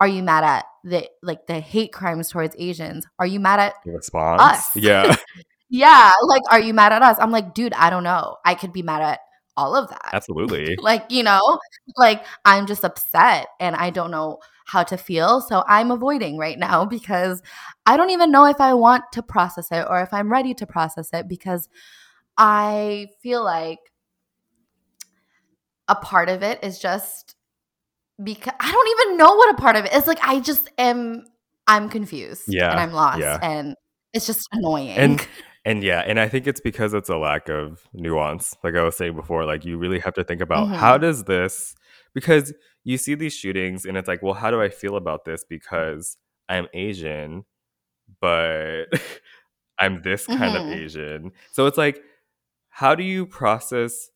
Are 0.00 0.08
you 0.08 0.22
mad 0.22 0.44
at 0.44 0.64
the 0.82 1.08
like 1.22 1.46
the 1.46 1.60
hate 1.60 1.92
crimes 1.92 2.30
towards 2.30 2.54
Asians? 2.58 3.06
Are 3.18 3.26
you 3.26 3.40
mad 3.40 3.60
at 3.60 3.74
response. 3.86 4.42
Us. 4.42 4.76
Yeah. 4.76 5.14
yeah, 5.70 6.12
like 6.26 6.42
are 6.50 6.60
you 6.60 6.74
mad 6.74 6.92
at 6.92 7.02
us? 7.02 7.16
I'm 7.20 7.30
like, 7.30 7.54
dude, 7.54 7.74
I 7.74 7.90
don't 7.90 8.04
know. 8.04 8.36
I 8.44 8.54
could 8.54 8.72
be 8.72 8.82
mad 8.82 9.02
at 9.02 9.20
all 9.56 9.76
of 9.76 9.88
that. 9.88 10.10
Absolutely. 10.12 10.76
like, 10.80 11.06
you 11.10 11.22
know, 11.22 11.58
like 11.96 12.24
I'm 12.44 12.66
just 12.66 12.84
upset 12.84 13.48
and 13.60 13.76
I 13.76 13.90
don't 13.90 14.10
know 14.10 14.38
how 14.66 14.82
to 14.82 14.96
feel. 14.96 15.40
So 15.40 15.62
I'm 15.68 15.90
avoiding 15.90 16.38
right 16.38 16.58
now 16.58 16.84
because 16.84 17.42
I 17.86 17.96
don't 17.96 18.10
even 18.10 18.30
know 18.30 18.46
if 18.46 18.60
I 18.60 18.74
want 18.74 19.04
to 19.12 19.22
process 19.22 19.70
it 19.70 19.86
or 19.88 20.00
if 20.00 20.12
I'm 20.12 20.30
ready 20.30 20.54
to 20.54 20.66
process 20.66 21.10
it 21.12 21.28
because 21.28 21.68
I 22.36 23.08
feel 23.22 23.44
like 23.44 23.78
a 25.86 25.94
part 25.94 26.28
of 26.28 26.42
it 26.42 26.64
is 26.64 26.78
just 26.78 27.36
because 28.22 28.54
I 28.60 28.70
don't 28.70 28.88
even 29.00 29.18
know 29.18 29.34
what 29.34 29.54
a 29.54 29.60
part 29.60 29.76
of 29.76 29.84
it 29.84 29.92
is. 29.94 30.06
Like 30.06 30.18
I 30.22 30.40
just 30.40 30.70
am 30.78 31.24
I'm 31.66 31.88
confused 31.88 32.44
Yeah, 32.46 32.70
and 32.70 32.78
I'm 32.80 32.92
lost 32.92 33.20
yeah. 33.20 33.38
and 33.42 33.74
it's 34.12 34.26
just 34.26 34.46
annoying. 34.52 34.90
And 34.90 35.26
And 35.66 35.82
yeah, 35.82 36.00
and 36.06 36.20
I 36.20 36.28
think 36.28 36.46
it's 36.46 36.60
because 36.60 36.92
it's 36.92 37.08
a 37.08 37.16
lack 37.16 37.48
of 37.48 37.82
nuance. 37.94 38.54
Like 38.62 38.74
I 38.74 38.82
was 38.82 38.96
saying 38.96 39.14
before, 39.16 39.44
like 39.46 39.64
you 39.64 39.78
really 39.78 39.98
have 40.00 40.12
to 40.14 40.24
think 40.24 40.40
about 40.42 40.68
Mhm. 40.68 40.76
how 40.76 40.98
does 40.98 41.24
this 41.24 41.74
because 42.14 42.52
you 42.84 42.98
see 42.98 43.14
these 43.14 43.32
shootings 43.34 43.86
and 43.86 43.96
it's 43.96 44.06
like, 44.06 44.22
well, 44.22 44.34
how 44.34 44.50
do 44.50 44.60
I 44.60 44.68
feel 44.68 44.96
about 44.96 45.24
this 45.24 45.42
because 45.48 46.18
I'm 46.50 46.68
Asian, 46.74 47.44
but 48.20 48.84
I'm 49.78 50.02
this 50.02 50.26
kind 50.26 50.54
of 50.56 50.62
Mhm. 50.64 50.74
Asian. 50.84 51.32
So 51.52 51.66
it's 51.66 51.78
like 51.78 52.02
how 52.68 52.94
do 52.94 53.02
you 53.02 53.24
process 53.26 54.10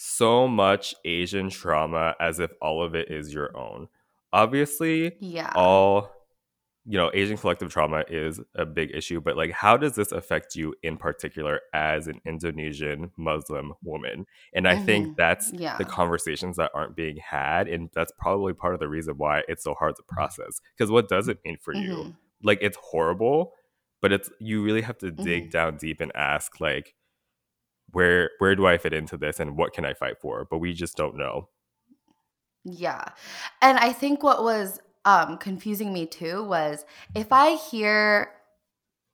so 0.00 0.46
much 0.46 0.94
Asian 1.04 1.50
trauma 1.50 2.14
as 2.20 2.38
if 2.38 2.52
all 2.62 2.82
of 2.84 2.94
it 2.94 3.10
is 3.10 3.34
your 3.34 3.56
own? 3.56 3.88
Obviously, 4.32 5.16
Yeah. 5.20 5.52
all 5.56 6.14
you 6.90 6.96
know 6.96 7.10
asian 7.12 7.36
collective 7.36 7.70
trauma 7.70 8.02
is 8.08 8.40
a 8.54 8.64
big 8.64 8.90
issue 8.94 9.20
but 9.20 9.36
like 9.36 9.50
how 9.50 9.76
does 9.76 9.94
this 9.96 10.10
affect 10.12 10.54
you 10.54 10.72
in 10.82 10.96
particular 10.96 11.60
as 11.74 12.06
an 12.06 12.18
indonesian 12.24 13.10
muslim 13.18 13.74
woman 13.82 14.24
and 14.54 14.66
i 14.66 14.76
Mhm. 14.76 14.84
think 14.86 15.16
that's 15.16 15.52
Yeah. 15.52 15.76
the 15.76 15.84
conversations 15.84 16.56
that 16.56 16.70
aren't 16.72 16.96
being 16.96 17.16
had 17.18 17.68
and 17.68 17.90
that's 17.92 18.12
probably 18.18 18.54
part 18.54 18.72
of 18.74 18.80
the 18.80 18.88
reason 18.88 19.18
why 19.18 19.42
it's 19.48 19.64
so 19.64 19.74
hard 19.74 19.96
to 19.96 20.02
process 20.04 20.62
because 20.76 20.90
what 20.90 21.08
does 21.08 21.28
it 21.28 21.40
mean 21.44 21.58
for 21.58 21.74
you 21.74 21.96
Mhm. 21.96 22.16
like 22.42 22.58
it's 22.62 22.78
horrible 22.80 23.52
but 24.00 24.12
it's 24.12 24.30
you 24.38 24.62
really 24.62 24.82
have 24.82 24.96
to 24.98 25.10
dig 25.10 25.48
Mhm. 25.48 25.50
down 25.50 25.76
deep 25.76 26.00
and 26.00 26.12
ask 26.14 26.58
like 26.60 26.94
where 27.92 28.30
where 28.38 28.54
do 28.54 28.66
i 28.66 28.76
fit 28.78 28.92
into 28.92 29.16
this 29.16 29.40
and 29.40 29.56
what 29.56 29.72
can 29.72 29.84
i 29.84 29.94
fight 29.94 30.20
for 30.20 30.46
but 30.50 30.58
we 30.58 30.72
just 30.72 30.96
don't 30.96 31.16
know 31.16 31.48
Yeah. 32.64 33.04
And 33.62 33.78
I 33.78 33.92
think 33.92 34.22
what 34.22 34.42
was 34.42 34.80
um 35.04 35.38
confusing 35.38 35.92
me 35.92 36.06
too 36.06 36.44
was 36.44 36.84
if 37.14 37.32
I 37.32 37.54
hear 37.54 38.32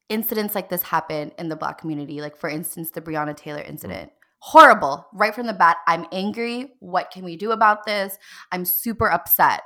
incidents 0.08 0.54
like 0.54 0.68
this 0.68 0.82
happen 0.82 1.32
in 1.38 1.48
the 1.48 1.56
black 1.56 1.78
community, 1.78 2.20
like 2.20 2.36
for 2.36 2.48
instance 2.50 2.90
the 2.90 3.00
Breonna 3.00 3.36
Taylor 3.36 3.62
incident. 3.62 4.10
Horrible. 4.38 5.06
Right 5.14 5.34
from 5.34 5.46
the 5.46 5.54
bat, 5.54 5.78
I'm 5.86 6.06
angry. 6.12 6.72
What 6.80 7.10
can 7.10 7.24
we 7.24 7.36
do 7.36 7.52
about 7.52 7.86
this? 7.86 8.18
I'm 8.52 8.66
super 8.66 9.10
upset. 9.10 9.62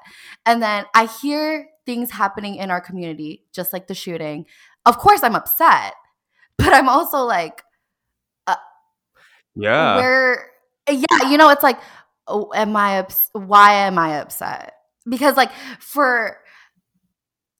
And 0.46 0.62
then 0.62 0.84
I 0.94 1.06
hear 1.06 1.66
things 1.84 2.12
happening 2.12 2.56
in 2.56 2.70
our 2.70 2.80
community, 2.80 3.44
just 3.52 3.72
like 3.72 3.88
the 3.88 3.94
shooting. 3.94 4.46
Of 4.86 4.98
course, 4.98 5.24
I'm 5.24 5.34
upset, 5.34 5.94
but 6.58 6.72
I'm 6.72 6.88
also 6.88 7.18
like, 7.24 7.62
yeah. 9.58 9.96
where 9.96 10.50
yeah 10.88 11.30
you 11.30 11.36
know 11.36 11.50
it's 11.50 11.62
like 11.62 11.78
oh, 12.26 12.50
am 12.54 12.76
i 12.76 12.98
ups- 12.98 13.30
why 13.32 13.74
am 13.74 13.98
i 13.98 14.18
upset? 14.18 14.74
Because 15.08 15.36
like 15.36 15.50
for 15.80 16.38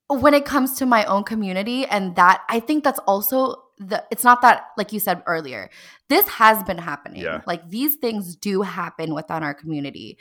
when 0.08 0.34
it 0.34 0.44
comes 0.44 0.74
to 0.74 0.86
my 0.86 1.04
own 1.04 1.24
community 1.24 1.84
and 1.86 2.16
that 2.16 2.42
i 2.48 2.60
think 2.60 2.84
that's 2.84 2.98
also 3.00 3.62
the 3.78 4.02
it's 4.10 4.24
not 4.24 4.40
that 4.42 4.66
like 4.76 4.92
you 4.92 5.00
said 5.00 5.22
earlier 5.26 5.70
this 6.08 6.26
has 6.28 6.62
been 6.64 6.78
happening. 6.78 7.22
Yeah. 7.22 7.42
like 7.46 7.68
these 7.68 7.96
things 7.96 8.34
do 8.36 8.62
happen 8.62 9.14
within 9.14 9.42
our 9.42 9.54
community 9.54 10.18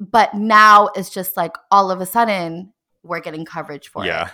but 0.00 0.34
now 0.34 0.88
it's 0.96 1.10
just 1.10 1.36
like 1.36 1.54
all 1.70 1.90
of 1.90 2.00
a 2.00 2.06
sudden 2.06 2.72
we're 3.02 3.20
getting 3.20 3.44
coverage 3.44 3.88
for 3.88 4.04
yeah. 4.04 4.28
It 4.28 4.32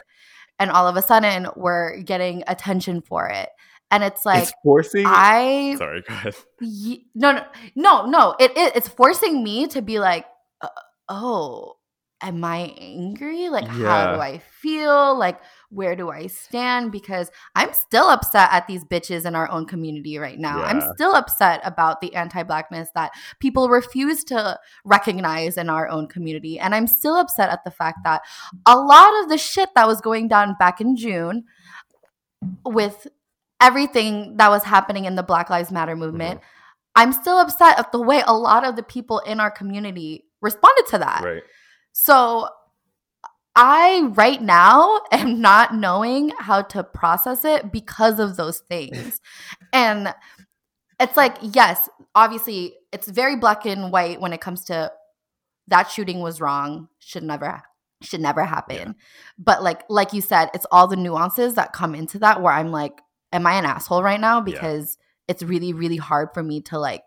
and 0.59 0.71
all 0.71 0.89
of 0.89 0.97
a 0.97 1.03
sudden 1.03 1.49
we're 1.57 2.01
getting 2.01 2.43
attention 2.47 3.03
for 3.03 3.29
it 3.29 3.51
and 3.91 4.03
it's 4.03 4.25
like 4.27 4.43
it's 4.43 4.53
forcing 4.63 5.05
i 5.07 5.75
sorry 5.79 6.03
go 6.03 6.15
ahead 6.15 6.35
Ye- 6.61 7.07
no, 7.15 7.33
no, 7.33 7.45
no, 7.75 8.07
no. 8.07 8.35
It, 8.41 8.57
it 8.57 8.77
it's 8.77 8.89
forcing 8.89 9.43
me 9.43 9.67
to 9.69 9.83
be 9.83 9.99
like, 9.99 10.25
uh, 10.63 10.69
oh, 11.09 11.77
am 12.23 12.43
I 12.45 12.75
angry? 12.79 13.51
Like, 13.51 13.67
how 13.67 14.15
do 14.15 14.21
I 14.21 14.39
feel? 14.39 15.17
Like, 15.19 15.39
where 15.69 15.95
do 15.95 16.09
I 16.09 16.29
stand? 16.29 16.93
Because 16.93 17.31
I'm 17.55 17.75
still 17.75 18.09
upset 18.09 18.49
at 18.53 18.67
these 18.67 18.85
bitches 18.85 19.27
in 19.27 19.35
our 19.35 19.51
own 19.51 19.67
community 19.67 20.17
right 20.17 20.39
now. 20.39 20.63
I'm 20.65 20.81
still 20.95 21.15
upset 21.15 21.61
about 21.63 22.01
the 22.01 22.15
anti-blackness 22.15 22.89
that 22.95 23.13
people 23.39 23.69
refuse 23.69 24.25
to 24.25 24.59
recognize 24.87 25.59
in 25.59 25.69
our 25.69 25.89
own 25.89 26.07
community, 26.09 26.59
and 26.59 26.75
I'm 26.75 26.87
still 26.87 27.17
upset 27.17 27.51
at 27.51 27.65
the 27.65 27.71
fact 27.71 27.99
that 28.05 28.23
a 28.65 28.79
lot 28.79 29.23
of 29.23 29.29
the 29.29 29.37
shit 29.37 29.69
that 29.75 29.87
was 29.87 30.01
going 30.01 30.29
down 30.29 30.57
back 30.59 30.81
in 30.81 30.97
June 30.97 31.45
with 32.65 33.07
everything 33.61 34.37
that 34.37 34.51
was 34.51 34.65
happening 34.65 35.05
in 35.05 35.15
the 35.17 35.23
Black 35.23 35.51
Lives 35.51 35.71
Matter 35.71 35.97
movement, 35.97 36.41
mm-hmm. 36.41 36.49
I'm 36.95 37.13
still 37.13 37.39
upset 37.39 37.79
at 37.79 37.93
the 37.93 38.01
way 38.01 38.23
a 38.27 38.37
lot 38.37 38.65
of 38.65 38.77
the 38.77 38.83
people 38.83 39.19
in 39.21 39.41
our 39.41 39.51
community 39.51 40.25
responded 40.41 40.87
to 40.89 40.99
that. 40.99 41.23
right 41.25 41.43
So 41.93 42.49
I 43.55 44.11
right 44.15 44.41
now 44.41 45.01
am 45.13 45.41
not 45.41 45.75
knowing 45.75 46.33
how 46.39 46.63
to 46.63 46.85
process 46.85 47.45
it 47.45 47.73
because 47.73 48.21
of 48.21 48.37
those 48.37 48.61
things. 48.61 49.21
and 49.73 50.15
it's 51.01 51.17
like, 51.17 51.37
yes, 51.43 51.89
obviously 52.15 52.75
it's 52.93 53.09
very 53.09 53.37
black 53.37 53.67
and 53.67 53.93
white 53.93 54.21
when 54.21 54.33
it 54.33 54.41
comes 54.41 54.65
to 54.65 54.93
that 55.69 55.91
shooting 55.91 56.21
was 56.21 56.41
wrong, 56.41 56.89
should 56.99 57.23
never 57.23 57.63
should 58.03 58.21
never 58.21 58.45
happen. 58.45 58.95
But 59.39 59.63
like 59.63 59.83
like 59.89 60.13
you 60.13 60.21
said, 60.21 60.51
it's 60.55 60.67
all 60.71 60.87
the 60.87 60.97
nuances 60.97 61.55
that 61.55 61.73
come 61.73 61.95
into 61.95 62.19
that 62.21 62.43
where 62.43 62.53
I'm 62.53 62.71
like, 62.71 63.01
am 63.33 63.47
I 63.47 63.55
an 63.55 63.65
asshole 63.65 64.03
right 64.03 64.21
now? 64.21 64.39
Yeah. 64.39 64.45
Because 64.45 64.99
it's 65.29 65.43
really, 65.43 65.73
really 65.73 65.97
hard 65.97 66.29
for 66.35 66.43
me 66.43 66.61
to 66.63 66.79
like 66.79 67.03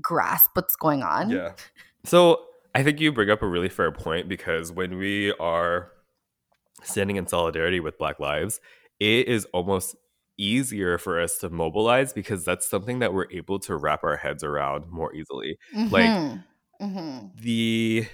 grasp 0.00 0.50
what's 0.54 0.76
going 0.76 1.02
on. 1.02 1.30
Yeah. 1.30 1.52
So 2.06 2.40
I 2.74 2.82
think 2.82 2.98
you 2.98 3.12
bring 3.12 3.28
up 3.28 3.42
a 3.42 3.46
really 3.46 3.68
fair 3.68 3.92
point 3.92 4.26
because 4.26 4.72
when 4.72 4.96
we 4.96 5.32
are 5.34 5.92
standing 6.82 7.16
in 7.16 7.26
solidarity 7.26 7.78
with 7.78 7.98
Black 7.98 8.18
Lives, 8.18 8.58
it 8.98 9.28
is 9.28 9.44
almost 9.52 9.96
easier 10.38 10.96
for 10.96 11.20
us 11.20 11.36
to 11.40 11.50
mobilize 11.50 12.14
because 12.14 12.42
that's 12.42 12.66
something 12.66 13.00
that 13.00 13.12
we're 13.12 13.30
able 13.30 13.58
to 13.58 13.76
wrap 13.76 14.02
our 14.02 14.16
heads 14.16 14.42
around 14.42 14.88
more 14.90 15.14
easily. 15.14 15.58
Like- 15.74 16.06
Mhm. 16.06 16.44
Mhm. 16.80 17.30
The 17.38 18.06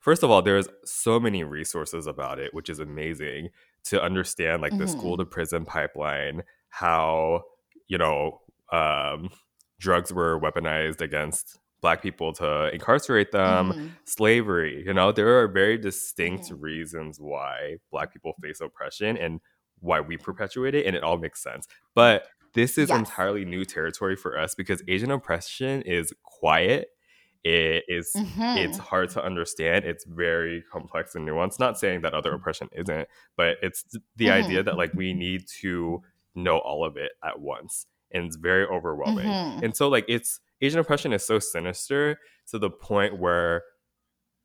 first 0.00 0.22
of 0.22 0.30
all, 0.30 0.42
there's 0.42 0.68
so 0.84 1.18
many 1.18 1.42
resources 1.44 2.06
about 2.06 2.38
it, 2.38 2.52
which 2.52 2.68
is 2.68 2.78
amazing 2.80 3.48
to 3.84 4.02
understand 4.02 4.62
like 4.62 4.76
the 4.78 4.86
Mhm. 4.86 4.88
school 4.88 5.16
to 5.16 5.24
prison 5.24 5.64
pipeline, 5.64 6.42
how 6.70 7.42
you 7.88 7.98
know 7.98 8.40
um, 8.72 9.30
drugs 9.80 10.12
were 10.12 10.40
weaponized 10.40 11.00
against 11.00 11.58
black 11.82 12.02
people 12.02 12.32
to 12.32 12.72
incarcerate 12.72 13.30
them 13.30 13.74
Mhm. 13.74 13.96
slavery 14.06 14.82
you 14.86 14.94
know 14.94 15.12
there 15.12 15.38
are 15.38 15.46
very 15.48 15.76
distinct 15.76 16.50
Mhm. 16.50 16.58
reasons 16.58 17.18
why 17.20 17.76
black 17.90 18.10
people 18.12 18.32
face 18.42 18.60
oppression 18.62 19.18
and 19.18 19.38
why 19.80 20.00
we 20.00 20.16
perpetuate 20.16 20.74
it 20.74 20.86
and 20.86 20.96
it 20.96 21.02
all 21.02 21.18
makes 21.18 21.42
sense 21.42 21.66
but 21.94 22.28
this 22.54 22.78
is 22.78 22.90
Yes. 22.90 22.98
entirely 22.98 23.44
new 23.44 23.64
territory 23.66 24.16
for 24.16 24.38
us 24.38 24.54
because 24.54 24.82
asian 24.88 25.10
oppression 25.10 25.82
is 25.82 26.10
quiet 26.22 26.88
it 27.44 27.84
is 27.88 28.10
it's 28.16 28.78
Mhm. 28.78 28.80
hard 28.80 29.10
to 29.10 29.22
understand 29.22 29.84
it's 29.84 30.04
very 30.06 30.62
complex 30.72 31.14
and 31.14 31.28
nuanced 31.28 31.60
not 31.60 31.78
saying 31.78 32.00
that 32.00 32.14
other 32.14 32.32
oppression 32.32 32.68
isn't 32.72 33.06
but 33.36 33.58
it's 33.62 33.82
th- 33.84 34.02
the 34.16 34.26
Mhm. 34.28 34.30
idea 34.44 34.62
that 34.62 34.76
like 34.78 34.92
we 34.94 35.12
need 35.12 35.46
to 35.60 36.02
know 36.34 36.58
all 36.58 36.84
of 36.84 36.96
it 36.96 37.12
at 37.22 37.38
once 37.40 37.86
and 38.12 38.24
it's 38.26 38.36
very 38.36 38.64
overwhelming 38.66 39.26
Mhm. 39.28 39.62
and 39.62 39.76
so 39.76 39.88
like 39.88 40.06
it's 40.08 40.40
asian 40.62 40.80
oppression 40.80 41.12
is 41.12 41.26
so 41.26 41.38
sinister 41.38 42.18
to 42.50 42.58
the 42.58 42.70
point 42.70 43.18
where 43.18 43.62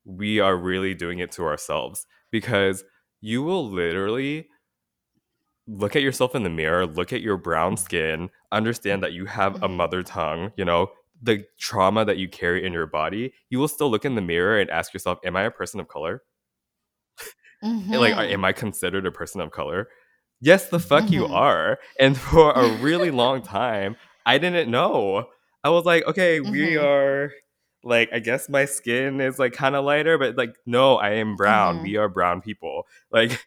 we 0.05 0.39
are 0.39 0.57
really 0.57 0.93
doing 0.93 1.19
it 1.19 1.31
to 1.31 1.43
ourselves 1.45 2.05
because 2.31 2.83
you 3.21 3.43
will 3.43 3.69
literally 3.69 4.49
look 5.67 5.95
at 5.95 6.01
yourself 6.01 6.35
in 6.35 6.43
the 6.43 6.49
mirror 6.49 6.85
look 6.85 7.13
at 7.13 7.21
your 7.21 7.37
brown 7.37 7.77
skin 7.77 8.29
understand 8.51 9.03
that 9.03 9.13
you 9.13 9.25
have 9.25 9.55
a 9.63 9.67
Mhm. 9.67 9.75
mother 9.75 10.03
tongue 10.03 10.51
you 10.57 10.65
know 10.65 10.91
the 11.21 11.43
trauma 11.59 12.05
that 12.05 12.17
you 12.17 12.27
carry 12.29 12.65
in 12.65 12.71
your 12.73 12.87
body 12.87 13.33
you 13.49 13.59
will 13.59 13.67
still 13.67 13.89
look 13.91 14.05
in 14.05 14.15
the 14.15 14.21
mirror 14.21 14.59
and 14.59 14.69
ask 14.69 14.93
yourself 14.93 15.19
am 15.25 15.35
i 15.35 15.43
a 15.43 15.51
person 15.51 15.79
of 15.79 15.87
color 15.87 16.21
like 17.91 18.13
Mhm. 18.15 18.31
am 18.33 18.45
i 18.45 18.51
considered 18.53 19.05
a 19.05 19.11
person 19.11 19.41
of 19.41 19.51
color 19.51 19.87
yes 20.41 20.69
the 20.69 20.79
fuck 20.79 21.11
you 21.11 21.25
Mhm. 21.25 21.33
are 21.35 21.79
and 21.99 22.17
for 22.17 22.51
a 22.53 22.67
really 22.81 23.11
long 23.23 23.41
time 23.41 23.95
i 24.25 24.37
didn't 24.37 24.69
know 24.71 25.25
i 25.63 25.69
was 25.69 25.85
like 25.85 26.05
okay 26.05 26.39
we 26.39 26.75
Mhm. 26.75 26.83
are 26.83 27.31
like 27.83 28.09
i 28.13 28.19
guess 28.19 28.47
my 28.49 28.65
skin 28.65 29.19
is 29.21 29.39
like 29.39 29.53
kind 29.53 29.75
of 29.75 29.83
lighter 29.85 30.17
but 30.17 30.37
like 30.37 30.55
no 30.65 30.95
i 30.97 31.11
am 31.11 31.35
brown 31.35 31.81
we 31.81 31.97
are 31.97 32.09
brown 32.09 32.41
people 32.41 32.83
like 33.11 33.45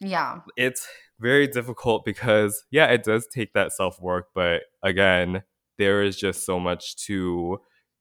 Yeah. 0.00 0.40
it's 0.56 0.86
very 1.20 1.46
difficult 1.46 2.04
because 2.04 2.64
yeah 2.70 2.86
it 2.86 3.02
does 3.04 3.26
take 3.32 3.52
that 3.54 3.72
self-work 3.72 4.28
but 4.34 4.62
again 4.82 5.42
there 5.78 6.02
is 6.02 6.16
just 6.16 6.44
so 6.46 6.58
much 6.60 6.96
to 7.06 7.58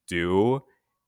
do 0.08 0.60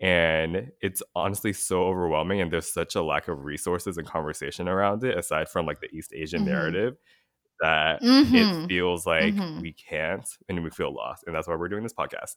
and 0.02 0.72
it's 0.82 1.02
honestly 1.16 1.54
so 1.54 1.84
overwhelming 1.84 2.42
and 2.42 2.52
there's 2.52 2.74
such 2.74 2.96
a 2.96 3.02
lack 3.02 3.28
of 3.28 3.46
resources 3.46 3.98
and 3.98 4.08
conversation 4.08 4.68
around 4.68 5.04
it 5.04 5.18
aside 5.18 5.48
from 5.48 5.66
like 5.66 5.80
the 5.80 5.88
east 5.96 6.12
asian 6.14 6.42
Mhm. 6.42 6.48
narrative 6.48 6.96
that 7.62 8.00
it 8.02 8.06
Mhm. 8.26 8.68
feels 8.68 9.06
like 9.06 9.34
Mhm. 9.34 9.62
we 9.62 9.72
can't 9.74 10.28
and 10.50 10.64
we 10.64 10.70
feel 10.70 10.94
lost 10.94 11.24
and 11.26 11.36
that's 11.36 11.48
why 11.48 11.56
we're 11.56 11.70
doing 11.70 11.84
this 11.84 11.94
podcast 11.94 12.36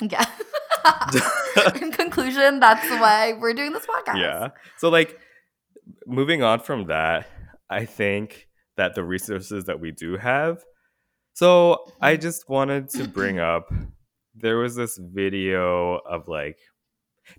Yeah. 0.00 0.24
In 1.80 1.92
conclusion, 1.92 2.58
that's 2.58 2.88
why 2.90 3.34
we're 3.34 3.54
doing 3.54 3.72
this 3.72 3.86
podcast. 3.86 4.16
yeah 4.20 4.48
so 4.78 4.88
like 4.88 5.18
moving 6.06 6.42
on 6.42 6.60
from 6.60 6.86
that 6.86 7.26
i 7.70 7.84
think 7.84 8.48
that 8.76 8.94
the 8.94 9.04
resources 9.04 9.64
that 9.66 9.80
we 9.80 9.90
do 9.92 10.16
have 10.16 10.62
So 11.34 11.84
I 12.00 12.16
just 12.16 12.48
wanted 12.48 12.88
to 12.90 13.08
bring 13.08 13.38
up 13.38 13.72
there 14.34 14.58
was 14.58 14.74
this 14.76 14.98
video 14.98 15.96
of 16.08 16.28
like 16.28 16.58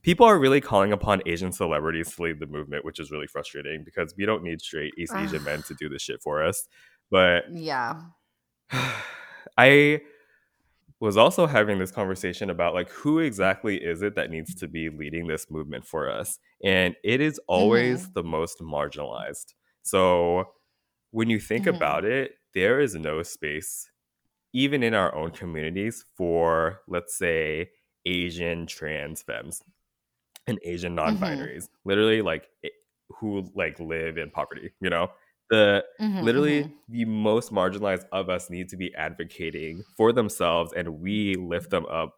people 0.03 0.25
are 0.25 0.39
really 0.39 0.61
calling 0.61 0.91
upon 0.93 1.21
Asian 1.25 1.51
celebrities 1.51 2.15
to 2.15 2.23
lead 2.23 2.39
the 2.39 2.47
movement, 2.47 2.85
which 2.85 2.99
is 2.99 3.11
really 3.11 3.27
frustrating 3.27 3.83
because 3.83 4.13
we 4.17 4.25
don't 4.25 4.43
need 4.43 4.61
straight 4.61 4.93
East 4.97 5.13
Asian 5.15 5.43
men 5.43 5.63
to 5.63 5.73
do 5.79 5.89
this 5.89 6.01
shit 6.01 6.21
for 6.23 6.43
us. 6.43 6.67
But 7.11 7.45
yeah. 7.51 8.01
I 9.57 10.01
was 10.99 11.17
also 11.17 11.47
having 11.47 11.79
this 11.79 11.91
conversation 11.91 12.49
about 12.49 12.73
like 12.73 12.89
who 12.89 13.19
exactly 13.19 13.77
is 13.77 14.01
it 14.01 14.15
that 14.15 14.31
needs 14.31 14.55
to 14.55 14.67
be 14.67 14.89
leading 14.89 15.27
this 15.27 15.51
movement 15.51 15.85
for 15.85 16.09
us? 16.09 16.39
And 16.63 16.95
it 17.03 17.21
is 17.21 17.39
always 17.47 18.07
Mhm. 18.07 18.13
the 18.13 18.23
most 18.23 18.59
marginalized. 18.61 19.53
So 19.83 20.45
when 21.11 21.29
you 21.29 21.39
think 21.39 21.65
Mhm. 21.65 21.75
about 21.75 22.05
it, 22.05 22.33
there 22.53 22.79
is 22.79 22.95
no 22.95 23.23
space 23.23 23.89
even 24.53 24.83
in 24.83 24.93
our 24.93 25.13
own 25.15 25.31
communities 25.31 26.05
for 26.15 26.81
let's 26.87 27.17
say 27.17 27.71
Asian 28.05 28.67
trans 28.67 29.23
femmes 29.23 29.61
and 30.47 30.59
Asian 30.63 30.95
Mm-hmm. 31.05 31.45
non-binaries. 31.49 31.69
Literally 31.85 32.21
like 32.21 32.49
who 33.09 33.49
like 33.55 33.79
live 33.79 34.17
in 34.17 34.31
poverty, 34.31 34.73
you 34.81 34.89
know? 34.89 35.11
The 35.49 35.85
Mhm, 35.99 36.19
literally 36.21 36.69
mhm. 36.69 36.83
the 36.89 37.05
most 37.05 37.51
marginalized 37.51 38.05
of 38.11 38.29
us 38.29 38.49
need 38.49 38.69
to 38.69 38.77
be 38.77 38.93
advocating 38.95 39.83
for 39.97 40.11
themselves 40.13 40.73
and 40.73 40.99
we 41.01 41.35
lift 41.35 41.69
them 41.69 41.85
up 41.87 42.15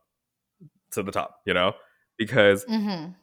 to 0.91 1.03
the 1.03 1.11
top 1.11 1.41
you 1.45 1.53
know 1.53 1.73
because 2.17 2.65
Mhm. 2.67 3.15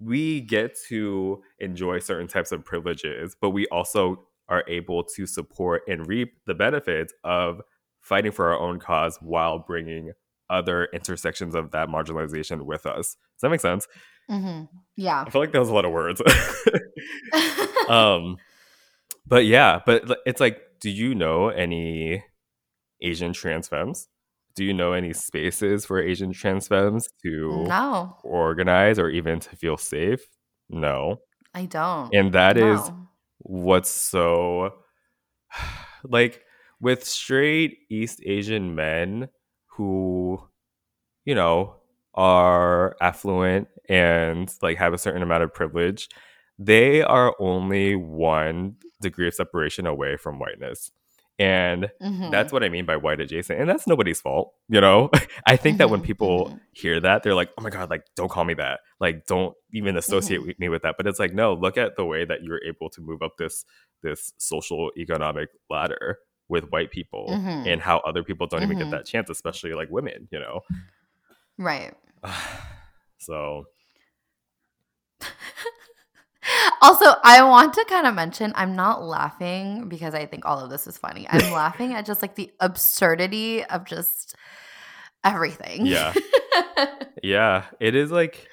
we 0.00 0.40
get 0.40 0.76
to 0.88 1.42
enjoy 1.58 1.98
certain 1.98 2.28
types 2.28 2.52
of 2.52 2.64
privileges 2.64 3.36
but 3.40 3.50
we 3.50 3.66
also 3.68 4.27
are 4.48 4.64
able 4.68 5.04
to 5.04 5.26
support 5.26 5.82
and 5.88 6.06
reap 6.06 6.34
the 6.46 6.54
benefits 6.54 7.12
of 7.24 7.60
fighting 8.00 8.32
for 8.32 8.50
our 8.52 8.58
own 8.58 8.78
cause 8.78 9.18
while 9.20 9.58
bringing 9.58 10.12
other 10.50 10.88
intersections 10.94 11.54
of 11.54 11.70
that 11.72 11.88
marginalization 11.88 12.62
with 12.62 12.86
us 12.86 13.16
does 13.36 13.40
that 13.42 13.50
make 13.50 13.60
sense 13.60 13.86
Mhm. 14.30 14.68
Yeah. 14.96 15.24
i 15.26 15.30
feel 15.30 15.40
like 15.40 15.52
that 15.52 15.58
was 15.58 15.68
a 15.70 15.74
lot 15.74 15.84
of 15.84 15.92
words 15.92 16.20
um 17.88 18.36
but 19.26 19.44
yeah 19.46 19.80
but 19.84 20.18
it's 20.26 20.40
like 20.40 20.60
do 20.80 20.90
you 20.90 21.14
know 21.14 21.48
any 21.48 22.22
asian 23.02 23.32
trans 23.32 23.68
femmes 23.68 24.08
do 24.54 24.64
you 24.64 24.72
know 24.74 24.92
any 24.92 25.12
spaces 25.12 25.84
for 25.86 26.00
asian 26.00 26.32
trans 26.32 26.68
femmes 26.68 27.08
to 27.22 27.64
no, 27.68 28.16
organize 28.22 28.98
or 28.98 29.08
even 29.10 29.40
to 29.40 29.54
feel 29.56 29.76
safe 29.76 30.26
no 30.68 31.18
I 31.54 31.64
don't. 31.66 32.14
and 32.14 32.32
that 32.34 32.56
is 32.58 32.88
No. 32.88 33.07
What's 33.40 33.90
so 33.90 34.74
like 36.04 36.42
with 36.80 37.04
straight 37.04 37.78
east 37.90 38.20
asian 38.26 38.74
men 38.74 39.28
who 39.66 40.40
you 41.24 41.34
know 41.34 41.74
are 42.14 42.96
affluent 43.00 43.68
and 43.88 44.54
like 44.62 44.78
have 44.78 44.92
a 44.94 44.98
certain 44.98 45.22
amount 45.22 45.42
of 45.42 45.54
privilege 45.54 46.08
they 46.58 47.02
are 47.02 47.34
only 47.40 47.94
one 47.96 48.74
degree 49.00 49.28
of 49.28 49.34
separation 49.34 49.86
away 49.86 50.16
from 50.16 50.38
whiteness 50.38 50.90
and 51.38 51.90
Mhm. 52.02 52.30
that's 52.30 52.52
what 52.52 52.64
i 52.64 52.68
mean 52.68 52.84
by 52.84 52.96
white 52.96 53.20
adjacent 53.20 53.60
and 53.60 53.68
that's 53.68 53.86
nobody's 53.86 54.20
fault 54.20 54.54
you 54.68 54.80
know 54.80 55.08
i 55.46 55.56
think 55.56 55.78
that 55.78 55.88
when 55.90 56.00
Mhm, 56.00 56.04
people 56.04 56.48
mhm. 56.50 56.60
hear 56.72 57.00
that 57.00 57.22
they're 57.22 57.34
like 57.34 57.50
oh 57.58 57.62
my 57.62 57.70
god 57.70 57.88
like 57.90 58.04
don't 58.16 58.30
call 58.30 58.44
me 58.44 58.54
that 58.54 58.80
like 59.00 59.26
don't 59.26 59.54
even 59.72 59.96
associate 59.96 60.40
Mhm. 60.40 60.46
with 60.48 60.58
me 60.58 60.68
with 60.68 60.82
that 60.82 60.96
but 60.96 61.06
it's 61.06 61.18
like 61.18 61.32
no 61.34 61.54
look 61.54 61.76
at 61.78 61.96
the 61.96 62.04
way 62.04 62.24
that 62.24 62.42
you're 62.42 62.62
able 62.64 62.90
to 62.90 63.00
move 63.00 63.22
up 63.22 63.36
this 63.38 63.64
this 64.02 64.32
social 64.38 64.90
economic 64.96 65.48
ladder 65.70 66.18
with 66.48 66.64
white 66.70 66.90
people 66.90 67.26
Mhm. 67.32 67.66
and 67.66 67.80
how 67.82 67.98
other 68.06 68.22
people 68.24 68.46
don't 68.46 68.62
even 68.62 68.78
get 68.78 68.90
that 68.90 69.04
chance 69.06 69.28
especially 69.30 69.74
like 69.74 69.88
women 69.90 70.28
you 70.30 70.38
know 70.40 70.60
Right. 71.56 71.94
so 73.18 73.66
Also, 76.80 77.14
I 77.24 77.42
want 77.42 77.74
to 77.74 77.84
kind 77.88 78.06
of 78.06 78.14
mention 78.14 78.52
I'm 78.54 78.76
not 78.76 79.02
laughing 79.02 79.88
because 79.88 80.14
I 80.14 80.26
think 80.26 80.44
all 80.44 80.60
of 80.60 80.70
this 80.70 80.86
is 80.86 80.96
funny. 80.96 81.26
I'm 81.28 81.52
laughing 81.52 81.92
at 81.92 82.06
just 82.06 82.22
like 82.22 82.36
the 82.36 82.50
absurdity 82.60 83.64
of 83.64 83.84
just 83.84 84.36
everything. 85.24 85.86
Yeah. 85.86 86.14
yeah 87.22 87.64
it 87.80 87.94
is 87.94 88.10
like 88.10 88.48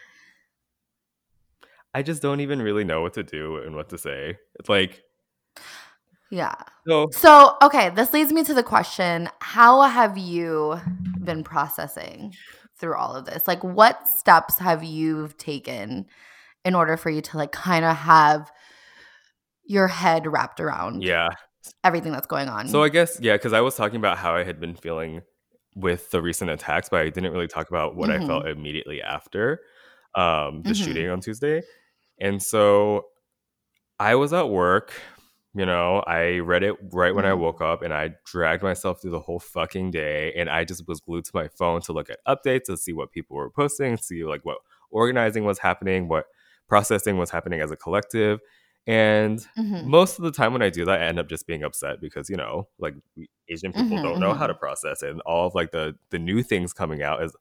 i 1.94 2.02
just 2.02 2.22
don't 2.22 2.40
even 2.40 2.62
really 2.62 2.84
know 2.84 3.02
what 3.02 3.14
to 3.14 3.24
do 3.24 3.58
and 3.58 3.76
what 3.76 3.90
to 3.90 3.98
say 3.98 4.38
it's 4.60 4.70
like 4.70 5.04
yeah. 6.32 6.56
so 6.88 7.08
So, 7.12 7.56
okay, 7.62 7.92
this 7.92 8.12
leads 8.12 8.34
me 8.34 8.44
to 8.46 8.54
the 8.54 8.64
question 8.64 9.30
How 9.40 9.82
have 9.84 10.18
you 10.18 10.82
been 11.24 11.44
processing 11.44 12.34
through 12.78 12.96
all 12.96 13.16
of 13.16 13.26
this? 13.26 13.48
Like, 13.48 13.64
what 13.64 14.08
steps 14.08 14.58
have 14.58 14.84
you 14.84 15.30
taken 15.38 16.08
in 16.66 16.76
order 16.76 16.98
for 16.98 17.10
you 17.10 17.22
to, 17.22 17.38
like, 17.38 17.52
kind 17.54 17.86
of 17.86 17.96
have 17.96 18.52
your 19.66 19.88
head 19.88 20.28
wrapped 20.28 20.60
around 20.60 21.04
yeah 21.04 21.30
everything 21.84 22.12
that's 22.12 22.28
going 22.28 22.50
on? 22.50 22.68
So 22.68 22.84
I 22.84 22.90
guess 22.90 23.20
yeah, 23.22 23.34
because 23.34 23.54
I 23.54 23.62
was 23.62 23.76
talking 23.76 23.98
about 23.98 24.18
how 24.18 24.36
I 24.36 24.44
had 24.44 24.60
been 24.60 24.76
feeling 24.76 25.22
with 25.76 26.12
the 26.12 26.22
recent 26.22 26.50
attacks, 26.50 26.90
but 26.90 27.02
I 27.02 27.10
didn't 27.10 27.32
really 27.34 27.48
talk 27.48 27.70
about 27.70 27.96
what 27.96 28.10
I 28.10 28.20
felt 28.26 28.48
immediately 28.48 29.02
after 29.02 29.62
um, 30.16 30.64
the 30.64 30.74
Mhm. 30.74 30.76
shooting 30.76 31.10
on 31.10 31.20
Tuesday. 31.20 31.62
And 32.20 32.42
so 32.42 33.08
I 34.00 34.16
was 34.16 34.34
at 34.34 34.50
work. 34.50 34.94
You 35.54 35.66
know, 35.66 36.00
I 36.06 36.40
read 36.40 36.64
it 36.64 36.76
right 36.92 37.16
when 37.16 37.26
I 37.26 37.32
Mhm. 37.32 37.40
woke 37.40 37.62
up, 37.62 37.82
and 37.82 37.94
I 37.94 38.12
dragged 38.26 38.62
myself 38.64 39.02
through 39.02 39.12
the 39.12 39.20
whole 39.22 39.40
fucking 39.40 39.92
day. 39.92 40.34
And 40.34 40.50
I 40.50 40.66
just 40.66 40.88
was 40.88 41.00
glued 41.00 41.26
to 41.26 41.32
my 41.34 41.48
phone 41.48 41.82
to 41.82 41.94
look 41.94 42.10
at 42.10 42.20
updates, 42.28 42.66
to 42.66 42.78
see 42.78 42.94
what 42.94 43.12
people 43.12 43.38
were 43.38 43.50
posting, 43.50 43.98
see 43.98 44.24
like 44.26 44.44
what 44.44 44.58
organizing 44.92 45.46
was 45.46 45.60
happening, 45.60 46.08
what 46.10 46.26
processing 46.68 47.18
was 47.18 47.30
happening 47.30 47.62
as 47.62 47.72
a 47.72 47.76
collective. 47.76 48.40
And 48.88 49.40
Mhm. 49.58 49.86
most 49.86 50.20
of 50.20 50.26
the 50.26 50.32
time 50.32 50.54
when 50.54 50.62
I 50.62 50.70
do 50.70 50.86
that, 50.86 51.02
I 51.02 51.06
end 51.06 51.20
up 51.20 51.28
just 51.30 51.48
being 51.48 51.64
upset 51.64 52.00
because 52.02 52.30
you 52.30 52.38
know, 52.38 52.68
like 52.80 52.96
Asian 53.50 53.74
people 53.74 53.98
Mhm, 53.98 54.04
don't 54.04 54.20
know 54.20 54.34
how 54.34 54.48
to 54.48 54.54
process, 54.54 55.02
it. 55.04 55.10
and 55.10 55.22
all 55.22 55.48
of 55.48 55.56
like 55.56 55.72
the 55.72 55.96
the 56.12 56.20
new 56.20 56.44
things 56.44 56.74
coming 56.74 57.02
out 57.02 57.24
is, 57.24 57.36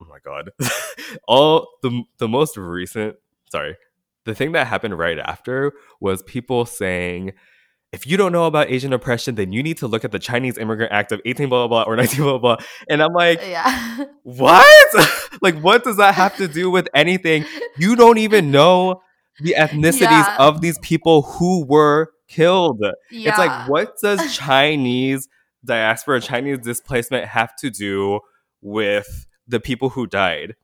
oh 0.00 0.06
my 0.08 0.18
god, 0.24 0.50
all 1.28 1.68
the 1.82 2.02
the 2.18 2.28
most 2.28 2.56
recent. 2.56 3.16
Sorry, 3.50 3.76
the 4.24 4.34
thing 4.34 4.52
that 4.52 4.66
happened 4.66 4.98
right 4.98 5.18
after 5.18 5.72
was 6.00 6.22
people 6.22 6.66
saying. 6.66 7.32
If 7.94 8.06
you 8.06 8.16
don't 8.16 8.32
know 8.32 8.46
about 8.46 8.70
Asian 8.70 8.92
oppression, 8.92 9.36
then 9.36 9.52
you 9.52 9.62
need 9.62 9.78
to 9.78 9.86
look 9.86 10.04
at 10.04 10.10
the 10.10 10.18
Chinese 10.18 10.58
Immigrant 10.58 10.90
Act 10.92 11.12
of 11.12 11.20
18 11.24 11.48
blah 11.48 11.68
blah 11.68 11.84
blah 11.84 11.92
or 11.92 11.96
19 12.02 12.24
blah 12.24 12.38
blah. 12.38 12.56
And 12.88 13.00
I'm 13.02 13.12
like, 13.12 13.40
yeah. 13.40 14.04
what? 14.24 15.08
like, 15.42 15.58
what 15.60 15.84
does 15.84 15.96
that 15.98 16.14
have 16.14 16.36
to 16.38 16.48
do 16.48 16.70
with 16.70 16.88
anything? 16.94 17.44
You 17.78 17.94
don't 17.96 18.18
even 18.18 18.50
know 18.50 19.00
the 19.40 19.54
ethnicities 19.56 20.00
Yeah. 20.02 20.36
of 20.38 20.60
these 20.60 20.78
people 20.78 21.22
who 21.22 21.64
were 21.64 22.10
killed. 22.28 22.80
It's 23.10 23.38
like, 23.38 23.68
what 23.68 23.94
does 24.02 24.36
Chinese 24.36 25.28
diaspora, 25.64 26.20
Chinese 26.20 26.58
displacement 26.58 27.26
have 27.26 27.54
to 27.56 27.70
do 27.70 28.20
with 28.60 29.26
the 29.46 29.60
people 29.60 29.90
who 29.90 30.06
died? 30.06 30.56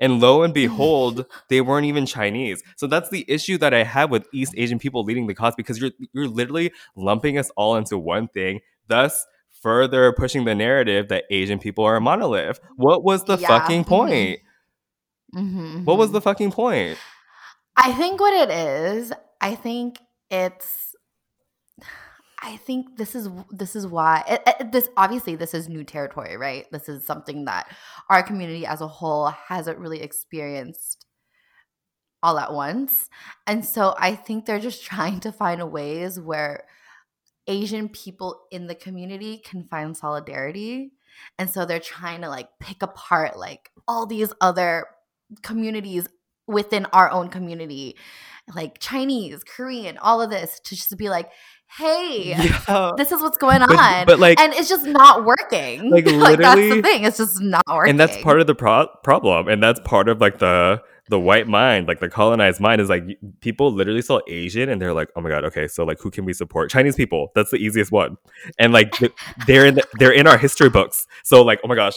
And 0.00 0.20
lo 0.20 0.42
and 0.42 0.54
behold, 0.54 1.26
they 1.48 1.60
weren't 1.60 1.86
even 1.86 2.06
Chinese. 2.06 2.62
So 2.76 2.86
that's 2.86 3.10
the 3.10 3.24
issue 3.28 3.58
that 3.58 3.74
I 3.74 3.84
have 3.84 4.10
with 4.10 4.26
East 4.32 4.54
Asian 4.56 4.78
people 4.78 5.04
leading 5.04 5.26
the 5.26 5.34
cause 5.34 5.54
because 5.56 5.78
you're 5.80 5.92
you're 6.12 6.28
literally 6.28 6.72
lumping 6.96 7.38
us 7.38 7.50
all 7.56 7.76
into 7.76 7.98
one 7.98 8.28
thing, 8.28 8.60
thus 8.88 9.26
further 9.62 10.12
pushing 10.12 10.44
the 10.44 10.54
narrative 10.54 11.08
that 11.08 11.24
Asian 11.30 11.58
people 11.58 11.84
are 11.84 11.96
a 11.96 12.00
monolith. 12.00 12.60
What 12.76 13.04
was 13.04 13.24
the 13.24 13.38
Yeah, 13.38 13.38
fucking 13.38 13.84
point? 13.84 14.40
Mhm, 15.34 15.84
What 15.84 15.98
was 15.98 16.10
mhm. 16.10 16.12
the 16.12 16.20
fucking 16.20 16.52
point? 16.52 17.00
I 17.76 17.92
think 17.92 18.20
what 18.20 18.32
it 18.34 18.50
is, 18.50 19.12
I 19.40 19.54
think 19.54 20.00
it's 20.30 20.93
I 22.44 22.58
think 22.58 22.98
this 22.98 23.14
is 23.14 23.28
this 23.50 23.74
is 23.74 23.86
why 23.86 24.22
it, 24.28 24.42
it- 24.46 24.70
this 24.72 24.88
obviously 24.98 25.34
this 25.34 25.54
is 25.54 25.68
new 25.68 25.82
territory, 25.82 26.36
right? 26.36 26.66
This 26.70 26.88
is 26.90 27.06
something 27.06 27.46
that 27.46 27.74
our 28.10 28.22
community 28.22 28.66
as 28.66 28.82
a 28.82 28.86
whole 28.88 29.28
hasn't 29.48 29.78
really 29.78 30.02
experienced 30.02 31.06
all 32.22 32.38
at 32.38 32.52
once. 32.52 33.08
And 33.46 33.64
so 33.64 33.94
I 33.98 34.14
think 34.14 34.44
they're 34.44 34.58
just 34.60 34.84
trying 34.90 35.20
to 35.20 35.32
find 35.32 35.72
ways 35.72 36.20
where 36.20 36.66
Asian 37.46 37.88
people 37.88 38.42
in 38.50 38.66
the 38.66 38.74
community 38.74 39.38
can 39.38 39.64
find 39.64 39.96
solidarity. 39.96 40.92
And 41.38 41.48
so 41.48 41.64
they're 41.64 41.80
trying 41.80 42.20
to 42.22 42.28
like 42.28 42.48
pick 42.60 42.82
apart 42.82 43.38
like 43.38 43.70
all 43.88 44.04
these 44.06 44.32
other 44.40 44.86
communities 45.42 46.08
within 46.46 46.86
our 46.86 47.10
own 47.10 47.28
community, 47.28 47.96
like 48.54 48.78
Chinese, 48.78 49.44
Korean, 49.44 49.96
all 49.98 50.20
of 50.20 50.28
this 50.30 50.60
to 50.60 50.74
just 50.76 50.96
be 50.98 51.08
like, 51.08 51.30
hey, 51.78 52.34
Yeah. 52.36 52.92
this 52.96 53.12
is 53.12 53.20
what's 53.20 53.36
going 53.38 53.62
on. 53.62 53.68
But, 53.68 54.06
but 54.06 54.18
like 54.18 54.38
and 54.40 54.52
it's 54.54 54.68
just 54.68 54.86
not 54.86 55.24
working. 55.24 55.90
Like, 55.90 56.06
Like, 56.10 56.38
that's 56.38 56.60
the 56.60 56.82
thing. 56.82 57.04
It's 57.04 57.18
just 57.18 57.40
not 57.40 57.64
working. 57.68 57.90
and 57.90 58.00
that's 58.00 58.16
part 58.22 58.40
of 58.40 58.46
the 58.46 58.54
pro- 58.54 58.88
problem 59.02 59.48
and 59.48 59.62
that's 59.62 59.80
part 59.80 60.08
of 60.08 60.20
like 60.20 60.38
the 60.38 60.82
the 61.10 61.20
white 61.20 61.46
mind, 61.46 61.86
like 61.86 62.00
the 62.00 62.08
colonized 62.08 62.60
mind, 62.60 62.80
is 62.80 62.88
like 62.88 63.04
people 63.40 63.70
literally 63.70 64.00
saw 64.00 64.20
Asian 64.26 64.70
and 64.70 64.80
they're 64.80 64.94
like, 64.94 65.10
oh 65.16 65.20
my 65.20 65.28
god, 65.28 65.44
okay, 65.44 65.68
so 65.68 65.84
like 65.84 66.00
who 66.00 66.10
can 66.10 66.24
we 66.24 66.32
support? 66.32 66.70
Chinese 66.70 66.96
people. 66.96 67.30
That's 67.34 67.50
the 67.50 67.58
easiest 67.58 67.92
one, 67.92 68.16
and 68.58 68.72
like 68.72 68.94
they're 69.46 69.66
in 69.66 69.74
the, 69.74 69.84
they're 69.98 70.12
in 70.12 70.26
our 70.26 70.38
history 70.38 70.70
books. 70.70 71.06
So 71.22 71.42
like, 71.42 71.60
oh 71.62 71.68
my 71.68 71.74
gosh, 71.74 71.94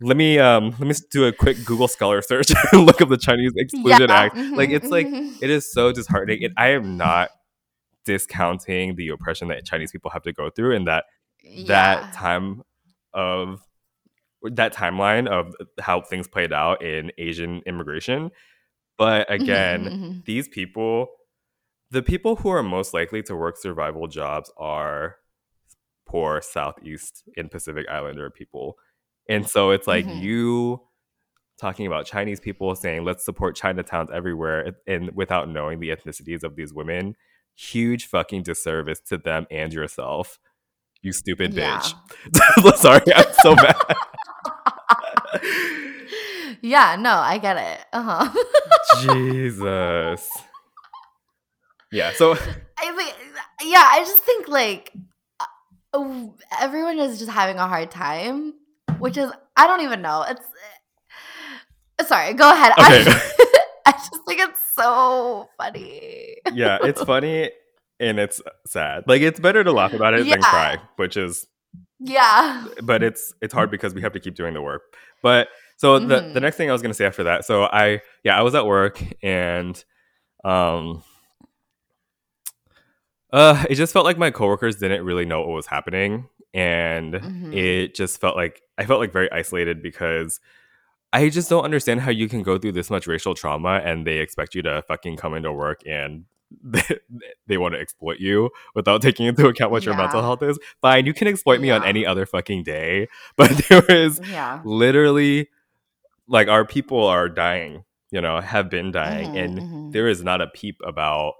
let 0.00 0.16
me 0.16 0.38
um 0.38 0.70
let 0.78 0.86
me 0.86 0.94
do 1.10 1.24
a 1.26 1.32
quick 1.32 1.64
Google 1.64 1.88
Scholar 1.88 2.22
search 2.22 2.52
and 2.72 2.86
look 2.86 3.00
up 3.00 3.08
the 3.08 3.16
Chinese 3.16 3.50
Exclusion 3.56 4.08
Yeah. 4.08 4.14
Act. 4.16 4.36
Like 4.36 4.70
it's 4.70 4.88
like 4.88 5.08
it 5.08 5.50
is 5.50 5.72
so 5.72 5.90
disheartening. 5.90 6.44
And 6.44 6.54
I 6.56 6.68
am 6.68 6.96
not 6.96 7.30
discounting 8.04 8.96
the 8.96 9.08
oppression 9.08 9.48
that 9.48 9.64
Chinese 9.64 9.92
people 9.92 10.10
have 10.10 10.22
to 10.22 10.32
go 10.32 10.50
through 10.50 10.74
and 10.76 10.86
that 10.86 11.04
that 11.66 12.12
time 12.12 12.62
of 13.12 13.60
that 14.42 14.72
timeline 14.74 15.26
of 15.26 15.54
how 15.80 16.00
things 16.00 16.28
played 16.28 16.52
out 16.52 16.82
in 16.82 17.10
Asian 17.18 17.60
immigration. 17.66 18.30
But 18.96 19.30
again, 19.32 19.86
Mhm, 19.86 19.92
mhm. 19.92 20.24
these 20.24 20.48
people, 20.48 21.08
the 21.90 22.02
people 22.02 22.36
who 22.36 22.48
are 22.50 22.62
most 22.62 22.94
likely 22.94 23.22
to 23.24 23.36
work 23.36 23.56
survival 23.56 24.06
jobs 24.06 24.50
are 24.56 25.16
poor 26.06 26.40
Southeast 26.40 27.24
and 27.36 27.50
Pacific 27.50 27.86
Islander 27.90 28.30
people. 28.30 28.78
And 29.28 29.46
so 29.46 29.70
it's 29.70 29.86
like 29.86 30.06
Mhm. 30.06 30.20
you 30.22 30.82
talking 31.58 31.86
about 31.86 32.06
Chinese 32.06 32.38
people 32.40 32.74
saying, 32.76 33.04
let's 33.04 33.24
support 33.24 33.56
Chinatowns 33.56 34.10
everywhere, 34.12 34.76
and 34.86 35.10
without 35.16 35.48
knowing 35.48 35.80
the 35.80 35.88
ethnicities 35.90 36.44
of 36.44 36.54
these 36.56 36.72
women, 36.72 37.16
huge 37.58 38.06
fucking 38.06 38.44
disservice 38.44 39.00
to 39.00 39.18
them 39.18 39.46
and 39.50 39.72
yourself. 39.72 40.38
You 41.02 41.12
stupid 41.12 41.54
Yeah. 41.54 41.80
bitch. 41.80 42.76
Sorry, 42.76 43.00
I'm 43.14 43.32
so 43.42 43.54
mad. 43.56 43.74
yeah, 46.62 46.96
no, 46.98 47.10
I 47.14 47.38
get 47.38 47.56
it. 47.56 47.84
Uh-huh. 47.92 48.30
Jesus. 49.02 50.28
Yeah, 51.90 52.12
so 52.12 52.32
I 52.78 52.92
think, 52.96 53.14
yeah, 53.64 53.86
I 53.90 54.00
just 54.00 54.22
think 54.22 54.48
like 54.48 54.92
uh, 55.92 56.26
everyone 56.60 56.98
is 56.98 57.18
just 57.18 57.30
having 57.30 57.56
a 57.56 57.66
hard 57.66 57.90
time, 57.90 58.54
which 58.98 59.16
is 59.16 59.30
I 59.56 59.66
don't 59.66 59.82
even 59.82 60.02
know. 60.02 60.24
It's 60.28 60.44
uh, 61.98 62.04
sorry, 62.04 62.34
go 62.34 62.50
ahead. 62.52 62.72
Okay. 62.72 63.04
I, 63.06 63.64
I 63.86 63.92
just 63.92 64.20
think 64.26 64.40
it's 64.40 64.60
so 64.76 65.48
funny. 65.56 66.27
yeah, 66.52 66.78
it's 66.82 67.02
funny 67.02 67.50
and 68.00 68.18
it's 68.18 68.40
sad. 68.66 69.04
Like 69.06 69.22
it's 69.22 69.40
better 69.40 69.64
to 69.64 69.72
laugh 69.72 69.92
about 69.92 70.14
it 70.14 70.28
than 70.28 70.40
cry, 70.42 70.78
which 70.96 71.16
is 71.16 71.46
Yeah. 71.98 72.66
but 72.82 73.02
it's 73.02 73.34
it's 73.42 73.52
hard 73.54 73.70
because 73.70 73.94
we 73.94 74.00
have 74.02 74.12
to 74.12 74.20
keep 74.20 74.34
doing 74.34 74.54
the 74.54 74.62
work. 74.62 74.82
But 75.22 75.48
so 75.76 75.98
the 75.98 76.06
the 76.06 76.38
Mhm. 76.38 76.42
next 76.42 76.56
thing 76.56 76.68
I 76.70 76.72
was 76.72 76.82
gonna 76.82 76.94
say 76.94 77.06
after 77.06 77.24
that, 77.24 77.44
so 77.44 77.64
I 77.64 78.00
yeah 78.24 78.38
I 78.38 78.42
was 78.42 78.54
at 78.54 78.66
work 78.66 79.02
and 79.22 79.82
um 80.44 81.02
uh 83.32 83.64
it 83.68 83.74
just 83.74 83.92
felt 83.92 84.04
like 84.04 84.16
my 84.18 84.30
coworkers 84.30 84.76
didn't 84.76 85.04
really 85.04 85.24
know 85.26 85.40
what 85.40 85.48
was 85.48 85.66
happening 85.66 86.28
and 86.54 87.14
Mhm. 87.14 87.54
it 87.54 87.94
just 87.94 88.20
felt 88.20 88.36
like 88.36 88.62
I 88.78 88.86
felt 88.86 89.00
like 89.00 89.12
very 89.12 89.30
isolated 89.30 89.82
because 89.82 90.40
I 91.12 91.28
just 91.30 91.48
don't 91.48 91.64
understand 91.64 92.00
how 92.00 92.10
you 92.10 92.28
can 92.28 92.42
go 92.42 92.58
through 92.58 92.72
this 92.72 92.90
much 92.90 93.06
racial 93.06 93.34
trauma 93.34 93.80
and 93.84 94.06
they 94.06 94.18
expect 94.18 94.54
you 94.54 94.62
to 94.62 94.82
fucking 94.88 95.16
come 95.16 95.34
into 95.34 95.52
work 95.52 95.80
and 95.86 96.24
they, 96.62 96.82
they 97.46 97.58
want 97.58 97.74
to 97.74 97.80
exploit 97.80 98.18
you 98.18 98.50
without 98.74 99.02
taking 99.02 99.26
into 99.26 99.46
account 99.48 99.70
what 99.70 99.84
your 99.86 99.94
mental 99.96 100.22
health 100.22 100.42
is. 100.42 100.58
Fine, 100.80 101.06
you 101.06 101.14
can 101.14 101.28
exploit 101.28 101.60
me 101.60 101.70
on 101.70 101.82
any 101.84 102.04
other 102.06 102.26
fucking 102.26 102.62
day, 102.64 103.08
but 103.36 103.50
there 103.68 103.84
is 103.86 104.20
Yeah. 104.30 104.60
literally 104.64 105.48
like 106.26 106.48
our 106.48 106.64
people 106.64 107.04
are 107.06 107.28
dying, 107.28 107.84
you 108.10 108.20
know, 108.20 108.40
have 108.40 108.68
been 108.70 108.90
dying, 108.90 109.30
Mhm, 109.30 109.44
and 109.44 109.58
mhm. 109.60 109.92
there 109.92 110.08
is 110.08 110.22
not 110.22 110.40
a 110.42 110.46
peep 110.46 110.76
about 110.84 111.34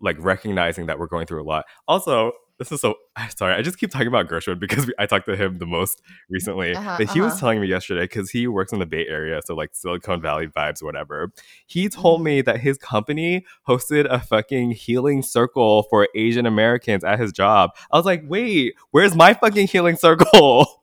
like 0.00 0.16
recognizing 0.18 0.86
that 0.86 0.98
we're 0.98 1.06
going 1.06 1.26
through 1.26 1.42
a 1.42 1.46
lot. 1.46 1.64
Also, 1.86 2.32
this 2.58 2.72
is 2.72 2.80
so 2.80 2.94
sorry. 3.36 3.54
I 3.54 3.62
just 3.62 3.78
keep 3.78 3.90
talking 3.90 4.06
about 4.08 4.28
Gershwin 4.28 4.58
because 4.58 4.86
we, 4.86 4.94
I 4.98 5.06
talked 5.06 5.26
to 5.26 5.36
him 5.36 5.58
the 5.58 5.66
most 5.66 6.00
recently. 6.28 6.74
Uh-huh, 6.74 6.96
but 6.98 7.10
he 7.10 7.20
was 7.20 7.32
uh-huh. 7.32 7.40
telling 7.40 7.60
me 7.60 7.66
yesterday 7.68 8.02
because 8.04 8.30
he 8.30 8.46
works 8.46 8.72
in 8.72 8.78
the 8.78 8.86
Bay 8.86 9.06
Area, 9.06 9.40
so 9.44 9.54
like 9.54 9.70
Silicon 9.74 10.20
Valley 10.20 10.46
vibes, 10.48 10.82
whatever. 10.82 11.32
He 11.66 11.88
told 11.88 12.20
Mhm. 12.20 12.24
me 12.24 12.42
that 12.42 12.60
his 12.60 12.78
company 12.78 13.44
hosted 13.68 14.06
a 14.10 14.20
fucking 14.20 14.72
healing 14.72 15.22
circle 15.22 15.84
for 15.84 16.08
Asian 16.14 16.46
Americans 16.46 17.04
at 17.04 17.18
his 17.18 17.32
job. 17.32 17.70
I 17.90 17.96
was 17.96 18.06
like, 18.06 18.22
wait, 18.26 18.74
where's 18.90 19.14
my 19.14 19.34
fucking 19.34 19.68
healing 19.68 19.96
circle? 19.96 20.82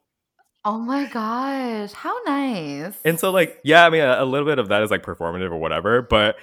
Oh 0.65 0.77
my 0.79 1.05
gosh, 1.07 1.91
how 1.91 2.15
nice. 2.23 2.93
And 3.03 3.19
so, 3.19 3.31
like, 3.31 3.59
yeah, 3.65 3.85
I 3.85 3.89
mean, 3.89 3.99
a, 3.99 4.23
a 4.23 4.25
little 4.25 4.47
bit 4.47 4.59
of 4.59 4.69
that 4.69 4.81
is 4.81 4.89
like 4.91 5.03
performative 5.03 5.51
or 5.51 5.57
whatever, 5.57 6.01
but 6.01 6.37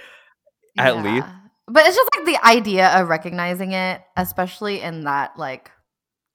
at 0.77 0.97
least- 0.97 1.25
Yeah. 1.25 1.35
But 1.71 1.85
it's 1.85 1.95
just 1.95 2.09
like 2.17 2.25
the 2.25 2.45
idea 2.45 2.87
of 2.99 3.07
recognizing 3.07 3.71
it, 3.71 4.01
especially 4.17 4.81
in 4.81 5.05
that 5.05 5.37
like 5.37 5.71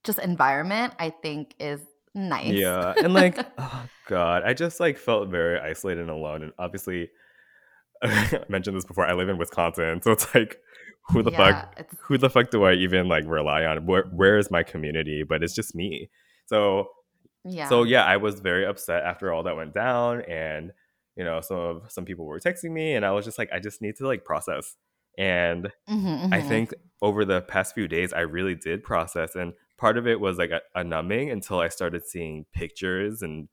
just 0.04 0.18
environment, 0.18 0.94
I 0.98 1.10
think 1.10 1.54
is 1.58 1.80
nice. 2.14 2.52
yeah, 2.54 2.94
and 2.96 3.12
like, 3.12 3.38
oh 3.58 3.86
god, 4.08 4.42
I 4.44 4.54
just 4.54 4.80
like 4.80 4.96
felt 4.98 5.28
very 5.28 5.58
isolated 5.60 6.00
and 6.02 6.10
alone. 6.10 6.42
And 6.42 6.52
obviously, 6.58 7.10
I 8.02 8.40
mentioned 8.48 8.76
this 8.76 8.84
before. 8.84 9.06
I 9.06 9.12
live 9.14 9.28
in 9.28 9.38
Wisconsin, 9.38 10.00
so 10.02 10.12
it's 10.12 10.34
like, 10.34 10.58
who 11.08 11.22
the 11.22 11.30
Yeah, 11.32 11.36
fuck? 11.62 11.72
it's- 11.80 11.96
Who 12.06 12.18
the 12.18 12.30
fuck 12.30 12.50
do 12.50 12.64
I 12.64 12.72
even 12.74 13.08
like 13.08 13.24
rely 13.26 13.64
on? 13.64 13.86
Where 13.86 14.04
Where 14.12 14.38
is 14.38 14.50
my 14.50 14.62
community? 14.62 15.22
But 15.22 15.42
it's 15.42 15.54
just 15.54 15.74
me. 15.74 16.08
So 16.46 16.88
yeah. 17.44 17.68
so 17.68 17.82
yeah, 17.82 18.04
I 18.04 18.16
was 18.16 18.40
very 18.40 18.64
upset 18.64 19.02
after 19.04 19.32
all 19.32 19.42
that 19.44 19.56
went 19.56 19.74
down, 19.74 20.22
and 20.22 20.72
you 21.16 21.24
know, 21.24 21.40
some 21.40 21.58
of 21.58 21.82
some 21.92 22.04
people 22.04 22.24
were 22.26 22.40
texting 22.40 22.70
me, 22.72 22.94
and 22.94 23.04
I 23.04 23.10
was 23.12 23.24
just 23.24 23.38
like, 23.38 23.50
I 23.52 23.58
just 23.60 23.82
need 23.82 23.96
to 23.96 24.06
like 24.06 24.24
process. 24.24 24.76
And 25.18 25.72
Mhm, 25.88 26.16
I 26.32 26.42
mhm. 26.42 26.42
think 26.42 26.72
over 27.02 27.24
the 27.24 27.42
past 27.42 27.74
few 27.74 27.88
days, 27.88 28.12
I 28.12 28.20
really 28.20 28.54
did 28.54 28.82
process, 28.84 29.34
and 29.36 29.54
part 29.78 29.98
of 29.98 30.06
it 30.06 30.20
was 30.20 30.38
like 30.38 30.50
a, 30.50 30.60
a 30.74 30.82
numbing 30.84 31.30
until 31.30 31.60
I 31.60 31.68
started 31.68 32.06
seeing 32.06 32.46
pictures 32.52 33.22
and, 33.22 33.48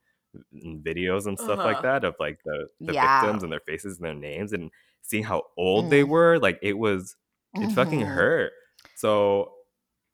and 0.53 0.83
videos 0.83 1.27
and 1.27 1.39
stuff 1.39 1.59
like 1.63 1.81
Uh-huh. 1.81 1.83
that 1.83 2.03
of 2.03 2.15
like 2.19 2.39
the, 2.45 2.67
the 2.85 2.93
Yeah. 2.93 2.99
victims 2.99 3.43
and 3.43 3.51
their 3.51 3.59
faces 3.61 3.97
and 3.97 4.05
their 4.05 4.13
names 4.15 4.53
and 4.53 4.71
seeing 5.01 5.23
how 5.23 5.43
old 5.57 5.89
they 5.89 6.03
Mm. 6.03 6.05
were. 6.05 6.39
Like 6.39 6.59
it 6.61 6.77
was, 6.77 7.15
it 7.59 7.71
fucking 7.71 8.01
Mhm. 8.01 8.07
hurt. 8.07 8.53
So, 8.95 9.53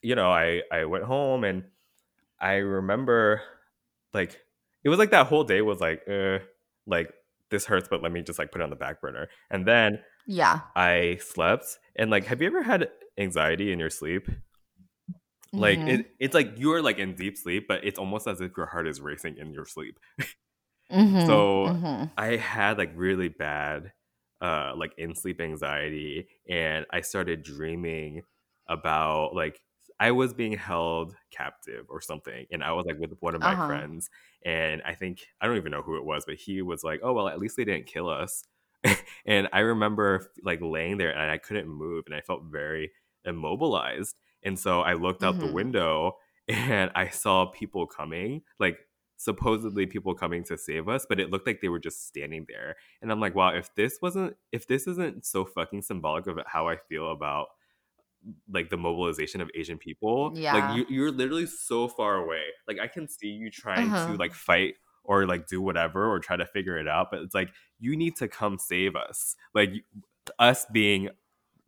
you 0.01 0.15
know, 0.15 0.31
I 0.31 0.63
I 0.71 0.85
went 0.85 1.05
home 1.05 1.43
and 1.43 1.65
I 2.39 2.55
remember 2.55 3.41
like 4.13 4.39
it 4.83 4.89
was 4.89 4.99
like 4.99 5.11
that 5.11 5.27
whole 5.27 5.43
day 5.43 5.61
was 5.61 5.79
like, 5.81 6.03
uh, 6.09 6.39
like 6.85 7.13
this 7.49 7.65
hurts, 7.65 7.87
but 7.89 8.01
let 8.01 8.11
me 8.11 8.21
just 8.21 8.39
like 8.39 8.51
put 8.51 8.61
it 8.61 8.63
on 8.63 8.69
the 8.69 8.75
back 8.75 9.01
burner. 9.01 9.27
And 9.49 9.67
then 9.67 9.99
Yeah. 10.29 10.61
I 10.75 11.17
slept 11.21 11.79
and 11.95 12.09
like 12.09 12.25
have 12.25 12.41
you 12.41 12.47
ever 12.47 12.63
had 12.63 12.91
anxiety 13.17 13.71
in 13.71 13.79
your 13.79 13.89
sleep? 13.89 14.27
Like 15.55 15.83
Mhm. 15.83 15.87
it, 15.87 16.11
it's 16.19 16.33
like 16.33 16.53
you're 16.57 16.81
like 16.81 16.99
in 16.99 17.15
deep 17.15 17.37
sleep, 17.37 17.65
but 17.67 17.83
it's 17.83 17.99
almost 17.99 18.27
as 18.27 18.39
if 18.41 18.55
your 18.55 18.67
heart 18.67 18.87
is 18.87 19.01
racing 19.01 19.37
in 19.37 19.53
your 19.53 19.65
sleep. 19.65 19.99
Mhm, 20.89 21.49
So 21.59 21.71
mhm. 21.71 22.09
I 22.17 22.35
had 22.37 22.77
like 22.77 22.91
really 22.95 23.29
bad 23.29 23.93
uh 24.41 24.73
like 24.75 24.93
in 24.97 25.15
sleep 25.15 25.41
anxiety 25.41 26.27
and 26.49 26.85
I 26.91 27.01
started 27.01 27.43
dreaming 27.43 28.23
about 28.67 29.35
like 29.35 29.61
I 29.99 30.11
was 30.11 30.33
being 30.33 30.53
held 30.53 31.15
captive 31.31 31.87
or 31.89 31.99
something 32.01 32.45
and 32.51 32.63
I 32.63 32.71
was 32.71 32.85
like 32.85 32.97
with 32.99 33.11
one 33.19 33.35
of 33.35 33.41
my 33.41 33.55
Uh-huh. 33.55 33.59
friends 33.65 34.09
and 34.45 34.81
I 34.83 34.95
think 34.95 35.27
I 35.41 35.47
don't 35.47 35.57
even 35.57 35.71
know 35.71 35.81
who 35.81 35.97
it 35.97 36.05
was 36.05 36.23
but 36.25 36.35
he 36.35 36.61
was 36.61 36.83
like 36.83 37.01
oh 37.03 37.11
well 37.13 37.27
at 37.27 37.39
least 37.39 37.57
they 37.57 37.65
didn't 37.65 37.87
kill 37.87 38.07
us 38.09 38.43
and 39.25 39.47
I 39.53 39.59
remember 39.59 40.31
like 40.43 40.59
laying 40.61 40.97
there 40.97 41.11
and 41.11 41.31
I 41.31 41.37
couldn't 41.37 41.67
move 41.67 42.05
and 42.05 42.15
I 42.15 42.21
felt 42.21 42.43
very 42.45 42.91
immobilized 43.25 44.15
and 44.43 44.57
so 44.57 44.81
I 44.81 44.93
looked 44.93 45.23
out 45.23 45.39
the 45.39 45.47
Mhm. 45.47 45.53
window 45.53 46.17
and 46.47 46.91
I 46.95 47.09
saw 47.09 47.45
people 47.47 47.85
coming 47.87 48.41
like 48.59 48.77
supposedly 49.17 49.85
people 49.85 50.15
coming 50.15 50.45
to 50.45 50.57
save 50.57 50.87
us 50.87 51.05
but 51.09 51.19
it 51.19 51.29
looked 51.29 51.45
like 51.45 51.59
they 51.61 51.67
were 51.67 51.77
just 51.79 52.07
standing 52.07 52.45
there 52.47 52.77
and 53.01 53.11
i'm 53.11 53.19
like 53.19 53.35
wow 53.35 53.49
if 53.49 53.75
this 53.75 53.99
wasn't 54.01 54.33
if 54.53 54.65
this 54.65 54.87
isn't 54.87 55.25
so 55.25 55.43
fucking 55.43 55.81
symbolic 55.81 56.25
of 56.25 56.39
how 56.47 56.69
i 56.69 56.77
feel 56.87 57.11
about 57.11 57.47
like 58.51 58.69
the 58.69 58.77
mobilization 58.77 59.39
of 59.41 59.49
asian 59.55 59.77
people 59.77 60.35
Yeah. 60.35 60.53
like 60.53 60.69
you, 60.69 60.85
you're 60.89 61.11
literally 61.11 61.45
so 61.45 61.87
far 61.87 62.15
away 62.15 62.43
like 62.67 62.77
i 62.79 62.87
can 62.87 63.07
see 63.07 63.27
you 63.27 63.49
trying 63.49 63.93
Uh-huh. 63.93 64.05
to 64.05 64.17
like 64.17 64.33
fight 64.33 64.75
or 65.03 65.25
like 65.25 65.47
do 65.47 65.61
whatever 65.61 66.09
or 66.09 66.19
try 66.19 66.35
to 66.35 66.45
figure 66.45 66.77
it 66.77 66.87
out 66.87 67.07
but 67.11 67.21
it's 67.21 67.35
like 67.35 67.49
you 67.79 67.95
need 67.95 68.15
to 68.15 68.27
come 68.27 68.57
save 68.57 68.95
us 68.95 69.35
like 69.53 69.71
us 70.37 70.65
being 70.71 71.09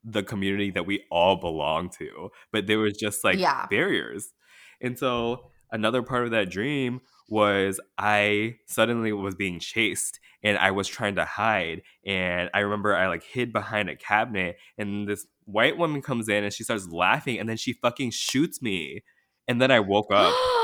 the 0.03 0.23
community 0.23 0.71
that 0.71 0.85
we 0.85 1.03
all 1.11 1.35
belong 1.35 1.89
to 1.89 2.29
but 2.51 2.67
there 2.67 2.79
was 2.79 2.93
just 2.97 3.23
like 3.23 3.37
Yeah. 3.39 3.67
barriers 3.69 4.33
and 4.81 4.97
so 4.97 5.51
another 5.71 6.01
part 6.01 6.25
of 6.25 6.31
that 6.31 6.49
dream 6.49 7.01
was 7.29 7.79
I 7.97 8.57
suddenly 8.67 9.13
was 9.13 9.35
being 9.35 9.59
chased 9.59 10.19
and 10.43 10.57
I 10.57 10.71
was 10.71 10.87
trying 10.87 11.15
to 11.15 11.23
hide. 11.23 11.81
And 12.05 12.49
I 12.53 12.59
remember 12.59 12.93
I 12.95 13.07
like 13.07 13.23
hid 13.23 13.53
behind 13.53 13.89
a 13.89 13.95
cabinet 13.95 14.57
and 14.77 15.07
this 15.07 15.25
white 15.45 15.77
woman 15.77 16.01
comes 16.01 16.27
in 16.27 16.43
and 16.43 16.53
she 16.53 16.63
starts 16.63 16.89
laughing 16.89 17.39
and 17.39 17.47
then 17.47 17.55
she 17.57 17.71
fucking 17.73 18.11
shoots 18.11 18.61
me. 18.61 19.03
And 19.47 19.61
then 19.61 19.71
I 19.71 19.79
woke 19.79 20.11
up. 20.11 20.33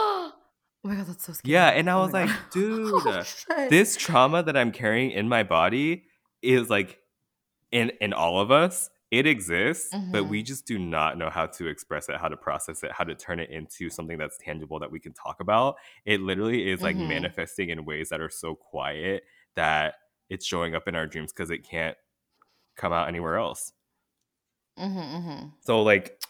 oh 0.88 0.90
my 0.90 0.96
god, 0.96 1.08
that's 1.08 1.26
so 1.26 1.34
scary. 1.34 1.52
Yeah, 1.54 1.68
and 1.70 1.90
I 1.90 1.94
Oh 1.94 2.02
was 2.04 2.14
like, 2.14 2.28
God. 2.30 2.38
dude, 2.52 2.94
Oh, 3.06 3.24
this 3.70 3.98
trauma 3.98 4.44
that 4.44 4.56
I'm 4.56 4.72
carrying 4.72 5.12
in 5.12 5.28
my 5.28 5.44
body 5.44 6.06
is 6.42 6.70
like 6.70 7.00
in 7.72 7.92
in 8.02 8.14
all 8.14 8.40
of 8.40 8.52
us 8.52 8.90
it 9.12 9.26
exists 9.26 9.94
mm-hmm. 9.94 10.12
but 10.12 10.26
we 10.26 10.40
Mm-hmm. 10.40 10.46
just 10.46 10.66
do 10.66 10.78
not 10.80 11.18
know 11.18 11.30
how 11.30 11.46
to 11.48 11.68
express 11.68 12.08
it 12.10 12.16
how 12.18 12.28
to 12.30 12.38
process 12.38 12.84
it 12.84 12.92
how 12.92 13.04
to 13.04 13.16
turn 13.16 13.40
it 13.40 13.50
into 13.50 13.90
something 13.90 14.18
that's 14.18 14.38
tangible 14.38 14.80
that 14.80 14.92
we 14.92 15.00
can 15.00 15.14
talk 15.14 15.40
about 15.42 15.76
it 16.06 16.22
literally 16.22 16.70
is 16.70 16.82
like 16.82 16.96
Mhm. 16.96 17.08
manifesting 17.10 17.70
in 17.70 17.84
ways 17.86 18.10
that 18.10 18.22
are 18.22 18.30
so 18.30 18.56
quiet 18.56 19.24
that 19.56 19.96
it's 20.30 20.46
showing 20.46 20.76
up 20.76 20.88
in 20.88 20.96
our 20.96 21.08
dreams 21.08 21.34
because 21.34 21.50
it 21.50 21.64
can't 21.68 21.98
come 22.78 22.94
out 22.94 23.08
anywhere 23.10 23.38
else 23.38 23.74
Mm-hmm, 24.80 25.00
mm-hmm. 25.00 25.46
so 25.62 25.82
like 25.82 26.22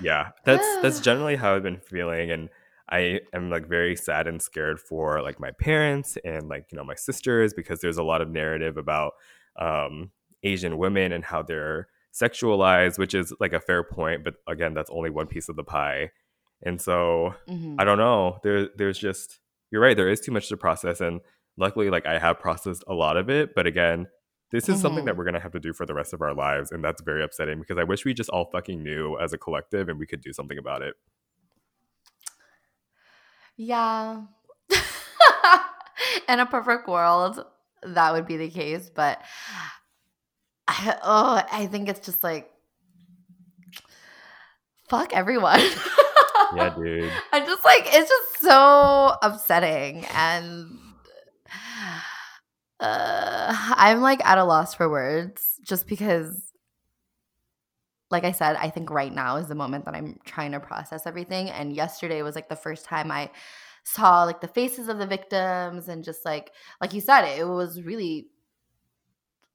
yeah 0.00 0.30
that's 0.44 0.66
that's 0.82 1.00
generally 1.08 1.36
how 1.36 1.54
i've 1.54 1.62
been 1.62 1.78
feeling 1.80 2.30
and 2.30 2.48
i 2.92 3.18
am 3.32 3.50
like 3.50 3.66
very 3.68 3.96
sad 3.96 4.26
and 4.28 4.40
scared 4.42 4.78
for 4.78 5.20
like 5.22 5.40
my 5.40 5.50
parents 5.50 6.16
and 6.24 6.48
like 6.48 6.66
you 6.70 6.76
know 6.78 6.84
my 6.84 6.94
sisters 6.94 7.52
because 7.54 7.80
there's 7.80 7.98
a 7.98 8.02
lot 8.02 8.20
of 8.20 8.28
narrative 8.30 8.76
about 8.76 9.12
um 9.58 10.10
asian 10.44 10.78
women 10.78 11.10
and 11.12 11.24
how 11.24 11.42
they're 11.42 11.88
sexualized 12.12 12.98
which 12.98 13.14
is 13.14 13.32
like 13.40 13.52
a 13.52 13.60
fair 13.60 13.82
point 13.82 14.22
but 14.24 14.34
again 14.48 14.74
that's 14.74 14.90
only 14.90 15.10
one 15.10 15.26
piece 15.26 15.48
of 15.48 15.56
the 15.56 15.64
pie 15.64 16.10
and 16.62 16.80
so 16.80 17.34
Mm-hmm. 17.48 17.76
i 17.78 17.84
don't 17.84 17.98
know 17.98 18.38
there 18.44 18.68
there's 18.76 18.98
just 18.98 19.40
you're 19.70 19.80
right 19.82 19.96
there 19.96 20.08
is 20.08 20.20
too 20.20 20.32
much 20.32 20.48
to 20.48 20.56
process 20.56 21.00
and 21.00 21.20
luckily 21.56 21.90
like 21.90 22.06
i 22.06 22.18
have 22.18 22.38
processed 22.38 22.84
a 22.88 22.94
lot 22.94 23.16
of 23.16 23.28
it 23.30 23.54
but 23.54 23.66
again 23.66 24.06
this 24.50 24.68
is 24.68 24.80
something 24.82 25.02
Mhm. 25.02 25.06
that 25.06 25.16
we're 25.16 25.24
going 25.24 25.32
to 25.34 25.40
have 25.40 25.52
to 25.52 25.60
do 25.60 25.72
for 25.72 25.86
the 25.86 25.94
rest 25.94 26.12
of 26.12 26.20
our 26.20 26.34
lives 26.34 26.72
and 26.72 26.84
that's 26.84 27.00
very 27.02 27.24
upsetting 27.24 27.58
because 27.58 27.78
i 27.78 27.84
wish 27.84 28.04
we 28.04 28.12
just 28.14 28.30
all 28.30 28.48
fucking 28.52 28.82
knew 28.82 29.18
as 29.18 29.32
a 29.32 29.38
collective 29.38 29.88
and 29.88 29.98
we 29.98 30.06
could 30.06 30.20
do 30.20 30.32
something 30.32 30.58
about 30.58 30.82
it 30.82 30.94
Yeah. 33.62 34.22
In 36.28 36.40
a 36.40 36.46
perfect 36.46 36.88
world, 36.88 37.44
that 37.84 38.12
would 38.12 38.26
be 38.26 38.36
the 38.36 38.50
case, 38.50 38.90
but 38.92 39.22
I, 40.66 40.98
oh, 41.02 41.42
I 41.52 41.66
think 41.66 41.88
it's 41.88 42.04
just 42.04 42.24
like 42.24 42.50
fuck 44.88 45.14
everyone. 45.14 45.60
yeah 46.54 46.74
dude 46.76 47.10
I 47.32 47.40
just 47.40 47.64
like 47.64 47.84
it's 47.86 48.10
just 48.10 48.42
so 48.42 49.16
upsetting 49.22 50.04
and 50.14 50.78
uh, 52.80 53.54
I'm 53.76 54.00
like 54.00 54.26
at 54.26 54.38
a 54.38 54.44
loss 54.44 54.74
for 54.74 54.90
words 54.90 55.60
just 55.64 55.86
because 55.86 56.51
like 58.12 58.24
I 58.24 58.32
said, 58.32 58.56
I 58.56 58.68
think 58.68 58.90
right 58.90 59.12
now 59.12 59.36
is 59.36 59.48
the 59.48 59.54
moment 59.54 59.86
that 59.86 59.94
I'm 59.94 60.20
trying 60.24 60.52
to 60.52 60.60
process 60.60 61.06
everything. 61.06 61.48
And 61.50 61.74
yesterday 61.74 62.22
was 62.22 62.34
like 62.34 62.48
the 62.48 62.56
first 62.56 62.84
time 62.84 63.10
I 63.10 63.30
saw 63.84 64.22
like 64.24 64.40
the 64.40 64.48
faces 64.48 64.88
of 64.88 64.98
the 64.98 65.06
victims 65.06 65.88
and 65.88 66.04
just 66.04 66.24
like 66.24 66.52
like 66.80 66.92
you 66.92 67.00
said, 67.00 67.24
it 67.24 67.48
was 67.48 67.82
really 67.82 68.28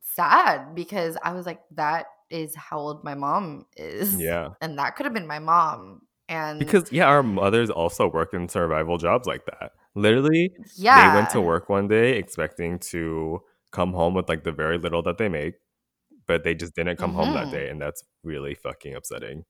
sad 0.02 0.74
because 0.76 1.18
I 1.24 1.34
was 1.34 1.46
like, 1.46 1.62
that 1.76 2.08
is 2.30 2.56
how 2.56 2.80
old 2.80 3.04
my 3.04 3.14
mom 3.14 3.66
is. 3.78 4.20
yeah 4.20 4.50
And 4.60 4.78
that 4.80 4.96
could 4.96 5.06
have 5.06 5.14
been 5.14 5.28
my 5.28 5.40
mom. 5.40 6.02
And 6.28 6.60
because 6.60 6.92
yeah 6.92 7.06
our 7.06 7.24
mothers 7.24 7.70
also 7.70 8.10
worked 8.10 8.34
in 8.34 8.50
survival 8.50 8.98
jobs 8.98 9.28
like 9.28 9.46
that 9.46 9.72
literally 9.96 10.52
yeah. 10.76 11.10
they 11.10 11.16
went 11.16 11.30
to 11.30 11.40
work 11.40 11.70
one 11.70 11.88
day 11.88 12.18
expecting 12.18 12.80
to 12.80 13.42
come 13.72 13.94
home 13.94 14.14
with 14.14 14.28
like 14.28 14.44
the 14.44 14.52
very 14.52 14.78
little 14.78 15.02
that 15.04 15.18
they 15.18 15.30
make 15.30 15.54
but 16.28 16.44
they 16.44 16.54
just 16.56 16.76
didn't 16.76 16.98
come 16.98 17.14
home 17.14 17.34
that 17.34 17.48
Mhm. 17.48 17.52
day 17.52 17.70
and 17.70 17.82
that's 17.82 18.04
really 18.24 18.54
fucking 18.56 18.96
upsetting 18.96 19.44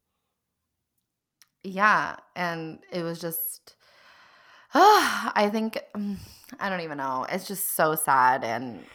Yeah, 1.64 2.16
and 2.36 2.80
it 2.92 3.04
was 3.04 3.20
just 3.20 3.76
I 4.74 5.50
think 5.52 5.80
mm, 5.96 6.18
I 6.60 6.70
don't 6.70 6.82
even 6.82 6.98
know. 6.98 7.26
It's 7.30 7.48
just 7.48 7.76
so 7.76 7.96
sad 7.96 8.44
and 8.44 8.86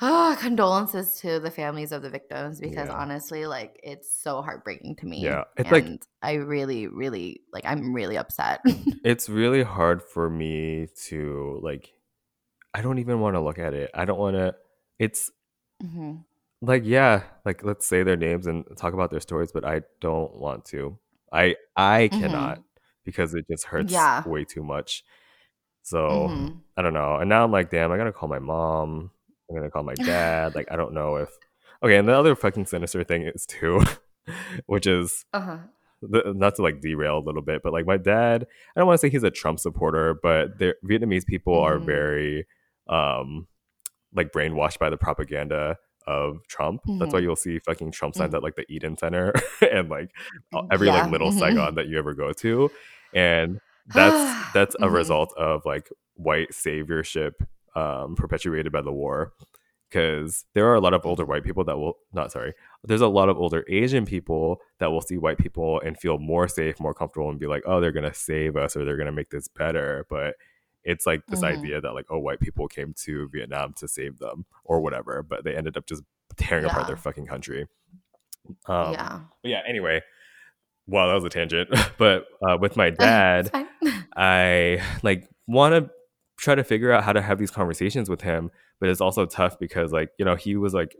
oh, 0.00 0.36
condolences 0.40 1.20
to 1.20 1.40
the 1.40 1.50
families 1.50 1.92
of 1.92 2.02
the 2.02 2.10
victims 2.10 2.60
because 2.60 2.88
Yeah. 2.88 2.94
honestly, 2.98 3.46
like 3.46 3.78
it's 3.82 4.10
so 4.22 4.42
heartbreaking 4.42 4.96
to 4.96 5.06
me. 5.06 5.22
Yeah, 5.22 5.44
it's 5.56 5.70
like- 5.70 5.88
I 6.22 6.34
really, 6.34 6.86
really 6.86 7.40
like 7.52 7.64
I'm 7.64 7.92
really 7.94 8.16
upset. 8.16 8.60
it's 9.04 9.28
really 9.28 9.62
hard 9.62 10.02
for 10.02 10.28
me 10.28 10.88
to 11.06 11.60
like 11.62 11.92
i 12.74 12.82
don't 12.82 12.98
even 12.98 13.20
want 13.20 13.34
to 13.36 13.40
look 13.40 13.58
at 13.58 13.72
it 13.72 13.90
i 13.94 14.04
don't 14.04 14.18
want 14.18 14.34
to 14.36 14.54
it's 14.98 15.30
Mhm. 15.82 16.24
like 16.62 16.82
yeah 16.84 17.22
like 17.44 17.62
let's 17.62 17.86
say 17.86 18.02
their 18.02 18.16
names 18.16 18.46
and 18.46 18.64
talk 18.76 18.94
about 18.94 19.10
their 19.10 19.20
stories 19.20 19.52
but 19.52 19.64
i 19.64 19.82
don't 20.00 20.34
want 20.36 20.64
to 20.64 20.98
i 21.32 21.54
i 21.76 22.08
Mhm. 22.12 22.18
cannot 22.18 22.62
because 23.04 23.34
it 23.34 23.46
just 23.48 23.64
hurts 23.64 23.92
Yeah. 23.92 24.22
way 24.26 24.44
too 24.44 24.62
much 24.62 25.04
so 25.82 26.28
Mhm. 26.30 26.60
i 26.76 26.82
don't 26.82 26.94
know 26.94 27.16
and 27.16 27.28
now 27.28 27.44
i'm 27.44 27.52
like 27.52 27.70
damn 27.70 27.92
i 27.92 27.96
gotta 27.98 28.12
call 28.12 28.28
my 28.28 28.38
mom 28.38 29.10
i'm 29.50 29.56
gonna 29.56 29.70
call 29.70 29.82
my 29.82 29.94
dad 29.94 30.54
like 30.54 30.66
i 30.70 30.76
don't 30.76 30.94
know 30.94 31.16
if 31.16 31.28
okay 31.82 31.96
and 31.96 32.08
the 32.08 32.14
other 32.18 32.34
fucking 32.34 32.64
sinister 32.66 33.04
thing 33.04 33.22
is 33.22 33.44
too 33.46 33.82
which 34.66 34.86
is 34.86 35.24
Uh-huh. 35.34 35.58
the, 36.02 36.32
not 36.34 36.54
to 36.56 36.62
like 36.62 36.80
derail 36.80 37.18
a 37.18 37.24
little 37.24 37.42
bit, 37.42 37.62
but 37.62 37.72
like 37.72 37.86
my 37.86 37.96
dad, 37.96 38.46
I 38.74 38.80
don't 38.80 38.86
want 38.86 39.00
to 39.00 39.06
say 39.06 39.10
he's 39.10 39.22
a 39.22 39.30
Trump 39.30 39.58
supporter, 39.58 40.14
but 40.14 40.58
the 40.58 40.74
Vietnamese 40.84 41.24
people 41.24 41.58
are 41.58 41.78
Mhm. 41.78 41.86
very 41.86 42.46
um 42.88 43.46
like 44.16 44.32
brainwashed 44.32 44.78
by 44.78 44.90
the 44.90 44.96
propaganda 44.96 45.76
of 46.06 46.38
Trump. 46.48 46.80
That's 46.98 47.12
why 47.12 47.20
Mhm. 47.20 47.22
you'll 47.24 47.36
see 47.36 47.58
fucking 47.58 47.90
Trump 47.92 48.14
signs 48.14 48.34
at 48.34 48.42
like 48.42 48.54
the 48.56 48.64
Eden 48.72 48.96
Center 48.96 49.32
and 49.72 49.88
like 49.88 50.10
every 50.70 50.86
Yeah. 50.88 51.02
like 51.02 51.10
little 51.12 51.30
Mhm. 51.30 51.38
Saigon 51.38 51.74
that 51.76 51.88
you 51.88 51.98
ever 51.98 52.14
go 52.14 52.32
to. 52.32 52.70
And 53.14 53.60
that's 53.94 54.52
that's 54.54 54.74
a 54.76 54.86
Mhm. 54.88 54.92
result 54.94 55.34
of 55.36 55.62
like 55.64 55.88
white 56.14 56.50
saviorship 56.50 57.32
um 57.74 58.14
perpetuated 58.16 58.72
by 58.72 58.80
the 58.80 58.92
war 58.92 59.32
because 59.90 60.44
there 60.54 60.66
are 60.66 60.74
a 60.74 60.80
lot 60.80 60.94
of 60.94 61.04
older 61.06 61.24
white 61.24 61.44
people 61.44 61.62
that 61.64 61.76
will 61.78 61.96
not 62.12 62.32
sorry 62.32 62.52
there's 62.84 63.02
a 63.02 63.06
lot 63.06 63.28
of 63.28 63.36
older 63.38 63.64
asian 63.68 64.04
people 64.06 64.58
that 64.80 64.90
will 64.90 65.00
see 65.02 65.16
white 65.18 65.38
people 65.38 65.78
and 65.80 65.98
feel 65.98 66.18
more 66.18 66.48
safe 66.48 66.80
more 66.80 66.94
comfortable 66.94 67.28
and 67.30 67.38
be 67.38 67.46
like 67.46 67.62
oh 67.66 67.80
they're 67.80 67.92
gonna 67.92 68.14
save 68.14 68.56
us 68.56 68.76
or 68.76 68.84
they're 68.84 68.96
gonna 68.96 69.12
make 69.12 69.30
this 69.30 69.46
better 69.46 70.06
but 70.08 70.34
it's 70.86 71.04
like 71.06 71.20
this 71.26 71.42
Mhm. 71.42 71.58
idea 71.58 71.80
that 71.82 71.92
like 71.92 72.06
oh 72.10 72.18
white 72.18 72.40
people 72.40 72.66
came 72.68 72.94
to 73.04 73.28
vietnam 73.32 73.74
to 73.74 73.86
save 73.88 74.18
them 74.18 74.46
or 74.64 74.80
whatever 74.80 75.22
but 75.22 75.44
they 75.44 75.54
ended 75.54 75.76
up 75.76 75.84
just 75.86 76.02
tearing 76.36 76.64
apart 76.64 76.86
their 76.86 76.96
fucking 76.96 77.26
country 77.26 77.66
um, 78.66 78.92
yeah. 78.92 79.20
but 79.42 79.48
yeah 79.50 79.60
anyway 79.68 80.00
wow 80.86 81.06
that 81.08 81.14
was 81.14 81.24
a 81.24 81.28
tangent 81.28 81.68
but 81.98 82.26
uh, 82.48 82.56
with 82.60 82.76
my 82.76 82.90
dad. 83.06 83.50
I 84.16 84.80
like 85.02 85.28
want 85.46 85.74
to 85.74 85.90
try 86.38 86.54
to 86.54 86.64
figure 86.64 86.92
out 86.92 87.04
how 87.04 87.12
to 87.12 87.20
have 87.22 87.38
these 87.38 87.50
conversations 87.50 88.08
with 88.08 88.20
him, 88.22 88.50
but 88.80 88.88
it's 88.88 89.00
also 89.00 89.26
tough 89.26 89.58
because 89.58 89.92
like, 89.92 90.10
you 90.18 90.24
know, 90.24 90.34
he 90.36 90.56
was 90.56 90.72
like 90.74 90.96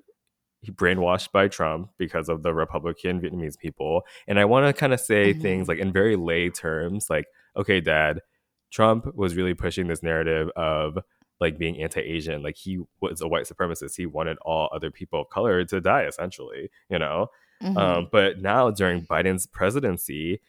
he 0.60 0.72
brainwashed 0.72 1.30
by 1.32 1.48
Trump 1.48 1.90
because 1.98 2.28
of 2.28 2.42
the 2.42 2.52
Republican 2.52 3.20
Vietnamese 3.20 3.58
people. 3.58 4.02
And 4.26 4.38
I 4.38 4.44
want 4.44 4.66
to 4.66 4.72
kind 4.72 4.92
of 4.92 5.00
say 5.00 5.32
Mhm. 5.34 5.40
things 5.42 5.68
like 5.68 5.78
in 5.78 5.92
very 5.92 6.16
lay 6.16 6.50
terms 6.50 7.08
like, 7.08 7.26
okay, 7.56 7.80
dad, 7.80 8.20
Trump 8.70 9.14
was 9.14 9.36
really 9.36 9.54
pushing 9.54 9.86
this 9.88 10.02
narrative 10.02 10.50
of 10.56 10.98
like 11.40 11.58
being 11.58 11.80
anti-Asian. 11.82 12.42
Like 12.42 12.56
he 12.56 12.80
was 13.00 13.20
a 13.20 13.28
white 13.28 13.44
supremacist. 13.44 13.96
He 13.96 14.06
wanted 14.06 14.38
all 14.42 14.70
other 14.74 14.90
people 14.90 15.20
of 15.20 15.28
color 15.28 15.64
to 15.64 15.80
die 15.80 16.04
essentially, 16.04 16.70
you 16.88 16.98
know. 16.98 17.28
Mhm. 17.62 17.76
Um, 17.76 18.08
but 18.10 18.40
now 18.40 18.70
during 18.70 19.06
Biden's 19.06 19.46
presidency, 19.46 20.40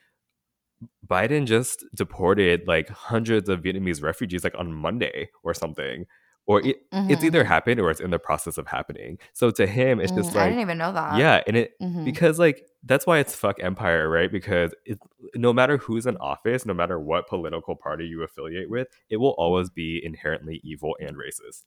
Biden 1.06 1.46
just 1.46 1.86
deported 1.94 2.68
like 2.68 2.90
hundreds 2.90 3.50
of 3.50 3.62
Vietnamese 3.62 4.04
refugees 4.04 4.44
like 4.44 4.58
on 4.58 4.74
Monday 4.74 5.30
or 5.44 5.54
something. 5.54 6.06
Or 6.48 6.62
it, 6.66 6.78
it's 7.10 7.24
Mhm, 7.24 7.26
either 7.26 7.44
mhm. 7.44 7.48
happened 7.48 7.80
or 7.82 7.92
it's 7.92 8.00
in 8.02 8.12
the 8.12 8.20
process 8.20 8.58
of 8.58 8.68
happening. 8.68 9.18
So 9.34 9.52
to 9.52 9.68
him, 9.68 10.00
it's 10.00 10.14
just 10.14 10.34
Mm, 10.34 10.40
I 10.40 10.46
didn't 10.50 10.62
even 10.62 10.78
know 10.78 10.94
that. 10.94 11.16
yeah, 11.18 11.44
and 11.48 11.58
it 11.58 11.74
Mhm. 11.82 12.04
because 12.06 12.40
like 12.40 12.66
that's 12.84 13.06
why 13.06 13.20
it's 13.20 13.36
fuck 13.36 13.60
empire, 13.62 14.10
right? 14.10 14.32
Because 14.32 14.74
it, 14.86 14.98
no 15.36 15.54
matter 15.54 15.78
who's 15.78 16.06
in 16.06 16.18
office, 16.18 16.66
no 16.66 16.74
matter 16.74 17.00
what 17.00 17.28
political 17.28 17.76
party 17.76 18.06
you 18.08 18.24
affiliate 18.24 18.70
with, 18.70 18.88
it 19.10 19.18
will 19.18 19.36
always 19.38 19.70
be 19.70 20.02
inherently 20.04 20.62
evil 20.64 20.96
and 21.02 21.18
racist. 21.18 21.66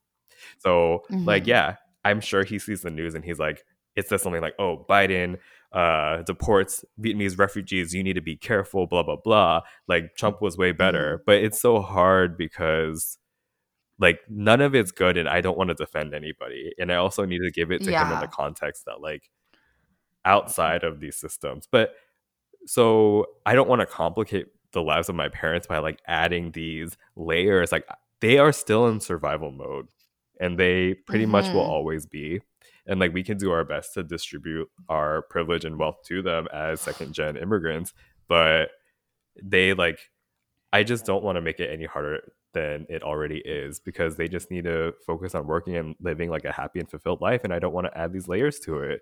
So 0.58 1.02
like, 1.26 1.44
Mhm. 1.44 1.46
yeah, 1.46 1.76
I'm 2.04 2.20
sure 2.20 2.44
he 2.44 2.58
sees 2.58 2.82
the 2.82 2.90
news 2.90 3.14
and 3.14 3.24
he's 3.24 3.38
like, 3.38 3.64
it 3.96 4.08
says 4.08 4.22
something 4.22 4.40
like, 4.42 4.54
"Oh, 4.58 4.86
Biden 4.88 5.38
uh, 5.72 6.22
deports 6.22 6.84
Vietnamese 7.00 7.38
refugees. 7.38 7.92
You 7.94 8.02
need 8.02 8.14
to 8.14 8.20
be 8.22 8.36
careful." 8.36 8.86
Blah 8.86 9.02
blah 9.02 9.16
blah. 9.16 9.62
Like 9.88 10.16
Trump 10.16 10.40
was 10.42 10.56
way 10.56 10.72
better, 10.72 11.18
Mm-hmm. 11.18 11.22
but 11.26 11.36
it's 11.42 11.60
so 11.60 11.80
hard 11.80 12.36
because 12.38 13.18
like 14.00 14.20
none 14.30 14.60
of 14.62 14.74
it's 14.74 14.92
good, 14.92 15.16
and 15.18 15.28
I 15.28 15.40
don't 15.42 15.58
want 15.58 15.68
to 15.70 15.74
defend 15.76 16.14
anybody, 16.14 16.72
and 16.78 16.92
I 16.92 16.96
also 16.96 17.24
need 17.26 17.40
to 17.40 17.52
give 17.52 17.72
it 17.72 17.84
to 17.84 17.92
him 17.92 18.12
in 18.12 18.20
the 18.20 18.28
context 18.28 18.86
that 18.86 19.00
like 19.02 19.30
outside 20.24 20.84
of 20.84 21.00
these 21.00 21.16
systems, 21.16 21.66
but 21.70 21.94
so 22.66 23.26
I 23.46 23.54
don't 23.54 23.68
want 23.68 23.80
to 23.80 23.86
complicate 23.86 24.48
the 24.72 24.82
lives 24.82 25.08
of 25.08 25.14
my 25.16 25.28
parents 25.28 25.66
by 25.66 25.78
like 25.78 26.00
adding 26.06 26.52
these 26.52 26.96
layers. 27.16 27.72
Like 27.72 27.86
they 28.20 28.38
are 28.38 28.52
still 28.52 28.88
in 28.88 29.00
survival 29.00 29.52
mode 29.52 29.88
and 30.40 30.58
they 30.58 30.94
pretty 30.94 31.26
much 31.26 31.52
will 31.52 31.62
Mhm. 31.62 31.70
always 31.70 32.06
be. 32.06 32.42
And 32.86 33.00
like 33.00 33.14
we 33.14 33.22
can 33.24 33.38
do 33.38 33.52
our 33.52 33.64
best 33.64 33.94
to 33.94 34.02
distribute 34.04 34.70
our 34.88 35.22
privilege 35.22 35.64
and 35.64 35.78
wealth 35.78 36.02
to 36.06 36.22
them 36.22 36.48
as 36.52 36.80
second 36.82 37.14
gen 37.14 37.36
immigrants, 37.36 37.94
but 38.28 38.70
they 39.42 39.74
like 39.74 40.10
I 40.72 40.84
just 40.84 41.06
don't 41.06 41.24
want 41.24 41.36
to 41.36 41.42
make 41.42 41.60
it 41.60 41.70
any 41.70 41.86
harder 41.86 42.32
than 42.52 42.86
it 42.88 43.02
already 43.02 43.38
is 43.38 43.80
because 43.80 44.16
they 44.16 44.28
just 44.28 44.50
need 44.50 44.64
to 44.64 44.92
focus 45.06 45.34
on 45.34 45.46
working 45.46 45.76
and 45.76 45.94
living 46.00 46.30
like 46.30 46.44
a 46.44 46.52
happy 46.52 46.80
and 46.80 46.90
fulfilled 46.90 47.20
life 47.20 47.42
and 47.44 47.52
i 47.52 47.58
don't 47.58 47.72
want 47.72 47.86
to 47.86 47.98
add 47.98 48.12
these 48.12 48.28
layers 48.28 48.58
to 48.58 48.78
it 48.78 49.00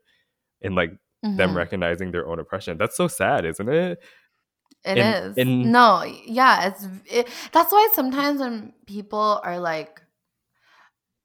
and 0.63 0.75
like 0.75 0.91
mm-hmm. 0.91 1.37
them 1.37 1.57
recognizing 1.57 2.11
their 2.11 2.29
own 2.29 2.39
oppression 2.39 2.77
that's 2.79 2.97
so 2.97 3.09
sad 3.09 3.45
isn't 3.45 3.69
it 3.69 3.99
It 4.85 4.99
and, 4.99 5.31
is. 5.31 5.39
And, 5.39 5.73
no 5.73 6.03
yeah 6.27 6.69
it's 6.69 6.87
it, 7.07 7.29
that's 7.53 7.73
why 7.73 7.89
sometimes 7.95 8.41
when 8.41 8.73
people 8.87 9.41
are 9.43 9.59
like 9.59 10.01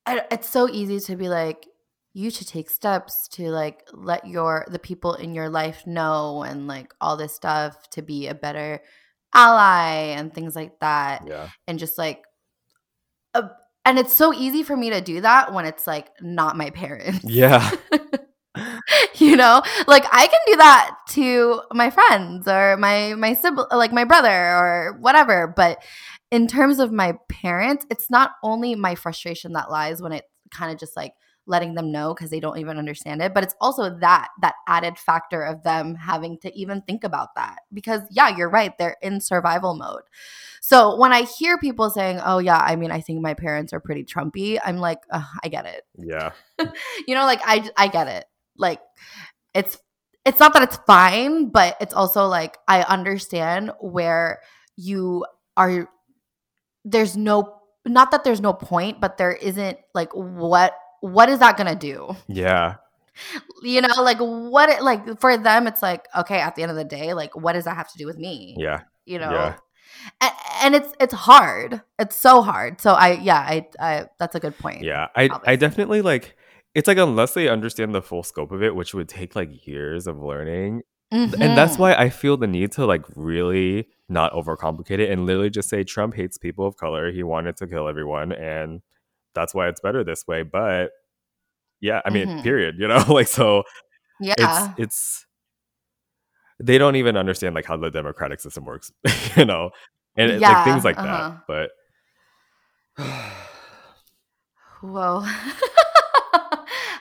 it's 0.08 0.50
so 0.50 0.70
easy 0.70 1.00
to 1.00 1.16
be 1.16 1.30
like 1.30 1.68
you 2.14 2.30
should 2.30 2.48
take 2.48 2.70
steps 2.70 3.28
to 3.28 3.50
like 3.50 3.88
let 3.92 4.28
your 4.28 4.66
the 4.70 4.80
people 4.80 5.16
in 5.16 5.34
your 5.34 5.50
life 5.50 5.86
know 5.88 6.44
and 6.44 6.68
like 6.68 6.94
all 7.02 7.18
this 7.18 7.34
stuff 7.34 7.90
to 7.90 8.02
be 8.02 8.28
a 8.28 8.36
better 8.36 8.82
ally 9.34 10.14
and 10.16 10.34
things 10.34 10.56
like 10.56 10.80
that. 10.80 11.24
Yeah. 11.28 11.50
And 11.68 11.80
just 11.80 11.98
like 11.98 12.24
uh, 13.34 13.50
and 13.86 14.00
it's 14.00 14.14
so 14.14 14.34
easy 14.34 14.64
for 14.64 14.78
me 14.78 14.90
to 14.92 15.02
do 15.02 15.22
that 15.22 15.54
when 15.54 15.66
it's 15.66 15.88
like 15.88 16.10
not 16.22 16.56
my 16.56 16.70
parents. 16.70 17.24
Yeah. 17.24 17.70
you 19.16 19.36
know, 19.36 19.62
like 19.88 20.06
I 20.12 20.28
can 20.28 20.40
do 20.48 20.56
that 20.58 20.96
to 21.10 21.62
my 21.74 21.90
friends 21.90 22.48
or 22.48 22.78
my 22.78 23.16
my 23.16 23.34
sibling, 23.34 23.68
like 23.72 23.92
my 23.92 24.06
brother 24.06 24.30
or 24.30 24.98
whatever. 25.00 25.52
But 25.54 25.84
in 26.32 26.48
terms 26.48 26.80
of 26.80 26.92
my 26.92 27.18
parents, 27.30 27.86
it's 27.90 28.10
not 28.10 28.32
only 28.44 28.76
my 28.76 28.96
frustration 28.96 29.54
that 29.54 29.70
lies 29.70 30.02
when 30.02 30.12
it 30.12 30.26
kind 30.52 30.72
of 30.72 30.80
just 30.80 30.96
like 30.96 31.14
letting 31.46 31.74
them 31.74 31.92
know 31.92 32.14
because 32.14 32.30
they 32.30 32.40
don't 32.40 32.58
even 32.58 32.78
understand 32.78 33.22
it 33.22 33.34
but 33.34 33.44
it's 33.44 33.56
also 33.60 33.98
that 34.00 34.30
that 34.42 34.56
added 34.68 34.98
factor 34.98 35.44
of 35.44 35.64
them 35.64 35.96
having 35.96 36.38
to 36.38 36.54
even 36.58 36.82
think 36.82 37.04
about 37.04 37.36
that 37.36 37.60
because 37.74 38.02
yeah 38.12 38.36
you're 38.36 38.50
right 38.50 38.78
they're 38.78 38.98
in 39.02 39.20
survival 39.20 39.76
mode. 39.76 40.04
So 40.62 40.96
when 40.98 41.12
i 41.12 41.24
hear 41.24 41.58
people 41.58 41.90
saying 41.90 42.20
oh 42.24 42.40
yeah 42.40 42.60
i 42.60 42.76
mean 42.76 42.92
i 42.92 43.02
think 43.02 43.22
my 43.22 43.34
parents 43.34 43.74
are 43.74 43.80
pretty 43.80 44.04
trumpy 44.04 44.60
i'm 44.64 44.78
like 44.78 45.00
i 45.12 45.48
get 45.50 45.66
it. 45.66 45.84
Yeah. 45.98 46.32
You 47.08 47.16
know 47.16 47.26
like 47.26 47.42
i 47.46 47.70
i 47.78 47.88
get 47.88 48.08
it. 48.08 48.26
Like 48.58 48.80
it's 49.54 49.78
it's 50.26 50.40
not 50.40 50.54
that 50.54 50.64
it's 50.64 50.78
fine 50.88 51.50
but 51.50 51.76
it's 51.82 51.94
also 51.94 52.28
like 52.28 52.58
i 52.68 52.82
understand 52.84 53.72
where 53.80 54.40
you 54.76 55.26
are 55.58 55.90
there's 56.86 57.16
no 57.18 57.60
not 57.86 58.12
that 58.12 58.24
there's 58.24 58.42
no 58.42 58.54
point 58.54 59.02
but 59.02 59.18
there 59.18 59.34
isn't 59.34 59.78
like 59.94 60.14
what 60.14 60.74
what 61.04 61.28
is 61.28 61.40
that 61.40 61.58
gonna 61.58 61.76
do? 61.76 62.16
Yeah. 62.28 62.76
You 63.62 63.82
know, 63.82 64.02
like 64.02 64.20
what 64.20 64.70
it 64.70 64.82
like 64.82 65.20
for 65.20 65.36
them, 65.38 65.68
it's 65.68 65.82
like, 65.82 66.08
okay, 66.18 66.40
at 66.40 66.56
the 66.56 66.62
end 66.62 66.72
of 66.72 66.78
the 66.78 66.86
day, 66.86 67.14
like 67.14 67.36
what 67.36 67.54
does 67.54 67.66
that 67.66 67.76
have 67.76 67.92
to 67.92 67.98
do 67.98 68.06
with 68.06 68.18
me? 68.18 68.56
Yeah. 68.58 68.84
You 69.06 69.20
know? 69.20 69.32
Yeah. 69.32 69.56
And, 70.22 70.32
and 70.64 70.76
it's 70.76 70.94
it's 71.02 71.14
hard. 71.14 71.82
It's 72.00 72.16
so 72.16 72.42
hard. 72.42 72.80
So 72.80 72.94
I 72.94 73.20
yeah, 73.22 73.38
I 73.38 73.68
I 73.82 74.06
that's 74.18 74.36
a 74.36 74.40
good 74.40 74.58
point. 74.58 74.82
Yeah. 74.82 75.08
I 75.14 75.26
obviously. 75.26 75.48
I 75.48 75.56
definitely 75.58 76.02
like 76.02 76.38
it's 76.74 76.88
like 76.88 76.98
unless 76.98 77.34
they 77.34 77.50
understand 77.50 77.94
the 77.94 78.02
full 78.02 78.24
scope 78.24 78.54
of 78.54 78.64
it, 78.64 78.74
which 78.74 78.94
would 78.94 79.10
take 79.10 79.36
like 79.36 79.68
years 79.68 80.08
of 80.08 80.22
learning. 80.22 80.84
Mm-hmm. 81.14 81.42
And 81.42 81.58
that's 81.58 81.78
why 81.78 81.94
I 81.96 82.10
feel 82.10 82.38
the 82.38 82.48
need 82.48 82.72
to 82.74 82.86
like 82.86 83.04
really 83.14 83.90
not 84.08 84.32
overcomplicate 84.32 85.00
it 85.00 85.12
and 85.12 85.26
literally 85.26 85.50
just 85.50 85.68
say 85.68 85.84
Trump 85.84 86.16
hates 86.16 86.38
people 86.38 86.66
of 86.66 86.78
color. 86.78 87.12
He 87.12 87.24
wanted 87.24 87.58
to 87.58 87.68
kill 87.68 87.90
everyone 87.90 88.32
and 88.32 88.82
that's 89.34 89.54
why 89.54 89.68
it's 89.68 89.82
better 89.82 90.04
this 90.04 90.28
way. 90.28 90.44
But 90.44 90.92
yeah, 91.82 92.02
I 92.06 92.10
mean, 92.10 92.28
mm-hmm. 92.28 92.42
period. 92.42 92.76
You 92.78 92.88
know, 92.88 93.04
like 93.10 93.28
so. 93.28 93.64
Yeah, 94.20 94.36
it's 94.38 94.80
it's 94.80 95.26
they 96.60 96.78
don't 96.78 96.96
even 96.96 97.18
understand 97.18 97.56
like 97.56 97.66
how 97.66 97.78
the 97.78 97.90
democratic 97.90 98.40
system 98.40 98.66
works. 98.66 98.92
you 99.36 99.46
know, 99.46 99.72
and 100.16 100.40
yeah, 100.40 100.52
like 100.52 100.66
things 100.66 100.86
like 100.86 100.98
uh-huh. 100.98 101.38
that. 101.48 101.70
But 102.98 103.30
whoa. 104.82 105.26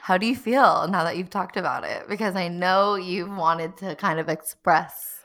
How 0.02 0.18
do 0.18 0.26
you 0.26 0.34
feel 0.34 0.88
now 0.88 1.04
that 1.04 1.16
you've 1.16 1.30
talked 1.30 1.56
about 1.56 1.84
it? 1.84 2.08
Because 2.08 2.34
I 2.34 2.48
know 2.48 2.96
you've 2.96 3.30
wanted 3.30 3.76
to 3.78 3.94
kind 3.94 4.18
of 4.18 4.28
express 4.28 5.22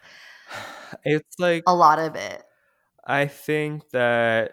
it's 1.03 1.39
like 1.39 1.63
a 1.67 1.75
lot 1.75 1.99
of 1.99 2.15
it. 2.15 2.43
I 3.05 3.27
think 3.27 3.89
that 3.91 4.51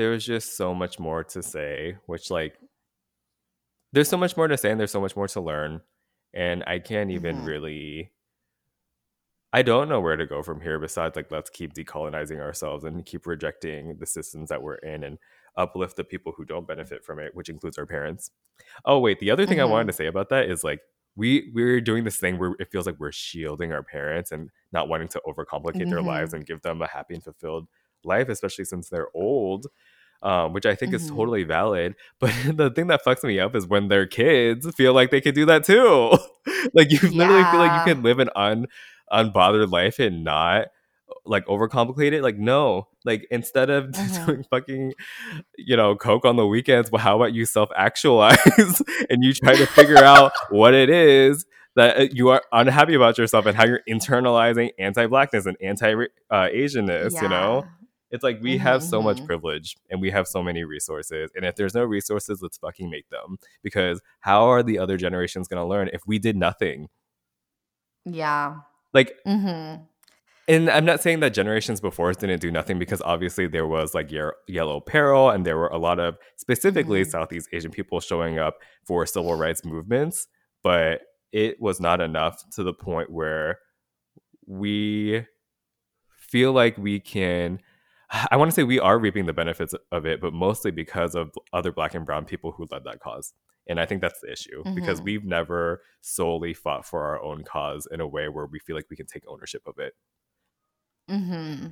there 0.00 0.10
was 0.10 0.24
just 0.24 0.56
so 0.56 0.74
much 0.74 0.98
more 0.98 1.22
to 1.22 1.42
say, 1.42 1.94
which 2.06 2.30
like 2.30 2.58
there's 3.92 4.08
so 4.08 4.16
much 4.16 4.34
more 4.34 4.48
to 4.48 4.56
say 4.56 4.70
and 4.70 4.80
there's 4.80 4.90
so 4.90 5.00
much 5.00 5.14
more 5.14 5.28
to 5.28 5.40
learn. 5.42 5.82
And 6.32 6.64
I 6.66 6.78
can't 6.78 7.10
even 7.10 7.36
mm-hmm. 7.36 7.44
really 7.44 8.10
I 9.52 9.60
don't 9.60 9.90
know 9.90 10.00
where 10.00 10.16
to 10.16 10.26
go 10.26 10.42
from 10.42 10.60
here 10.60 10.78
besides 10.78 11.16
like 11.16 11.30
let's 11.30 11.50
keep 11.50 11.74
decolonizing 11.74 12.40
ourselves 12.40 12.84
and 12.84 13.04
keep 13.04 13.26
rejecting 13.26 13.98
the 13.98 14.06
systems 14.06 14.48
that 14.48 14.62
we're 14.62 14.76
in 14.76 15.04
and 15.04 15.18
uplift 15.56 15.96
the 15.96 16.04
people 16.04 16.32
who 16.34 16.46
don't 16.46 16.66
benefit 16.66 17.04
from 17.04 17.18
it, 17.18 17.34
which 17.34 17.50
includes 17.50 17.76
our 17.76 17.84
parents. 17.84 18.30
Oh 18.86 19.00
wait, 19.00 19.18
the 19.18 19.30
other 19.30 19.44
thing 19.44 19.58
mm-hmm. 19.58 19.66
I 19.66 19.70
wanted 19.70 19.82
mm-hmm. 19.82 19.88
to 19.90 19.96
say 19.96 20.06
about 20.06 20.30
that 20.30 20.48
is 20.48 20.64
like 20.64 20.80
we 21.14 21.50
we're 21.52 21.82
doing 21.82 22.04
this 22.04 22.16
thing 22.16 22.38
where 22.38 22.54
it 22.58 22.70
feels 22.72 22.86
like 22.86 22.98
we're 22.98 23.12
shielding 23.12 23.70
our 23.72 23.82
parents 23.82 24.32
and 24.32 24.48
not 24.72 24.88
wanting 24.88 25.08
to 25.08 25.20
overcomplicate 25.26 25.74
mm-hmm. 25.74 25.90
their 25.90 26.02
lives 26.02 26.32
and 26.32 26.46
give 26.46 26.62
them 26.62 26.80
a 26.80 26.86
happy 26.86 27.12
and 27.12 27.24
fulfilled 27.24 27.68
life, 28.04 28.28
especially 28.28 28.64
since 28.64 28.88
they're 28.88 29.14
old. 29.14 29.66
Um, 30.22 30.52
which 30.52 30.66
I 30.66 30.74
think 30.74 30.92
mm-hmm. 30.92 31.02
is 31.02 31.10
totally 31.10 31.44
valid. 31.44 31.94
But 32.20 32.32
the 32.54 32.70
thing 32.70 32.88
that 32.88 33.02
fucks 33.02 33.24
me 33.24 33.40
up 33.40 33.56
is 33.56 33.66
when 33.66 33.88
their 33.88 34.06
kids 34.06 34.68
feel 34.74 34.92
like 34.92 35.10
they 35.10 35.22
could 35.22 35.34
do 35.34 35.46
that 35.46 35.64
too. 35.64 36.18
like 36.74 36.90
you 36.90 36.98
yeah. 37.02 37.18
literally 37.18 37.44
feel 37.44 37.60
like 37.60 37.86
you 37.86 37.94
can 37.94 38.02
live 38.02 38.18
an 38.18 38.28
un 38.36 38.66
unbothered 39.10 39.70
life 39.70 39.98
and 39.98 40.22
not 40.22 40.66
like 41.24 41.46
overcomplicate 41.46 42.12
it. 42.12 42.22
Like 42.22 42.38
no, 42.38 42.88
like 43.04 43.26
instead 43.30 43.70
of 43.70 43.84
mm-hmm. 43.90 44.26
doing 44.26 44.44
fucking 44.50 44.92
you 45.56 45.76
know 45.76 45.96
coke 45.96 46.24
on 46.24 46.36
the 46.36 46.46
weekends, 46.46 46.90
well, 46.90 47.02
how 47.02 47.16
about 47.16 47.32
you 47.32 47.44
self 47.44 47.70
actualize 47.76 48.82
and 49.08 49.24
you 49.24 49.32
try 49.32 49.54
to 49.54 49.66
figure 49.66 49.98
out 49.98 50.32
what 50.50 50.74
it 50.74 50.90
is 50.90 51.46
that 51.76 51.96
uh, 51.96 52.06
you 52.12 52.28
are 52.28 52.42
unhappy 52.52 52.94
about 52.94 53.16
yourself 53.16 53.46
and 53.46 53.56
how 53.56 53.64
you're 53.64 53.80
internalizing 53.88 54.70
anti-blackness 54.78 55.46
and 55.46 55.56
anti-asianness. 55.62 57.14
Yeah. 57.14 57.22
You 57.22 57.28
know 57.28 57.64
it's 58.10 58.24
like 58.24 58.40
we 58.40 58.54
mm-hmm, 58.54 58.62
have 58.62 58.82
so 58.82 59.00
much 59.00 59.18
mm-hmm. 59.18 59.26
privilege 59.26 59.76
and 59.88 60.00
we 60.00 60.10
have 60.10 60.26
so 60.26 60.42
many 60.42 60.64
resources. 60.64 61.30
And 61.34 61.44
if 61.44 61.56
there's 61.56 61.74
no 61.74 61.84
resources, 61.84 62.42
let's 62.42 62.58
fucking 62.58 62.90
make 62.90 63.08
them. 63.08 63.38
Because 63.62 64.00
how 64.20 64.44
are 64.44 64.62
the 64.62 64.78
other 64.78 64.96
generations 64.96 65.48
going 65.48 65.62
to 65.62 65.66
learn 65.66 65.90
if 65.92 66.02
we 66.06 66.18
did 66.18 66.36
nothing? 66.36 66.88
Yeah. 68.04 68.56
Like, 68.92 69.14
mm-hmm. 69.26 69.82
and 70.48 70.70
I'm 70.70 70.84
not 70.84 71.00
saying 71.00 71.20
that 71.20 71.34
generations 71.34 71.80
before 71.80 72.10
us 72.10 72.16
didn't 72.16 72.40
do 72.40 72.50
nothing 72.50 72.78
because 72.78 73.00
obviously 73.02 73.46
there 73.46 73.66
was 73.66 73.94
like 73.94 74.10
ye- 74.10 74.30
yellow 74.48 74.80
peril 74.80 75.30
and 75.30 75.46
there 75.46 75.56
were 75.56 75.68
a 75.68 75.78
lot 75.78 76.00
of 76.00 76.18
specifically 76.36 77.02
mm-hmm. 77.02 77.10
Southeast 77.10 77.48
Asian 77.52 77.70
people 77.70 78.00
showing 78.00 78.38
up 78.38 78.58
for 78.84 79.06
civil 79.06 79.36
rights 79.36 79.64
movements. 79.64 80.26
But 80.62 81.02
it 81.32 81.60
was 81.60 81.80
not 81.80 82.00
enough 82.00 82.42
to 82.54 82.64
the 82.64 82.72
point 82.72 83.10
where 83.10 83.60
we 84.46 85.24
feel 86.18 86.52
like 86.52 86.76
we 86.76 86.98
can 87.00 87.60
I 88.30 88.36
want 88.36 88.50
to 88.50 88.54
say 88.54 88.62
we 88.62 88.80
are 88.80 88.98
reaping 88.98 89.26
the 89.26 89.32
benefits 89.32 89.74
of 89.92 90.06
it, 90.06 90.20
but 90.20 90.32
mostly 90.32 90.70
because 90.70 91.14
of 91.14 91.30
other 91.52 91.72
black 91.72 91.94
and 91.94 92.04
brown 92.04 92.24
people 92.24 92.52
who 92.52 92.66
led 92.70 92.84
that 92.84 93.00
cause. 93.00 93.32
And 93.68 93.78
I 93.78 93.86
think 93.86 94.00
that's 94.00 94.20
the 94.20 94.32
issue 94.32 94.62
mm-hmm. 94.62 94.74
because 94.74 95.00
we've 95.00 95.24
never 95.24 95.82
solely 96.00 96.54
fought 96.54 96.84
for 96.84 97.04
our 97.04 97.22
own 97.22 97.44
cause 97.44 97.86
in 97.90 98.00
a 98.00 98.06
way 98.06 98.28
where 98.28 98.46
we 98.46 98.58
feel 98.58 98.74
like 98.74 98.86
we 98.90 98.96
can 98.96 99.06
take 99.06 99.22
ownership 99.28 99.62
of 99.66 99.78
it. 99.78 99.94
Mm-hmm. 101.08 101.66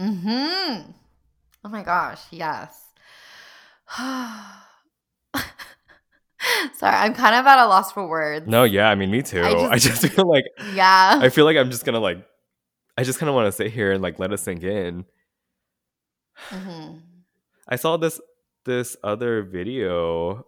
Mm-hmm. 0.00 0.90
Oh 1.64 1.68
my 1.68 1.82
gosh, 1.82 2.20
yes. 2.30 2.82
Sorry, 6.74 6.94
I'm 6.94 7.14
kind 7.14 7.34
of 7.34 7.46
at 7.46 7.64
a 7.64 7.66
loss 7.66 7.92
for 7.92 8.06
words. 8.06 8.46
No, 8.46 8.64
yeah, 8.64 8.90
I 8.90 8.94
mean 8.94 9.10
me 9.10 9.22
too. 9.22 9.42
I 9.42 9.50
just, 9.52 9.72
I 9.72 9.78
just 9.78 10.08
feel 10.08 10.28
like 10.28 10.44
Yeah. 10.74 11.18
I 11.22 11.30
feel 11.30 11.44
like 11.44 11.56
I'm 11.56 11.70
just 11.70 11.84
gonna 11.86 12.00
like 12.00 12.18
I 12.98 13.04
just 13.04 13.18
kinda 13.18 13.32
wanna 13.32 13.52
sit 13.52 13.72
here 13.72 13.92
and 13.92 14.02
like 14.02 14.18
let 14.18 14.32
it 14.32 14.38
sink 14.38 14.62
in 14.62 15.06
Mm-hmm. 16.50 16.98
I 17.68 17.76
saw 17.76 17.96
this 17.96 18.20
this 18.64 18.96
other 19.02 19.42
video 19.42 20.46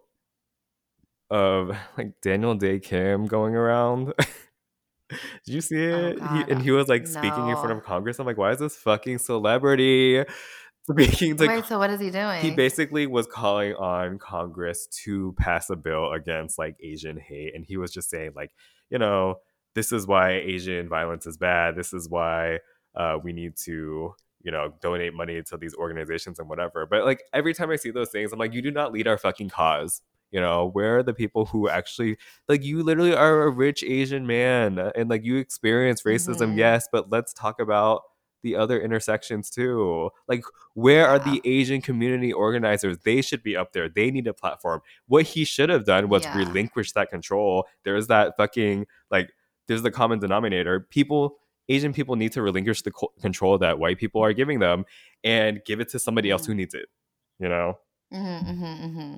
of 1.29 1.75
like 1.97 2.21
Daniel 2.21 2.55
Dae 2.55 2.79
Kim 2.79 3.25
going 3.27 3.55
around. 3.55 4.13
Did 5.09 5.55
you 5.55 5.61
see 5.61 5.91
oh, 5.91 6.07
it? 6.09 6.17
Oh, 6.21 6.27
he, 6.27 6.51
and 6.51 6.61
he 6.61 6.71
was 6.71 6.87
like 6.87 7.03
no. 7.03 7.09
speaking 7.09 7.47
in 7.47 7.55
front 7.55 7.71
of 7.71 7.83
Congress. 7.83 8.19
I'm 8.19 8.27
like, 8.27 8.37
why 8.37 8.51
is 8.51 8.59
this 8.59 8.75
fucking 8.75 9.17
celebrity 9.17 10.23
speaking 10.91 11.35
to? 11.37 11.47
Wait, 11.47 11.65
so 11.65 11.79
what 11.79 11.89
is 11.89 11.99
he 11.99 12.11
doing? 12.11 12.41
He 12.41 12.51
basically 12.51 13.07
was 13.07 13.25
calling 13.25 13.73
on 13.73 14.19
Congress 14.19 14.87
to 15.05 15.33
pass 15.37 15.69
a 15.69 15.75
bill 15.75 16.11
against 16.11 16.59
like 16.59 16.75
Asian 16.81 17.17
hate, 17.17 17.55
and 17.55 17.65
he 17.65 17.77
was 17.77 17.91
just 17.91 18.09
saying 18.09 18.33
like, 18.35 18.51
you 18.89 18.99
know, 18.99 19.35
this 19.75 19.91
is 19.91 20.05
why 20.05 20.33
Asian 20.33 20.87
violence 20.87 21.25
is 21.25 21.37
bad. 21.37 21.75
This 21.75 21.93
is 21.93 22.07
why 22.07 22.59
uh, 22.95 23.17
we 23.23 23.33
need 23.33 23.53
to 23.65 24.13
you 24.41 24.51
know, 24.51 24.73
donate 24.81 25.13
money 25.13 25.41
to 25.43 25.57
these 25.57 25.75
organizations 25.75 26.39
and 26.39 26.47
whatever. 26.49 26.85
But 26.85 27.05
like 27.05 27.23
every 27.33 27.53
time 27.53 27.69
I 27.71 27.75
see 27.75 27.91
those 27.91 28.09
things, 28.09 28.31
I'm 28.31 28.39
like, 28.39 28.53
you 28.53 28.61
do 28.61 28.71
not 28.71 28.91
lead 28.91 29.07
our 29.07 29.17
fucking 29.17 29.49
cause. 29.49 30.01
You 30.31 30.39
know, 30.39 30.69
where 30.73 30.99
are 30.99 31.03
the 31.03 31.13
people 31.13 31.45
who 31.45 31.69
actually 31.69 32.17
like 32.47 32.63
you 32.63 32.83
literally 32.83 33.15
are 33.15 33.43
a 33.43 33.49
rich 33.49 33.83
Asian 33.83 34.27
man 34.27 34.77
and 34.95 35.09
like 35.09 35.23
you 35.23 35.37
experience 35.37 36.03
racism, 36.03 36.49
mm-hmm. 36.49 36.59
yes, 36.59 36.87
but 36.91 37.09
let's 37.09 37.33
talk 37.33 37.59
about 37.59 38.03
the 38.43 38.55
other 38.55 38.79
intersections 38.79 39.49
too. 39.49 40.09
Like, 40.27 40.43
where 40.73 41.07
are 41.07 41.19
the 41.19 41.41
Asian 41.43 41.81
community 41.81 42.31
organizers? 42.31 42.97
They 42.99 43.21
should 43.21 43.43
be 43.43 43.57
up 43.57 43.73
there. 43.73 43.89
They 43.89 44.11
need 44.11 44.27
a 44.27 44.33
platform. 44.33 44.81
What 45.07 45.25
he 45.25 45.43
should 45.43 45.69
have 45.69 45.85
done 45.85 46.09
was 46.09 46.23
Yeah. 46.23 46.37
relinquish 46.37 46.93
that 46.93 47.09
control. 47.09 47.67
There's 47.83 48.07
that 48.07 48.37
fucking 48.37 48.87
like. 49.11 49.31
There's 49.67 49.81
the 49.81 49.91
common 49.91 50.19
denominator. 50.19 50.79
People, 50.79 51.37
Asian 51.69 51.93
people, 51.93 52.15
need 52.15 52.33
to 52.33 52.41
relinquish 52.41 52.81
the 52.81 52.91
co- 52.91 53.13
control 53.21 53.57
that 53.59 53.79
white 53.79 53.97
people 53.97 54.21
are 54.23 54.33
giving 54.33 54.59
them 54.59 54.85
and 55.23 55.61
give 55.65 55.79
it 55.79 55.89
to 55.89 55.99
somebody 55.99 56.29
else 56.31 56.45
who 56.45 56.53
needs 56.53 56.73
it. 56.73 56.87
You 57.39 57.49
know. 57.49 57.77
hmm 58.11 58.37
hmm 58.37 58.93
hmm 58.95 59.15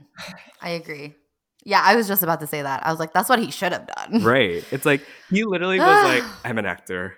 I 0.62 0.70
agree. 0.72 1.16
Yeah, 1.64 1.82
I 1.84 1.96
was 1.96 2.08
just 2.08 2.24
about 2.24 2.40
to 2.42 2.48
say 2.48 2.62
that. 2.62 2.86
I 2.86 2.92
was 2.92 3.00
like, 3.00 3.14
that's 3.14 3.30
what 3.30 3.40
he 3.40 3.52
should 3.52 3.72
have 3.72 3.88
done. 3.88 4.24
right 4.24 4.64
it's 4.72 4.86
like 4.86 5.06
he 5.30 5.44
literally 5.44 5.80
was 5.80 6.04
like 6.04 6.24
i'm 6.46 6.58
an 6.58 6.66
actor 6.66 7.16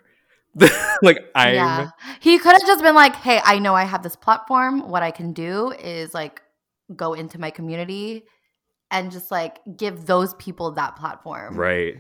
like 1.02 1.20
i'm 1.36 1.56
yeah. 1.56 1.90
He 2.20 2.38
could 2.38 2.52
have 2.54 2.62
just 2.68 2.84
been 2.84 2.96
like, 2.96 3.16
hey, 3.16 3.42
I 3.44 3.58
know 3.60 3.74
I 3.74 3.84
have 3.86 4.04
this 4.04 4.16
platform. 4.16 4.88
What 4.88 5.02
I 5.02 5.12
can 5.12 5.34
do 5.34 5.72
is 5.72 6.14
like 6.14 6.42
go 6.96 7.14
into 7.14 7.40
my 7.40 7.50
community 7.50 8.24
and 8.92 9.12
just 9.12 9.32
like 9.32 9.58
give 9.76 10.06
those 10.06 10.36
people 10.36 10.72
that 10.74 10.96
platform. 10.96 11.58
right 11.58 11.96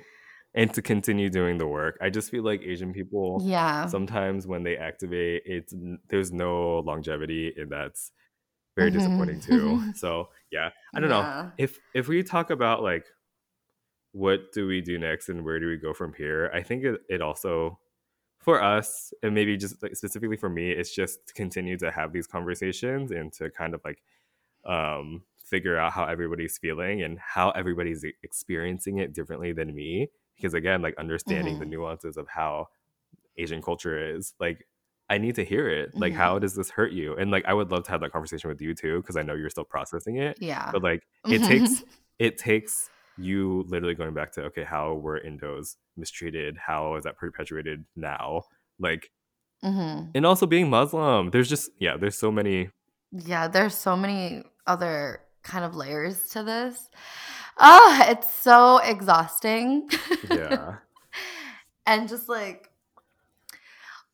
and 0.55 0.73
to 0.73 0.81
continue 0.81 1.29
doing 1.29 1.57
the 1.57 1.67
work. 1.67 1.97
I 2.01 2.09
just 2.09 2.29
feel 2.31 2.43
like 2.43 2.61
asian 2.63 2.93
people 2.93 3.45
Yeah. 3.45 3.87
sometimes 3.87 4.47
when 4.47 4.63
they 4.63 4.77
activate 4.77 5.43
it's 5.45 5.73
there's 6.09 6.31
no 6.31 6.79
longevity 6.79 7.53
and 7.57 7.71
that's 7.71 8.11
very 8.75 8.91
Mhm. 8.91 8.93
disappointing 8.93 9.39
too. 9.41 9.79
So 9.95 10.29
yeah 10.51 10.71
i 10.95 10.99
don't 11.01 11.09
know. 11.09 11.29
If 11.57 11.79
if 11.93 12.07
we 12.07 12.23
talk 12.23 12.49
about 12.51 12.83
like 12.83 13.07
what 14.11 14.51
do 14.53 14.67
we 14.67 14.81
do 14.81 14.97
next 14.99 15.29
and 15.29 15.43
where 15.43 15.59
do 15.59 15.67
we 15.67 15.77
go 15.77 15.93
from 15.93 16.13
here 16.13 16.51
i 16.53 16.61
think 16.61 16.83
it, 16.83 17.01
it 17.09 17.21
also 17.21 17.79
for 18.39 18.61
us 18.61 19.13
and 19.23 19.33
maybe 19.35 19.57
just 19.57 19.81
like 19.83 19.95
specifically 19.95 20.37
for 20.37 20.49
me 20.49 20.71
it's 20.71 20.93
just 20.93 21.27
to 21.27 21.33
continue 21.33 21.77
to 21.77 21.91
have 21.91 22.13
these 22.13 22.27
conversations 22.27 23.11
and 23.11 23.33
to 23.33 23.49
kind 23.51 23.73
of 23.73 23.81
like 23.85 24.03
um 24.65 25.23
figure 25.37 25.77
out 25.77 25.93
how 25.93 26.05
everybody's 26.05 26.57
feeling 26.57 27.03
and 27.03 27.19
how 27.19 27.51
everybody's 27.51 28.05
experiencing 28.23 28.99
it 28.99 29.13
differently 29.13 29.53
than 29.53 29.75
me 29.75 30.09
because 30.35 30.53
again 30.53 30.81
like 30.81 30.95
understanding 30.97 31.59
the 31.59 31.65
Mhm. 31.65 31.69
nuances 31.69 32.17
of 32.17 32.27
how 32.27 32.67
asian 33.37 33.61
culture 33.61 34.15
is 34.15 34.33
like 34.39 34.67
i 35.09 35.17
need 35.17 35.35
to 35.35 35.43
hear 35.45 35.69
it 35.69 35.91
like 35.95 36.13
Mhm. 36.13 36.17
how 36.17 36.39
does 36.39 36.55
this 36.55 36.69
hurt 36.69 36.91
you 36.91 37.15
and 37.15 37.31
like 37.31 37.45
i 37.45 37.53
would 37.53 37.71
love 37.71 37.83
to 37.85 37.91
have 37.91 38.01
that 38.01 38.11
conversation 38.11 38.49
with 38.49 38.61
you 38.61 38.73
too 38.75 39.01
because 39.01 39.15
i 39.17 39.21
know 39.21 39.33
you're 39.35 39.49
still 39.49 39.63
processing 39.63 40.17
it 40.17 40.37
Yeah. 40.41 40.69
but 40.71 40.83
like 40.83 41.03
it 41.29 41.43
takes 41.43 41.83
it 42.19 42.37
takes 42.37 42.89
you 43.17 43.63
literally 43.67 43.95
going 43.95 44.13
back 44.13 44.31
to 44.33 44.43
okay 44.45 44.63
how 44.63 44.93
were 44.95 45.19
indos 45.19 45.75
mistreated 45.97 46.57
how 46.57 46.95
is 46.95 47.03
that 47.03 47.17
perpetuated 47.17 47.85
now 47.95 48.43
like 48.79 49.11
mm-hmm. 49.63 50.09
and 50.15 50.25
also 50.25 50.45
being 50.45 50.69
muslim 50.69 51.29
there's 51.31 51.49
just 51.49 51.69
yeah 51.79 51.95
there's 51.97 52.17
so 52.17 52.31
many 52.31 52.69
Yeah, 53.11 53.47
there's 53.47 53.75
so 53.75 53.95
many 53.95 54.43
other 54.65 55.19
kind 55.43 55.63
of 55.63 55.75
layers 55.75 56.29
to 56.29 56.41
this. 56.41 56.89
Oh, 57.57 58.05
it's 58.07 58.29
so 58.33 58.77
exhausting. 58.79 59.89
yeah 60.29 60.77
and 61.85 62.07
just 62.09 62.27
like 62.29 62.69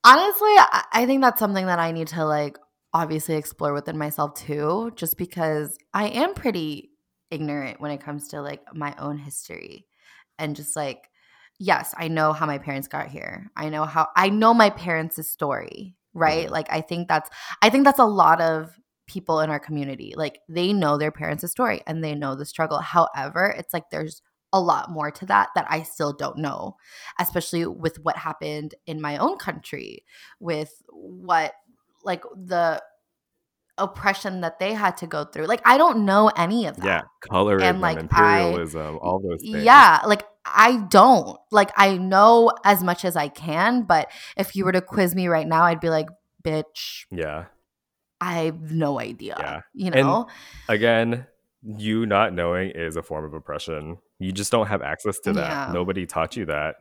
honestly 0.03 0.49
I, 0.57 0.83
I 0.93 1.05
think 1.05 1.21
that's 1.21 1.39
something 1.39 1.65
that 1.65 1.79
i 1.79 1.91
need 1.91 2.07
to 2.09 2.25
like 2.25 2.57
obviously 2.93 3.35
explore 3.35 3.73
within 3.73 3.97
myself 3.97 4.33
too 4.33 4.91
just 4.95 5.17
because 5.17 5.77
i 5.93 6.07
am 6.07 6.33
pretty 6.33 6.91
ignorant 7.29 7.79
when 7.81 7.91
it 7.91 8.01
comes 8.01 8.29
to 8.29 8.41
like 8.41 8.61
my 8.73 8.95
own 8.97 9.17
history 9.17 9.85
and 10.37 10.55
just 10.55 10.75
like 10.75 11.09
yes 11.59 11.93
i 11.97 12.07
know 12.07 12.33
how 12.33 12.45
my 12.45 12.57
parents 12.57 12.87
got 12.87 13.07
here 13.07 13.51
i 13.55 13.69
know 13.69 13.83
how 13.85 14.07
i 14.15 14.29
know 14.29 14.53
my 14.53 14.69
parents' 14.69 15.27
story 15.29 15.95
right 16.13 16.47
Mhm. 16.47 16.51
like 16.51 16.67
i 16.71 16.81
think 16.81 17.07
that's 17.07 17.29
i 17.61 17.69
think 17.69 17.83
that's 17.83 17.99
a 17.99 18.05
lot 18.05 18.41
of 18.41 18.71
people 19.09 19.41
in 19.41 19.49
our 19.49 19.59
community 19.59 20.13
like 20.15 20.39
they 20.47 20.71
know 20.71 20.97
their 20.97 21.11
parents' 21.11 21.49
story 21.51 21.81
and 21.85 22.03
they 22.03 22.15
know 22.15 22.35
the 22.35 22.45
struggle. 22.45 22.79
However 22.79 23.53
it's 23.57 23.73
like 23.73 23.89
there's 23.89 24.21
a 24.53 24.61
lot 24.61 24.89
more 24.89 25.11
to 25.11 25.27
that 25.27 25.49
that 25.53 25.67
i 25.69 25.83
still 25.83 26.11
don't 26.11 26.39
know 26.39 26.75
especially 27.19 27.67
with 27.67 27.99
what 28.01 28.17
happened 28.17 28.73
in 28.87 28.99
my 28.99 29.15
own 29.17 29.37
country 29.37 30.03
with 30.39 30.81
what 30.89 31.53
like 32.03 32.23
the 32.35 32.81
oppression 33.77 34.41
that 34.41 34.59
they 34.59 34.73
had 34.73 34.97
to 34.97 35.07
go 35.07 35.23
through. 35.23 35.45
Like 35.45 35.61
i 35.65 35.77
don't 35.77 36.05
know 36.05 36.29
any 36.35 36.65
of 36.65 36.77
that. 36.77 36.85
Yeah 36.85 37.01
colorism 37.31 37.61
and, 37.61 37.81
like, 37.81 37.97
I- 37.97 38.39
imperialism 38.41 38.99
all 39.01 39.19
those 39.19 39.41
things. 39.41 39.63
yeah, 39.63 40.01
like 40.05 40.23
I 40.45 40.77
don't. 40.89 41.37
Like 41.51 41.71
I 41.75 41.97
know 41.97 42.51
as 42.63 42.83
much 42.83 43.05
as 43.05 43.15
I 43.15 43.27
can, 43.27 43.83
but 43.83 44.09
if 44.35 44.55
you 44.55 44.65
were 44.65 44.71
to 44.71 44.81
quiz 44.81 45.13
me 45.15 45.27
right 45.27 45.47
now, 45.47 45.63
I'd 45.63 45.79
be 45.79 45.89
like, 45.89 46.07
bitch, 46.43 47.05
yeah 47.11 47.45
I 48.21 48.33
have 48.51 48.71
no 48.71 48.99
idea. 48.99 49.35
Yeah. 49.39 49.61
You 49.73 49.91
And- 49.93 49.95
know? 50.07 50.27
again 50.67 51.25
you 51.61 52.05
not 52.05 52.33
knowing 52.33 52.71
is 52.71 52.95
a 52.95 53.03
form 53.03 53.25
of 53.25 53.33
oppression 53.33 53.97
you 54.17 54.31
just 54.31 54.49
don't 54.51 54.67
have 54.67 54.81
access 54.81 55.19
to 55.19 55.33
that 55.33 55.49
Yeah. 55.67 55.73
nobody 55.73 56.05
taught 56.05 56.37
you 56.37 56.45
that 56.45 56.75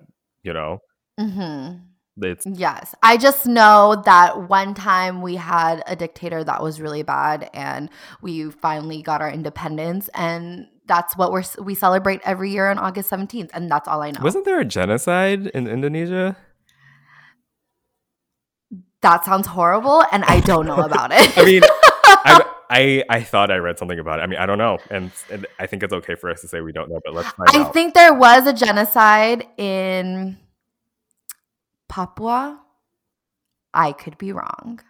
you 0.45 0.53
know 0.53 0.79
Mm-hmm. 1.19 1.79
it's 2.23 2.47
Yes. 2.47 2.95
I 3.03 3.17
just 3.17 3.45
know 3.47 4.01
that 4.05 4.49
one 4.49 4.75
time 4.75 5.21
we 5.21 5.35
had 5.35 5.83
a 5.89 5.97
dictator 5.97 6.45
that 6.45 6.63
was 6.63 6.81
really 6.81 7.03
bad 7.03 7.51
and 7.55 7.91
we 8.23 8.51
finally 8.51 9.03
got 9.03 9.21
our 9.21 9.31
independence 9.31 10.09
and 10.15 10.69
that's 10.87 11.17
what 11.17 11.33
we're 11.33 11.43
we 11.61 11.75
celebrate 11.75 12.21
every 12.25 12.51
year 12.51 12.71
on 12.71 12.79
August 12.79 13.11
17th 13.11 13.51
and 13.53 13.69
that's 13.71 13.89
all 13.89 14.01
I 14.03 14.13
know. 14.13 14.21
wasn't 14.23 14.45
there 14.45 14.61
a 14.61 14.65
genocide 14.65 15.49
in 15.49 15.67
indonesia 15.67 16.37
that 19.03 19.25
sounds 19.25 19.47
horrible 19.47 20.05
and 20.13 20.25
I 20.25 20.41
don't 20.41 20.67
know 20.67 20.79
about 20.81 21.11
it. 21.13 21.37
I 21.39 21.45
mean, 21.45 21.63
I, 21.65 22.45
I 22.71 23.05
I 23.09 23.23
thought 23.23 23.51
I 23.51 23.57
read 23.57 23.79
something 23.79 23.99
about 23.99 24.19
it. 24.19 24.23
I 24.23 24.27
mean, 24.27 24.39
I 24.39 24.47
don't 24.47 24.59
know, 24.59 24.79
and, 24.91 25.11
and 25.31 25.47
I 25.59 25.67
think 25.67 25.83
it's 25.83 25.93
okay 25.93 26.15
for 26.17 26.29
us 26.31 26.41
to 26.43 26.49
say 26.49 26.61
we 26.61 26.73
don't 26.73 26.91
know, 26.91 27.01
but 27.05 27.15
let's 27.15 27.29
find 27.31 27.49
I 27.55 27.63
out. 27.63 27.73
think 27.73 27.95
there 27.95 28.13
was 28.13 28.47
a 28.47 28.53
genocide 28.53 29.47
in 29.57 30.37
Papua. 31.89 32.61
I 33.75 33.93
could 33.93 34.19
be 34.19 34.33
wrong. 34.33 34.81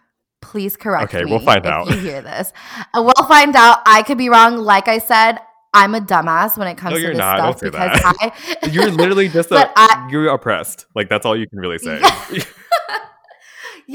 Please 0.41 0.77
correct 0.77 1.13
Okay, 1.13 1.23
me. 1.23 1.31
we'll 1.31 1.39
find 1.41 1.65
out. 1.65 1.87
You 1.89 1.97
hear 1.97 2.21
this? 2.21 2.53
Uh, 2.93 3.01
We'll 3.03 3.27
find 3.27 3.55
out. 3.55 3.79
I 3.85 4.03
could 4.03 4.17
be 4.17 4.29
wrong. 4.29 4.57
Like 4.57 4.87
I 4.87 4.97
said, 4.99 5.37
I'm 5.73 5.93
a 5.95 5.99
dumbass 6.01 6.57
when 6.57 6.67
it 6.67 6.77
comes 6.77 6.95
No, 6.95 7.01
to 7.01 7.07
this 7.09 7.17
not. 7.17 7.37
stuff 7.59 7.61
because 7.61 7.73
that. 8.01 8.57
I. 8.63 8.67
you're 8.71 8.89
literally 8.89 9.27
just 9.29 9.51
a 9.51 9.69
you're 10.09 10.27
oppressed. 10.29 10.85
Like 10.95 11.09
that's 11.09 11.25
all 11.25 11.37
you 11.37 11.47
can 11.47 11.59
really 11.59 11.77
say. 11.77 11.99
yeah, 11.99 12.43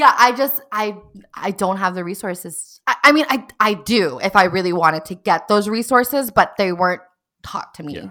I 0.03 0.33
just 0.33 0.61
I 0.73 0.97
I 1.35 1.51
don't 1.53 1.77
have 1.77 1.95
the 1.95 2.03
resources. 2.05 2.81
I, 2.87 2.97
I 3.05 3.13
mean, 3.13 3.27
I 3.29 3.47
I 3.61 3.75
do 3.75 4.19
if 4.21 4.35
I 4.37 4.45
really 4.45 4.73
wanted 4.73 5.05
to 5.07 5.15
get 5.15 5.49
those 5.49 5.69
resources, 5.69 6.31
but 6.31 6.55
they 6.59 6.73
weren't 6.73 7.03
taught 7.43 7.75
to 7.75 7.83
me. 7.83 7.95
Yeah. 7.97 8.11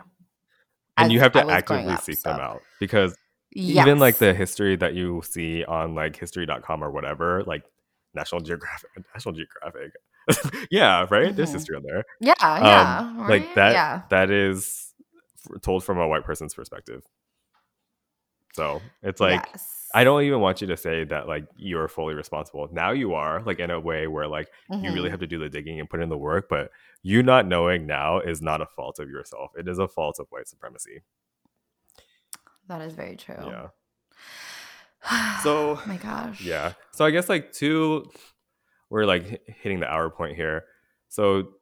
and 0.98 1.12
you 1.12 1.20
have 1.20 1.32
to 1.34 1.46
actively 1.50 1.92
up, 1.94 2.02
seek 2.04 2.18
so. 2.20 2.30
them 2.32 2.40
out 2.40 2.62
because 2.80 3.16
even 3.52 4.00
like 4.00 4.18
the 4.18 4.34
history 4.34 4.76
that 4.78 4.94
you 4.94 5.22
see 5.30 5.64
on 5.66 5.94
like 5.96 6.16
history.com 6.16 6.84
or 6.84 6.90
whatever, 6.92 7.44
like 7.44 7.64
National 8.14 8.42
Geographic, 8.42 8.90
National 9.14 9.34
Geographic. 9.36 9.92
yeah, 10.72 11.06
right. 11.10 11.36
There's 11.36 11.50
Mhm. 11.50 11.54
history 11.54 11.76
on 11.76 11.84
there. 11.84 12.04
Yeah, 12.22 12.34
yeah. 12.40 13.26
like 13.28 13.54
that. 13.56 13.74
Yeah. 13.74 14.02
That 14.10 14.32
is 14.32 14.94
f- 15.54 15.62
told 15.62 15.84
from 15.84 15.98
a 15.98 16.08
white 16.08 16.24
person's 16.24 16.54
perspective. 16.54 17.04
So 18.54 18.82
it's 19.02 19.20
like 19.20 19.46
yes. 19.52 19.83
I 19.96 20.04
don't 20.04 20.24
even 20.24 20.39
want 20.39 20.60
you 20.62 20.68
to 20.68 20.78
say 20.78 21.04
that 21.06 21.28
like 21.28 21.46
you're 21.56 21.88
fully 21.88 22.16
responsible. 22.16 22.68
Now 22.72 22.91
you 22.91 23.14
are 23.14 23.44
like 23.44 23.60
in 23.60 23.70
a 23.70 23.80
way 23.80 24.08
where 24.08 24.28
like 24.28 24.50
you 24.70 24.91
really 24.91 25.08
Mhm. 25.10 25.12
have 25.12 25.20
to 25.20 25.28
do 25.28 25.38
the 25.38 25.50
digging 25.50 25.80
and 25.80 25.89
put 25.89 26.00
in 26.02 26.10
the 26.10 26.18
work, 26.18 26.48
but 26.50 26.72
you 27.04 27.22
not 27.22 27.46
knowing 27.48 27.86
now 27.86 28.20
is 28.20 28.41
not 28.41 28.60
a 28.62 28.66
fault 28.66 28.98
of 29.00 29.10
yourself. 29.10 29.52
It 29.56 29.68
is 29.68 29.78
a 29.80 29.88
fault 29.88 30.18
of 30.20 30.28
white 30.32 30.48
supremacy. 30.48 31.02
That 32.68 32.82
is 32.82 32.94
very 32.94 33.16
true. 33.16 33.36
Yeah. 33.39 33.68
So, 35.44 35.78
oh 35.78 35.84
my 35.86 35.98
gosh. 35.98 36.41
Yeah. 36.41 36.74
So 36.91 37.06
I 37.06 37.12
guess 37.12 37.30
like 37.30 37.52
two 37.52 38.10
we're 38.89 39.06
like 39.06 39.41
hitting 39.48 39.80
the 39.80 39.88
hour 39.91 40.10
point 40.10 40.36
here. 40.36 40.66
So 41.10 41.54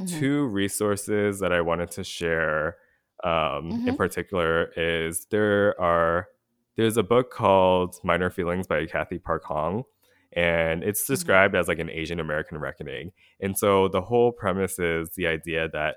Mhm. 0.00 0.18
two 0.18 0.46
resources 0.46 1.40
that 1.40 1.52
I 1.52 1.60
wanted 1.60 1.90
to 1.92 2.04
share 2.04 2.76
um, 3.24 3.70
in 3.70 3.80
Mhm. 3.94 3.96
particular 3.96 4.72
is 4.76 5.26
there 5.26 5.78
are 5.80 6.28
there's 6.76 6.96
a 6.96 7.02
book 7.02 7.30
called 7.30 7.96
Minor 8.04 8.30
Feelings 8.30 8.66
by 8.66 8.86
Cathy 8.86 9.18
Park 9.18 9.44
Hong, 9.44 9.84
and 10.32 10.82
it's 10.84 11.06
Mm-hmm. 11.12 11.30
described 11.30 11.54
as 11.54 11.68
like 11.68 11.78
an 11.78 11.90
Asian 11.90 12.20
American 12.20 12.58
reckoning. 12.58 13.12
And 13.40 13.58
so 13.58 13.88
the 13.88 14.02
whole 14.02 14.32
premise 14.32 14.78
is 14.78 15.10
the 15.16 15.26
idea 15.26 15.68
that 15.72 15.96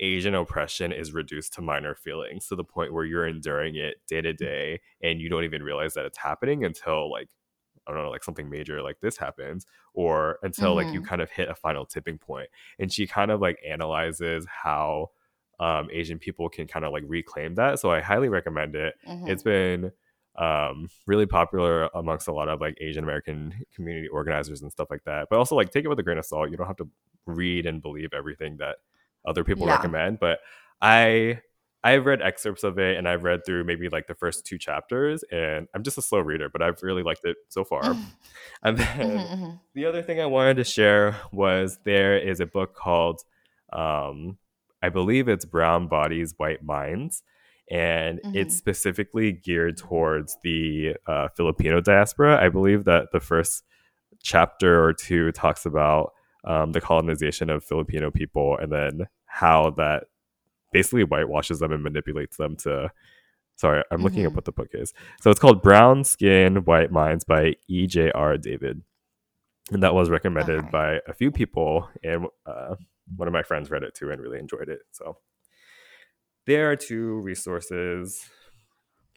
Asian 0.00 0.34
oppression 0.34 0.92
is 0.92 1.12
reduced 1.12 1.52
to 1.54 1.62
minor 1.62 1.94
feelings 1.94 2.46
to 2.48 2.56
the 2.56 2.64
point 2.64 2.92
where 2.92 3.04
you're 3.04 3.26
enduring 3.26 3.76
it 3.76 3.96
day 4.08 4.20
to 4.22 4.32
day 4.32 4.80
and 5.02 5.20
you 5.20 5.28
don't 5.28 5.44
even 5.44 5.62
realize 5.62 5.94
that 5.94 6.06
it's 6.06 6.18
happening 6.18 6.64
until 6.64 7.10
like 7.10 7.28
I 7.86 7.92
don't 7.92 8.02
know, 8.04 8.10
like 8.10 8.24
something 8.24 8.50
major 8.50 8.82
like 8.82 9.00
this 9.00 9.16
happens, 9.16 9.66
or 9.94 10.38
until 10.42 10.74
like 10.74 10.92
you 10.92 11.00
Mhm. 11.00 11.02
kind 11.02 11.22
of 11.22 11.30
hit 11.30 11.48
a 11.48 11.54
final 11.54 11.86
tipping 11.86 12.18
point. 12.18 12.48
And 12.78 12.92
she 12.92 13.06
kind 13.06 13.30
of 13.30 13.40
like 13.40 13.58
analyzes 13.66 14.46
how 14.46 15.08
um, 15.58 15.88
Asian 15.92 16.18
people 16.18 16.48
can 16.48 16.66
kind 16.66 16.84
of 16.84 16.92
like 16.92 17.04
reclaim 17.06 17.54
that. 17.56 17.78
So 17.80 17.90
I 17.90 18.00
highly 18.00 18.28
recommend 18.28 18.74
it. 18.76 18.94
Mhm. 19.06 19.26
It's 19.26 19.42
been 19.42 19.92
um, 20.40 20.88
really 21.06 21.26
popular 21.26 21.90
amongst 21.94 22.28
a 22.28 22.32
lot 22.32 22.48
of 22.48 22.60
like 22.60 22.76
Asian 22.80 23.04
American 23.04 23.54
community 23.74 24.08
organizers 24.08 24.62
and 24.62 24.72
stuff 24.72 24.88
like 24.90 25.04
that. 25.04 25.28
But 25.30 25.38
also 25.38 25.56
like 25.56 25.70
take 25.70 25.84
it 25.84 25.88
with 25.88 26.00
a 26.00 26.02
grain 26.02 26.18
of 26.18 26.24
salt. 26.26 26.50
You 26.50 26.56
don't 26.56 26.66
have 26.68 26.78
to 26.78 26.88
read 27.26 27.66
and 27.66 27.82
believe 27.82 28.14
everything 28.14 28.56
that 28.58 28.78
other 29.26 29.44
people 29.44 29.66
Yeah. 29.66 29.74
recommend. 29.74 30.18
But 30.20 30.40
I 30.80 31.40
I've 31.84 32.06
read 32.06 32.22
excerpts 32.22 32.64
of 32.64 32.78
it 32.78 32.98
and 32.98 33.08
I've 33.08 33.24
read 33.24 33.46
through 33.46 33.64
maybe 33.64 33.88
like 33.88 34.06
the 34.06 34.14
first 34.14 34.46
two 34.46 34.58
chapters 34.58 35.24
and 35.30 35.68
I'm 35.74 35.82
just 35.82 35.98
a 35.98 36.02
slow 36.02 36.20
reader, 36.20 36.48
but 36.50 36.62
I've 36.62 36.82
really 36.82 37.02
liked 37.02 37.24
it 37.24 37.36
so 37.48 37.64
far. 37.64 38.00
And 38.62 38.78
then 38.78 38.98
Mhm, 38.98 39.30
mhm. 39.30 39.60
the 39.74 39.86
other 39.86 40.02
thing 40.02 40.20
I 40.20 40.26
wanted 40.26 40.56
to 40.58 40.64
share 40.64 41.16
was 41.32 41.78
there 41.84 42.18
is 42.18 42.40
a 42.40 42.46
book 42.46 42.74
called, 42.74 43.22
um, 43.72 44.38
I 44.82 44.88
believe 44.90 45.28
it's 45.28 45.44
Brown 45.44 45.88
Bodies, 45.88 46.34
White 46.36 46.62
Minds. 46.62 47.22
And 47.70 48.20
it's 48.34 48.54
Mhm. 48.54 48.58
specifically 48.58 49.32
geared 49.32 49.76
towards 49.76 50.36
the 50.42 50.96
uh, 51.06 51.28
Filipino 51.36 51.80
diaspora. 51.80 52.42
I 52.42 52.48
believe 52.48 52.84
that 52.84 53.12
the 53.12 53.20
first 53.20 53.64
chapter 54.22 54.82
or 54.84 54.92
two 54.92 55.30
talks 55.32 55.64
about 55.66 56.12
um, 56.44 56.72
the 56.72 56.80
colonization 56.80 57.50
of 57.50 57.62
Filipino 57.62 58.10
people 58.10 58.56
and 58.56 58.72
then 58.72 59.06
how 59.26 59.70
that 59.76 60.04
basically 60.72 61.02
whitewashes 61.04 61.58
them 61.60 61.70
and 61.70 61.82
manipulates 61.82 62.36
them 62.38 62.56
to. 62.56 62.90
Sorry, 63.56 63.82
I'm 63.90 64.02
looking 64.02 64.24
up 64.24 64.32
Mhm. 64.32 64.36
what 64.36 64.44
the 64.46 64.52
book 64.52 64.70
is. 64.72 64.94
So 65.20 65.30
it's 65.30 65.38
called 65.38 65.62
Brown 65.62 66.02
Skin, 66.02 66.64
White 66.64 66.90
Minds 66.90 67.24
by 67.24 67.56
E.J.R. 67.68 68.38
David. 68.38 68.82
And 69.70 69.82
that 69.82 69.92
was 69.94 70.08
recommended 70.08 70.60
Okay. 70.60 70.70
by 70.70 71.00
a 71.06 71.12
few 71.12 71.30
people. 71.30 71.88
And 72.02 72.26
uh, 72.46 72.76
one 73.16 73.28
of 73.28 73.32
my 73.34 73.42
friends 73.42 73.70
read 73.70 73.82
it 73.82 73.94
too 73.94 74.10
and 74.10 74.20
really 74.20 74.38
enjoyed 74.38 74.70
it. 74.70 74.80
So 74.92 75.18
there 76.50 76.70
are 76.70 76.76
two 76.76 77.20
resources. 77.20 78.20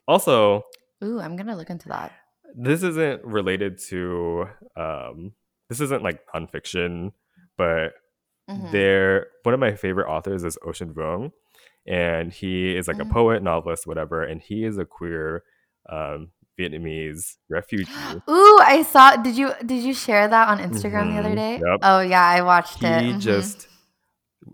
Also, 0.08 0.64
Ooh, 1.04 1.20
I'm 1.20 1.36
gonna 1.36 1.56
look 1.56 1.70
into 1.72 1.90
that. 1.90 2.12
this 2.56 2.84
isn't 2.84 3.24
related 3.26 3.80
to, 3.90 4.46
um, 4.78 5.32
this 5.70 5.82
isn't 5.82 6.04
like 6.04 6.20
nonfiction, 6.36 7.12
but 7.58 7.94
Mhm. 8.50 8.72
there 8.72 9.28
one 9.44 9.54
of 9.56 9.60
my 9.60 9.74
favorite 9.76 10.08
authors 10.10 10.44
is 10.44 10.58
Ocean 10.64 10.94
Vuong, 10.94 11.32
and 11.88 12.32
he 12.32 12.76
is 12.76 12.88
like 12.88 13.00
a 13.00 13.06
Mhm. 13.06 13.12
poet, 13.12 13.42
novelist, 13.44 13.88
whatever, 13.88 14.24
and 14.24 14.42
he 14.42 14.64
is 14.66 14.78
a 14.78 14.86
queer 14.86 15.44
um, 15.90 16.32
Vietnamese 16.60 17.38
refugee. 17.50 17.88
Ooh, 18.30 18.60
I 18.62 18.84
saw. 18.84 19.16
Did 19.18 19.36
you 19.38 19.52
did 19.66 19.84
you 19.84 19.94
share 19.94 20.28
that 20.28 20.48
on 20.48 20.60
Instagram 20.60 21.14
the 21.14 21.20
other 21.20 21.30
Mhm, 21.32 21.36
day? 21.36 21.54
yep. 21.56 21.80
Oh 21.82 22.00
yeah, 22.02 22.24
I 22.26 22.42
watched 22.42 22.80
he 22.80 22.86
it. 22.88 23.16
Mhm. 23.16 23.20
just 23.20 23.68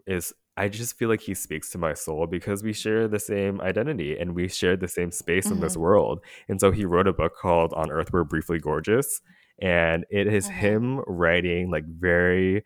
is 0.08 0.34
I 0.60 0.68
just 0.70 0.98
feel 0.98 1.10
like 1.10 1.22
he 1.22 1.36
speaks 1.36 1.70
to 1.72 1.78
my 1.78 1.94
soul 1.94 2.28
because 2.28 2.64
we 2.64 2.74
share 2.74 3.08
the 3.08 3.20
same 3.20 3.62
identity 3.62 4.18
and 4.20 4.36
we 4.36 4.50
share 4.50 4.76
the 4.78 4.90
same 4.90 5.12
space 5.12 5.52
in 5.52 5.62
this 5.62 5.76
Mhm. 5.76 5.78
world. 5.78 6.22
And 6.50 6.60
so 6.60 6.72
he 6.72 6.86
wrote 6.86 7.08
a 7.08 7.14
book 7.14 7.34
called 7.38 7.74
On 7.74 7.90
Earth 7.92 8.12
We're 8.14 8.26
Briefly 8.26 8.60
Gorgeous. 8.60 9.22
And 9.62 10.06
it 10.10 10.28
is 10.28 10.50
Mhm. 10.50 10.50
him 10.50 11.00
writing 11.08 11.72
like 11.72 11.86
very 11.86 12.66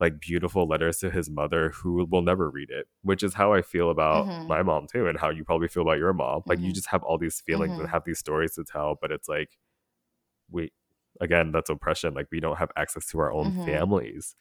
like 0.00 0.20
beautiful 0.20 0.68
letters 0.68 0.98
to 0.98 1.10
his 1.10 1.30
mother 1.30 1.70
who 1.70 2.06
will 2.10 2.22
never 2.22 2.50
read 2.50 2.70
it, 2.70 2.88
which 3.02 3.22
is 3.24 3.34
how 3.34 3.52
I 3.54 3.62
feel 3.62 3.90
about 3.90 4.28
Mhm. 4.28 4.48
my 4.48 4.62
mom 4.62 4.86
too, 4.92 5.08
and 5.08 5.18
how 5.18 5.30
you 5.30 5.44
probably 5.44 5.68
feel 5.68 5.82
about 5.84 5.98
your 5.98 6.12
mom. 6.14 6.42
Like 6.46 6.62
you 6.62 6.72
Mhm. 6.72 6.74
just 6.74 6.88
have 6.88 7.02
all 7.04 7.18
these 7.18 7.40
feelings 7.42 7.78
and 7.78 7.86
Mhm. 7.86 7.90
have 7.90 8.04
these 8.06 8.20
stories 8.20 8.54
to 8.56 8.64
tell, 8.64 8.96
but 9.00 9.12
it's 9.12 9.28
like 9.28 9.58
we 10.50 10.72
again, 11.20 11.52
that's 11.52 11.70
oppression. 11.70 12.14
Like 12.14 12.28
we 12.32 12.40
don't 12.40 12.58
have 12.58 12.72
access 12.76 13.06
to 13.08 13.20
our 13.20 13.32
own 13.32 13.52
families. 13.52 14.34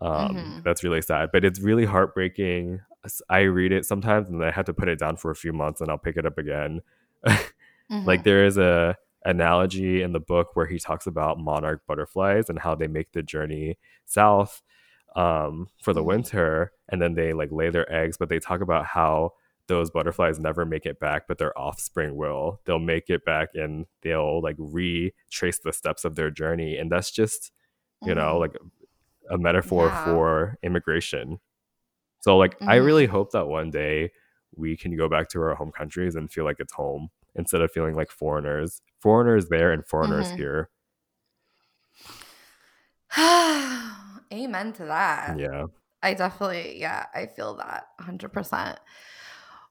Um, 0.00 0.36
Mhm. 0.36 0.62
That's 0.64 0.82
really 0.84 1.02
sad, 1.02 1.30
but 1.32 1.44
it's 1.44 1.60
really 1.60 1.84
heartbreaking. 1.84 2.80
I 3.28 3.40
read 3.42 3.72
it 3.72 3.84
sometimes 3.84 4.28
and 4.28 4.40
then 4.40 4.48
I 4.48 4.50
have 4.52 4.64
to 4.66 4.74
put 4.74 4.88
it 4.88 4.98
down 4.98 5.16
for 5.16 5.30
a 5.30 5.36
few 5.36 5.52
months 5.52 5.80
and 5.80 5.90
I'll 5.90 5.98
pick 5.98 6.16
it 6.16 6.26
up 6.26 6.38
again. 6.38 6.80
like 7.90 8.20
Mhm. 8.20 8.24
there 8.24 8.44
is 8.44 8.56
a 8.58 8.96
analogy 9.26 10.02
in 10.02 10.12
the 10.12 10.20
book 10.20 10.54
where 10.56 10.66
he 10.66 10.78
talks 10.78 11.06
about 11.06 11.38
monarch 11.38 11.82
butterflies 11.86 12.48
and 12.50 12.58
how 12.58 12.74
they 12.74 12.86
make 12.88 13.12
the 13.12 13.22
journey 13.22 13.78
south 14.04 14.62
um, 15.16 15.68
for 15.82 15.92
the 15.94 16.02
Mhm. 16.02 16.06
winter 16.06 16.72
and 16.88 17.00
then 17.00 17.14
they 17.14 17.32
like 17.32 17.50
lay 17.52 17.70
their 17.70 17.90
eggs 17.92 18.16
but 18.18 18.28
they 18.28 18.38
talk 18.38 18.60
about 18.60 18.84
how 18.86 19.32
those 19.68 19.90
butterflies 19.90 20.38
never 20.38 20.66
make 20.66 20.84
it 20.86 20.98
back 21.00 21.26
but 21.28 21.38
their 21.38 21.56
offspring 21.58 22.16
will 22.16 22.60
they'll 22.66 22.78
make 22.78 23.08
it 23.08 23.24
back 23.24 23.50
and 23.54 23.86
they'll 24.02 24.42
like 24.42 24.56
retrace 24.58 25.58
the 25.60 25.72
steps 25.72 26.04
of 26.04 26.16
their 26.16 26.30
journey 26.30 26.76
and 26.76 26.90
that's 26.92 27.10
just 27.10 27.50
you 28.02 28.14
know 28.14 28.36
Mhm. 28.36 28.40
like 28.40 28.56
a 29.30 29.38
metaphor 29.38 29.88
Yeah. 29.88 30.04
for 30.04 30.58
immigration 30.62 31.38
so 32.20 32.36
like 32.36 32.56
i 32.62 32.76
Mhm. 32.78 32.84
really 32.84 33.06
hope 33.06 33.32
that 33.32 33.46
one 33.48 33.70
day 33.70 34.10
we 34.56 34.76
can 34.76 34.96
go 34.96 35.08
back 35.08 35.28
to 35.30 35.40
our 35.42 35.54
home 35.54 35.72
countries 35.72 36.14
and 36.14 36.30
feel 36.30 36.44
like 36.44 36.56
it's 36.60 36.72
home 36.74 37.08
instead 37.34 37.60
of 37.60 37.70
feeling 37.72 37.94
like 37.94 38.10
foreigners 38.10 38.80
foreigners 39.00 39.48
there 39.48 39.72
and 39.72 39.86
foreigners 39.86 40.30
Mhm. 40.32 40.36
here 40.36 40.70
Amen 44.32 44.72
to 44.74 44.84
that. 44.86 45.38
yeah 45.38 45.64
I 46.02 46.12
definitely, 46.14 46.78
yeah, 46.80 47.06
I 47.14 47.26
feel 47.26 47.54
that 47.56 47.86
100%. 47.98 48.78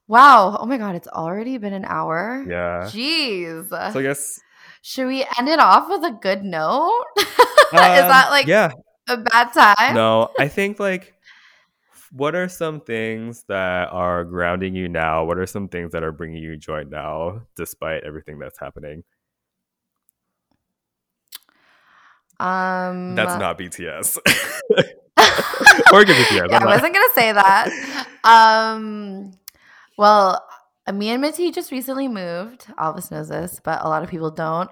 Wow. 0.08 0.56
Oh 0.60 0.66
my 0.66 0.78
God, 0.78 0.96
it's 0.96 1.06
already 1.08 1.58
been 1.58 1.72
an 1.72 1.84
hour. 1.84 2.44
yeah 2.48 2.84
Jeez. 2.90 3.68
so 3.92 3.98
i 3.98 4.02
guess 4.02 4.40
Should 4.82 5.06
we 5.06 5.24
end 5.38 5.48
it 5.48 5.58
off 5.60 5.88
with 5.88 6.02
a 6.04 6.10
good 6.10 6.42
note? 6.44 7.04
Is 7.16 7.24
um, 7.72 8.08
that 8.08 8.28
like 8.30 8.46
yeah 8.46 8.70
a 9.08 9.16
bad 9.16 9.52
time? 9.52 9.94
no 9.94 10.30
i 10.38 10.48
think 10.48 10.78
like 10.80 11.14
what 12.12 12.34
are 12.34 12.48
some 12.48 12.80
things 12.80 13.44
that 13.48 13.88
are 13.92 14.24
grounding 14.24 14.74
you 14.74 14.88
now 14.88 15.24
what 15.24 15.38
are 15.38 15.46
some 15.46 15.68
things 15.68 15.92
that 15.92 16.02
are 16.02 16.12
bringing 16.12 16.42
you 16.42 16.56
joy 16.56 16.82
now 16.84 17.42
despite 17.56 18.04
everything 18.04 18.38
that's 18.38 18.58
happening 18.58 19.02
Um, 22.40 23.14
that's 23.14 23.38
not 23.38 23.56
bts 23.58 24.18
or 25.92 26.04
give 26.04 26.16
BTS, 26.16 26.50
yeah, 26.50 26.58
I 26.62 26.66
wasn't 26.66 26.94
gonna 26.94 27.12
say 27.14 27.32
that. 27.32 28.06
Um, 28.24 29.32
well, 29.96 30.44
me 30.92 31.10
and 31.10 31.20
Mitty 31.20 31.50
just 31.50 31.70
recently 31.72 32.08
moved. 32.08 32.66
Alvis 32.78 33.10
knows 33.10 33.28
this, 33.28 33.60
but 33.62 33.84
a 33.84 33.88
lot 33.88 34.02
of 34.02 34.10
people 34.10 34.30
don't. 34.30 34.70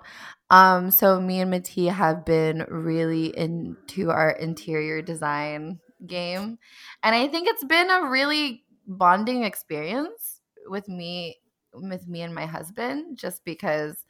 Um, 0.53 0.90
so 0.90 1.18
me 1.18 1.40
and 1.40 1.50
Mitty 1.50 1.86
have 1.86 2.26
been 2.26 2.66
really 2.68 3.36
into 3.36 4.11
our 4.11 4.30
interior 4.30 5.00
design 5.00 5.80
game, 6.07 6.59
and 7.03 7.14
I 7.14 7.26
think 7.26 7.48
it's 7.48 7.64
been 7.64 7.90
a 7.90 8.11
really 8.11 8.62
bonding 8.86 9.44
experience 9.44 10.42
with 10.66 10.88
me, 10.88 11.38
with 11.72 12.07
me 12.07 12.20
and 12.20 12.34
my 12.34 12.44
husband, 12.44 13.16
just 13.16 13.46
because, 13.46 14.05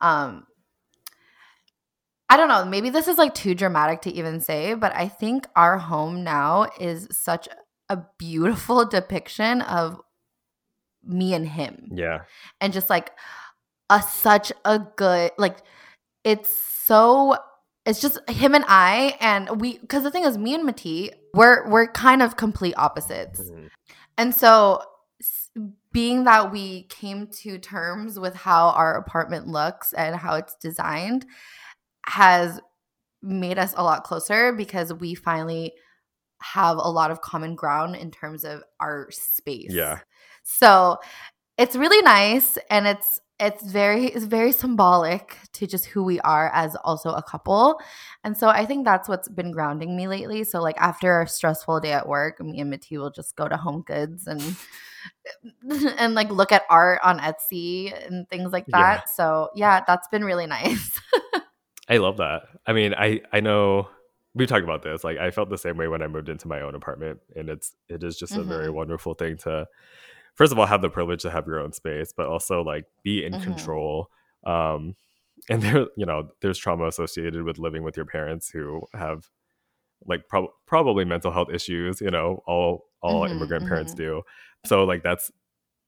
um, 0.00 0.48
I 2.28 2.36
don't 2.36 2.48
know. 2.48 2.64
Maybe 2.64 2.90
this 2.90 3.06
is 3.06 3.16
like 3.16 3.34
too 3.34 3.54
dramatic 3.54 4.02
to 4.02 4.12
even 4.12 4.40
say, 4.40 4.74
but 4.74 4.92
I 4.96 5.06
think 5.06 5.46
our 5.54 5.78
home 5.78 6.24
now 6.24 6.66
is 6.80 7.06
such 7.12 7.48
a 7.88 8.02
beautiful 8.18 8.84
depiction 8.88 9.62
of 9.62 10.00
me 11.04 11.32
and 11.32 11.48
him 11.48 11.88
yeah 11.94 12.22
and 12.60 12.72
just 12.72 12.90
like 12.90 13.12
a 13.90 14.02
such 14.02 14.52
a 14.64 14.78
good 14.96 15.30
like 15.38 15.58
it's 16.24 16.50
so 16.50 17.36
it's 17.86 18.00
just 18.00 18.18
him 18.28 18.54
and 18.54 18.64
I 18.68 19.16
and 19.20 19.60
we 19.60 19.78
because 19.78 20.02
the 20.02 20.10
thing 20.10 20.24
is 20.24 20.36
me 20.36 20.54
and 20.54 20.64
Mati 20.64 21.10
we're 21.34 21.68
we're 21.68 21.86
kind 21.92 22.22
of 22.22 22.36
complete 22.36 22.74
opposites. 22.76 23.40
Mhm. 23.40 23.68
And 24.18 24.34
so, 24.34 24.82
being 25.92 26.24
that 26.24 26.52
we 26.52 26.84
came 26.84 27.28
to 27.28 27.58
terms 27.58 28.18
with 28.18 28.34
how 28.34 28.68
our 28.70 28.96
apartment 28.96 29.46
looks 29.46 29.92
and 29.94 30.14
how 30.16 30.34
it's 30.34 30.54
designed 30.56 31.24
has 32.06 32.60
made 33.22 33.58
us 33.58 33.74
a 33.76 33.82
lot 33.82 34.04
closer 34.04 34.52
because 34.52 34.92
we 34.92 35.14
finally 35.14 35.72
have 36.42 36.76
a 36.76 36.90
lot 36.90 37.10
of 37.10 37.20
common 37.20 37.54
ground 37.54 37.96
in 37.96 38.10
terms 38.10 38.44
of 38.44 38.62
our 38.80 39.10
space. 39.10 39.70
Yeah. 39.72 40.00
So, 40.42 40.98
it's 41.56 41.74
really 41.76 42.02
nice 42.02 42.58
and 42.70 42.86
it's 42.86 43.20
it's 43.40 43.62
very 43.62 44.06
it's 44.06 44.24
very 44.24 44.52
symbolic 44.52 45.38
to 45.52 45.66
just 45.66 45.86
who 45.86 46.02
we 46.02 46.18
are 46.20 46.50
as 46.52 46.74
also 46.84 47.10
a 47.10 47.22
couple. 47.22 47.80
And 48.24 48.36
so 48.36 48.48
I 48.48 48.66
think 48.66 48.84
that's 48.84 49.08
what's 49.08 49.28
been 49.28 49.52
grounding 49.52 49.96
me 49.96 50.08
lately. 50.08 50.44
So 50.44 50.60
like 50.60 50.76
after 50.78 51.20
a 51.20 51.28
stressful 51.28 51.80
day 51.80 51.92
at 51.92 52.08
work, 52.08 52.40
me 52.40 52.60
and 52.60 52.70
Mitty 52.70 52.98
will 52.98 53.10
just 53.10 53.36
go 53.36 53.48
to 53.48 53.56
Home 53.56 53.82
Goods 53.86 54.26
and 54.26 54.42
and 55.98 56.14
like 56.14 56.30
look 56.30 56.52
at 56.52 56.62
art 56.68 57.00
on 57.04 57.20
Etsy 57.20 57.92
and 58.06 58.28
things 58.28 58.52
like 58.52 58.66
Yeah. 58.68 58.96
that. 58.96 59.10
So 59.10 59.50
yeah, 59.54 59.82
that's 59.86 60.08
been 60.08 60.24
really 60.24 60.46
nice. 60.46 61.00
I 61.88 61.98
love 61.98 62.18
that. 62.18 62.42
I 62.66 62.72
mean, 62.72 62.94
I 62.94 63.20
I 63.32 63.40
know 63.40 63.88
we've 64.34 64.48
talked 64.48 64.64
about 64.64 64.82
this. 64.82 65.04
Like 65.04 65.18
I 65.18 65.30
felt 65.30 65.48
the 65.48 65.58
same 65.58 65.76
way 65.76 65.88
when 65.88 66.02
I 66.02 66.06
moved 66.06 66.28
into 66.28 66.48
my 66.48 66.60
own 66.60 66.74
apartment 66.74 67.20
and 67.34 67.48
it's 67.48 67.74
it 67.88 68.02
is 68.02 68.16
just 68.16 68.36
a 68.36 68.42
very 68.42 68.68
Mhm. 68.68 68.74
wonderful 68.74 69.14
thing 69.14 69.36
to 69.38 69.66
first 70.38 70.52
of 70.52 70.58
all 70.58 70.66
have 70.66 70.80
the 70.82 70.88
privilege 70.88 71.22
to 71.22 71.30
have 71.30 71.46
your 71.46 71.60
own 71.60 71.72
space, 71.72 72.14
but 72.16 72.26
also 72.28 72.62
like 72.62 72.86
be 73.02 73.24
in 73.24 73.34
Mhm. 73.34 73.42
control. 73.42 74.08
Um 74.46 74.94
and 75.50 75.62
there 75.62 75.86
you 75.96 76.06
know, 76.06 76.30
there's 76.40 76.58
trauma 76.58 76.86
associated 76.86 77.42
with 77.42 77.58
living 77.58 77.82
with 77.82 77.96
your 77.96 78.06
parents 78.06 78.48
who 78.50 78.82
have 78.94 79.28
like 80.06 80.28
prob- 80.28 80.50
probably 80.66 81.04
mental 81.04 81.32
health 81.32 81.50
issues, 81.52 82.00
you 82.00 82.10
know, 82.10 82.42
all 82.46 82.86
all 83.02 83.24
Mhm, 83.24 83.32
immigrant 83.32 83.66
parents 83.66 83.92
mhm. 83.92 83.98
do. 83.98 84.22
So 84.64 84.84
like 84.84 85.02
that's 85.02 85.30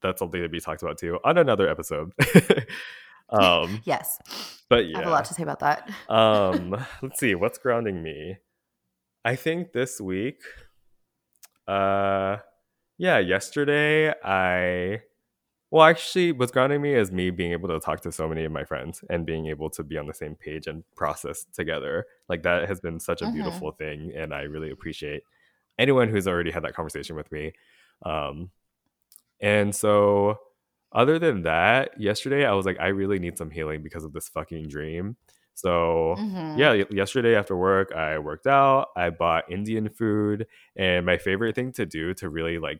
that's 0.01 0.19
something 0.19 0.41
to 0.41 0.49
be 0.49 0.59
talked 0.59 0.81
about 0.83 0.97
too 0.97 1.19
on 1.23 1.37
another 1.37 1.67
episode. 1.69 2.11
Um, 3.29 3.81
yes. 3.85 4.19
but 4.69 4.85
yeah, 4.87 4.97
I 4.97 4.99
have 4.99 5.07
a 5.07 5.11
lot 5.11 5.23
to 5.25 5.33
say 5.33 5.43
about 5.43 5.59
that. 5.59 5.89
um, 6.09 6.75
let's 7.01 7.17
see 7.19 7.33
what's 7.33 7.57
grounding 7.57 8.03
me. 8.03 8.37
I 9.23 9.37
think 9.37 9.71
this 9.71 10.01
week, 10.01 10.41
uh, 11.67 12.37
yeah, 13.01 13.19
yesterday 13.19 14.13
I, 14.23 15.03
well, 15.71 15.85
actually, 15.85 16.33
what's 16.33 16.51
grounding 16.51 16.81
me 16.81 16.95
is 16.95 17.11
me 17.11 17.31
being 17.31 17.53
able 17.53 17.69
to 17.69 17.79
talk 17.79 18.01
to 18.01 18.11
so 18.11 18.27
many 18.29 18.45
of 18.45 18.51
my 18.51 18.65
friends 18.65 19.03
and 19.09 19.25
being 19.25 19.47
able 19.47 19.69
to 19.71 19.83
be 19.83 19.97
on 19.97 20.07
the 20.07 20.13
same 20.15 20.35
page 20.35 20.67
and 20.67 20.83
process 20.95 21.45
together. 21.53 22.07
Like 22.29 22.43
that 22.43 22.67
has 22.69 22.81
been 22.81 22.99
such 22.99 23.21
a 23.21 23.27
Mhm. 23.27 23.27
beautiful 23.27 23.71
thing, 23.73 24.13
and 24.15 24.33
I 24.33 24.43
really 24.43 24.71
appreciate 24.71 25.23
anyone 25.79 26.09
who's 26.09 26.27
already 26.27 26.51
had 26.51 26.63
that 26.65 26.75
conversation 26.75 27.15
with 27.17 27.31
me. 27.31 27.53
Um, 28.05 28.51
and 29.39 29.75
so, 29.75 30.39
other 30.93 31.17
than 31.19 31.43
that, 31.43 31.99
yesterday 31.99 32.45
I 32.45 32.53
was 32.53 32.65
like, 32.65 32.79
I 32.79 32.87
really 32.87 33.19
need 33.19 33.37
some 33.37 33.49
healing 33.49 33.81
because 33.81 34.03
of 34.03 34.13
this 34.13 34.27
fucking 34.29 34.67
dream. 34.67 35.15
So, 35.53 36.17
Mhm. 36.17 36.71
yeah, 36.73 36.83
yesterday 36.91 37.35
after 37.35 37.55
work, 37.55 37.93
I 37.93 38.19
worked 38.19 38.45
out, 38.47 38.89
I 38.97 39.09
bought 39.09 39.49
Indian 39.51 39.89
food, 39.89 40.47
and 40.75 41.05
my 41.05 41.17
favorite 41.17 41.55
thing 41.55 41.71
to 41.73 41.85
do 41.85 42.13
to 42.15 42.29
really 42.29 42.59
like 42.59 42.79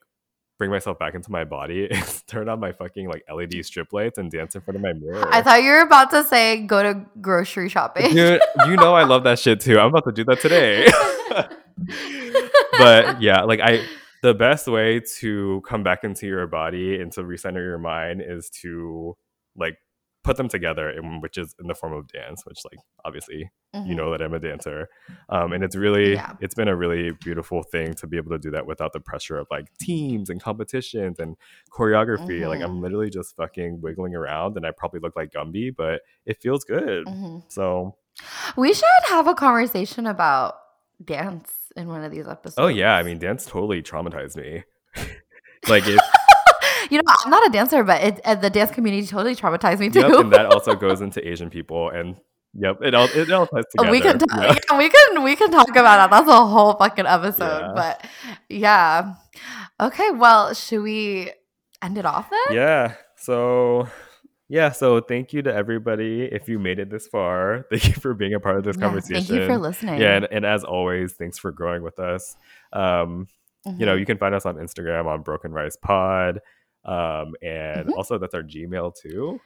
bring 0.62 0.70
myself 0.70 1.00
back 1.00 1.16
into 1.16 1.32
my 1.32 1.44
body 1.44 1.86
is 1.90 2.22
turn 2.28 2.48
on 2.48 2.60
my 2.60 2.72
fucking 2.72 3.08
like 3.08 3.24
LED 3.34 3.66
strip 3.66 3.92
lights 3.92 4.20
and 4.20 4.30
dance 4.30 4.54
in 4.54 4.62
front 4.62 4.76
of 4.76 4.84
my 4.84 4.94
mirror. 4.94 5.28
I 5.34 5.42
thought 5.42 5.64
you 5.64 5.72
were 5.72 5.82
about 5.82 6.12
to 6.12 6.24
say 6.24 6.62
go 6.68 6.84
to 6.84 7.04
grocery 7.20 7.68
shopping. 7.68 8.14
Dude, 8.14 8.40
you 8.68 8.76
know 8.76 8.94
I 8.94 9.04
love 9.04 9.24
that 9.24 9.40
shit 9.40 9.60
too. 9.60 9.80
I'm 9.80 9.88
about 9.88 10.04
to 10.04 10.12
do 10.12 10.24
that 10.26 10.40
today. 10.40 10.86
but 12.78 13.20
yeah, 13.20 13.42
like 13.42 13.60
I 13.60 13.84
the 14.22 14.36
best 14.36 14.68
way 14.68 15.00
to 15.18 15.64
come 15.68 15.82
back 15.82 16.04
into 16.04 16.28
your 16.28 16.46
body 16.46 17.02
and 17.02 17.12
to 17.14 17.24
recenter 17.24 17.56
your 17.56 17.80
mind 17.80 18.22
is 18.24 18.52
to 18.62 19.18
like 19.56 19.80
put 20.24 20.38
them 20.38 20.48
together 20.48 20.90
in 20.90 21.20
which 21.20 21.38
is 21.38 21.56
in 21.60 21.68
the 21.68 21.74
form 21.74 21.94
of 21.94 22.08
dance, 22.08 22.46
which 22.46 22.60
like 22.66 22.80
obviously 23.06 23.50
you 23.74 23.80
Mhm. 23.82 23.96
know 23.96 24.12
that 24.12 24.22
I'm 24.22 24.34
a 24.34 24.40
dancer. 24.40 24.88
Um, 25.30 25.52
and 25.54 25.64
it's 25.64 25.76
really 25.76 26.14
Yeah. 26.14 26.34
it's 26.42 26.54
been 26.54 26.68
a 26.68 26.76
really 26.76 27.12
beautiful 27.12 27.64
thing 27.64 27.94
to 27.96 28.06
be 28.08 28.18
able 28.18 28.30
to 28.32 28.38
do 28.38 28.52
that 28.52 28.66
without 28.68 28.94
the 28.94 29.00
pressure 29.00 29.38
of 29.40 29.48
like 29.50 29.66
teams 29.80 30.30
and 30.30 30.40
competitions 30.42 31.20
and 31.20 31.38
choreography. 31.72 32.48
Like 32.48 32.62
I'm 32.62 32.78
Mhm. 32.78 32.82
literally 32.82 33.10
just 33.10 33.36
fucking 33.36 33.82
wiggling 33.82 34.16
around 34.16 34.58
and 34.58 34.66
I 34.66 34.72
probably 34.72 35.00
look 35.00 35.16
like 35.16 35.32
Gumby, 35.32 35.76
but 35.76 36.02
it 36.26 36.38
feels 36.42 36.64
good. 36.64 37.06
Mhm. 37.08 37.44
So 37.52 37.96
We 38.58 38.74
should 38.74 39.04
have 39.08 39.26
a 39.28 39.34
conversation 39.34 40.06
about 40.06 40.56
dance 41.04 41.72
in 41.76 41.88
one 41.88 42.04
of 42.04 42.12
these 42.12 42.28
episodes. 42.28 42.60
oh 42.60 42.68
yeah, 42.68 42.96
I 42.96 43.02
mean 43.04 43.18
dance 43.18 43.46
totally 43.46 43.82
traumatized 43.82 44.36
me. 44.36 44.64
like 45.68 45.88
it 45.88 46.00
you 46.92 46.98
know, 46.98 47.14
I'm 47.24 47.30
not 47.32 47.48
a 47.48 47.50
dancer, 47.50 47.84
but 47.84 48.04
it, 48.04 48.22
uh, 48.26 48.36
the 48.36 48.50
dance 48.50 48.70
community 48.72 49.08
totally 49.08 49.36
traumatized 49.36 49.80
me 49.80 49.90
too. 49.90 50.00
yep, 50.02 50.20
and 50.20 50.32
that 50.34 50.46
also 50.48 50.76
goes 50.76 51.02
into 51.02 51.26
Asian 51.28 51.50
people 51.50 51.90
and 51.90 52.16
yep, 52.54 52.78
it 52.84 52.94
all 52.94 53.08
it 53.16 53.32
all 53.32 53.48
ties 53.48 53.64
together. 53.72 53.90
we 53.92 54.02
can 54.02 54.20
talk, 54.20 54.30
Yeah. 54.42 54.56
yeah, 54.70 54.78
we 54.78 54.90
can 54.90 55.24
we 55.24 55.36
can 55.36 55.50
talk 55.52 55.70
about 55.70 55.98
that. 55.98 56.12
That's 56.12 56.28
a 56.30 56.46
whole 56.46 56.74
fucking 56.76 57.06
episode. 57.08 57.62
Yeah. 57.62 57.72
But 57.74 58.06
yeah. 58.50 59.14
Okay, 59.80 60.12
well, 60.12 60.54
should 60.54 60.84
we 60.84 61.32
end 61.82 61.98
it 61.98 62.06
off 62.06 62.30
then? 62.30 62.56
yeah 62.56 62.94
so 63.16 63.88
yeah 64.50 64.72
so 64.72 65.00
thank 65.02 65.34
you 65.34 65.42
to 65.42 65.52
everybody 65.52 66.24
if 66.32 66.48
you 66.48 66.60
made 66.60 66.78
it 66.78 66.92
this 66.92 67.08
far 67.08 67.66
thank 67.72 67.88
you 67.88 67.94
for 67.94 68.14
being 68.14 68.36
a 68.36 68.40
part 68.40 68.56
of 68.58 68.64
this 68.64 68.76
Yeah, 68.78 68.84
conversation 68.86 69.24
Thank 69.26 69.42
you 69.42 69.48
for 69.48 69.58
listening. 69.58 70.00
yeah 70.00 70.16
and, 70.18 70.28
and 70.32 70.46
as 70.46 70.64
always 70.64 71.14
thanks 71.14 71.40
for 71.40 71.52
growing 71.52 71.82
with 71.82 71.98
us 71.98 72.36
um 72.74 73.28
you 73.66 73.86
know 73.88 73.96
Mhm. 73.96 74.00
you 74.00 74.06
can 74.06 74.18
find 74.20 74.36
us 74.36 74.46
on 74.46 74.58
instagram 74.58 75.08
on 75.08 75.24
broken 75.24 75.52
rice 75.52 75.76
pod 75.82 76.40
um 76.86 77.36
and 77.42 77.88
Mhm. 77.88 77.96
also 77.98 78.18
that's 78.18 78.34
our 78.34 78.44
gmail 78.44 78.96
too 78.96 79.40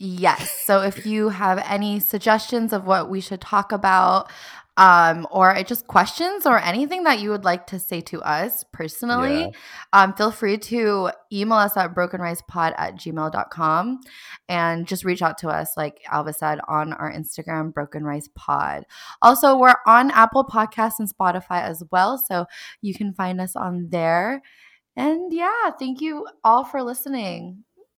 Yes. 0.00 0.50
So 0.50 0.82
if 0.82 1.06
you 1.06 1.28
have 1.28 1.58
any 1.68 2.00
suggestions 2.00 2.72
of 2.72 2.84
what 2.84 3.08
we 3.08 3.20
should 3.20 3.40
talk 3.40 3.70
about, 3.70 4.28
um, 4.76 5.24
or 5.30 5.54
just 5.62 5.86
questions 5.86 6.46
or 6.46 6.58
anything 6.58 7.04
that 7.04 7.20
you 7.20 7.30
would 7.30 7.44
like 7.44 7.68
to 7.68 7.78
say 7.78 8.00
to 8.00 8.20
us 8.22 8.64
personally, 8.72 9.42
Yeah. 9.42 9.50
um, 9.92 10.12
feel 10.14 10.32
free 10.32 10.58
to 10.58 11.12
email 11.32 11.58
us 11.58 11.76
at 11.76 11.94
brokenricepod 11.94 12.74
at 12.76 12.96
gmail.com 12.96 14.00
and 14.48 14.84
just 14.88 15.04
reach 15.04 15.22
out 15.22 15.38
to 15.38 15.48
us, 15.48 15.76
like 15.76 16.00
Alva 16.10 16.32
said, 16.32 16.58
on 16.66 16.92
our 16.92 17.10
Instagram, 17.12 17.72
Broken 17.72 18.02
Rice 18.02 18.28
Pod. 18.34 18.84
Also, 19.22 19.56
we're 19.56 19.76
on 19.86 20.10
Apple 20.10 20.44
Podcasts 20.44 20.98
and 20.98 21.08
Spotify 21.08 21.62
as 21.62 21.84
well. 21.92 22.18
So 22.18 22.46
you 22.82 22.94
can 22.94 23.14
find 23.14 23.40
us 23.40 23.54
on 23.54 23.90
there. 23.90 24.42
And 24.96 25.32
yeah, 25.32 25.70
thank 25.78 26.00
you 26.00 26.26
all 26.42 26.64
for 26.64 26.82
listening. 26.82 27.64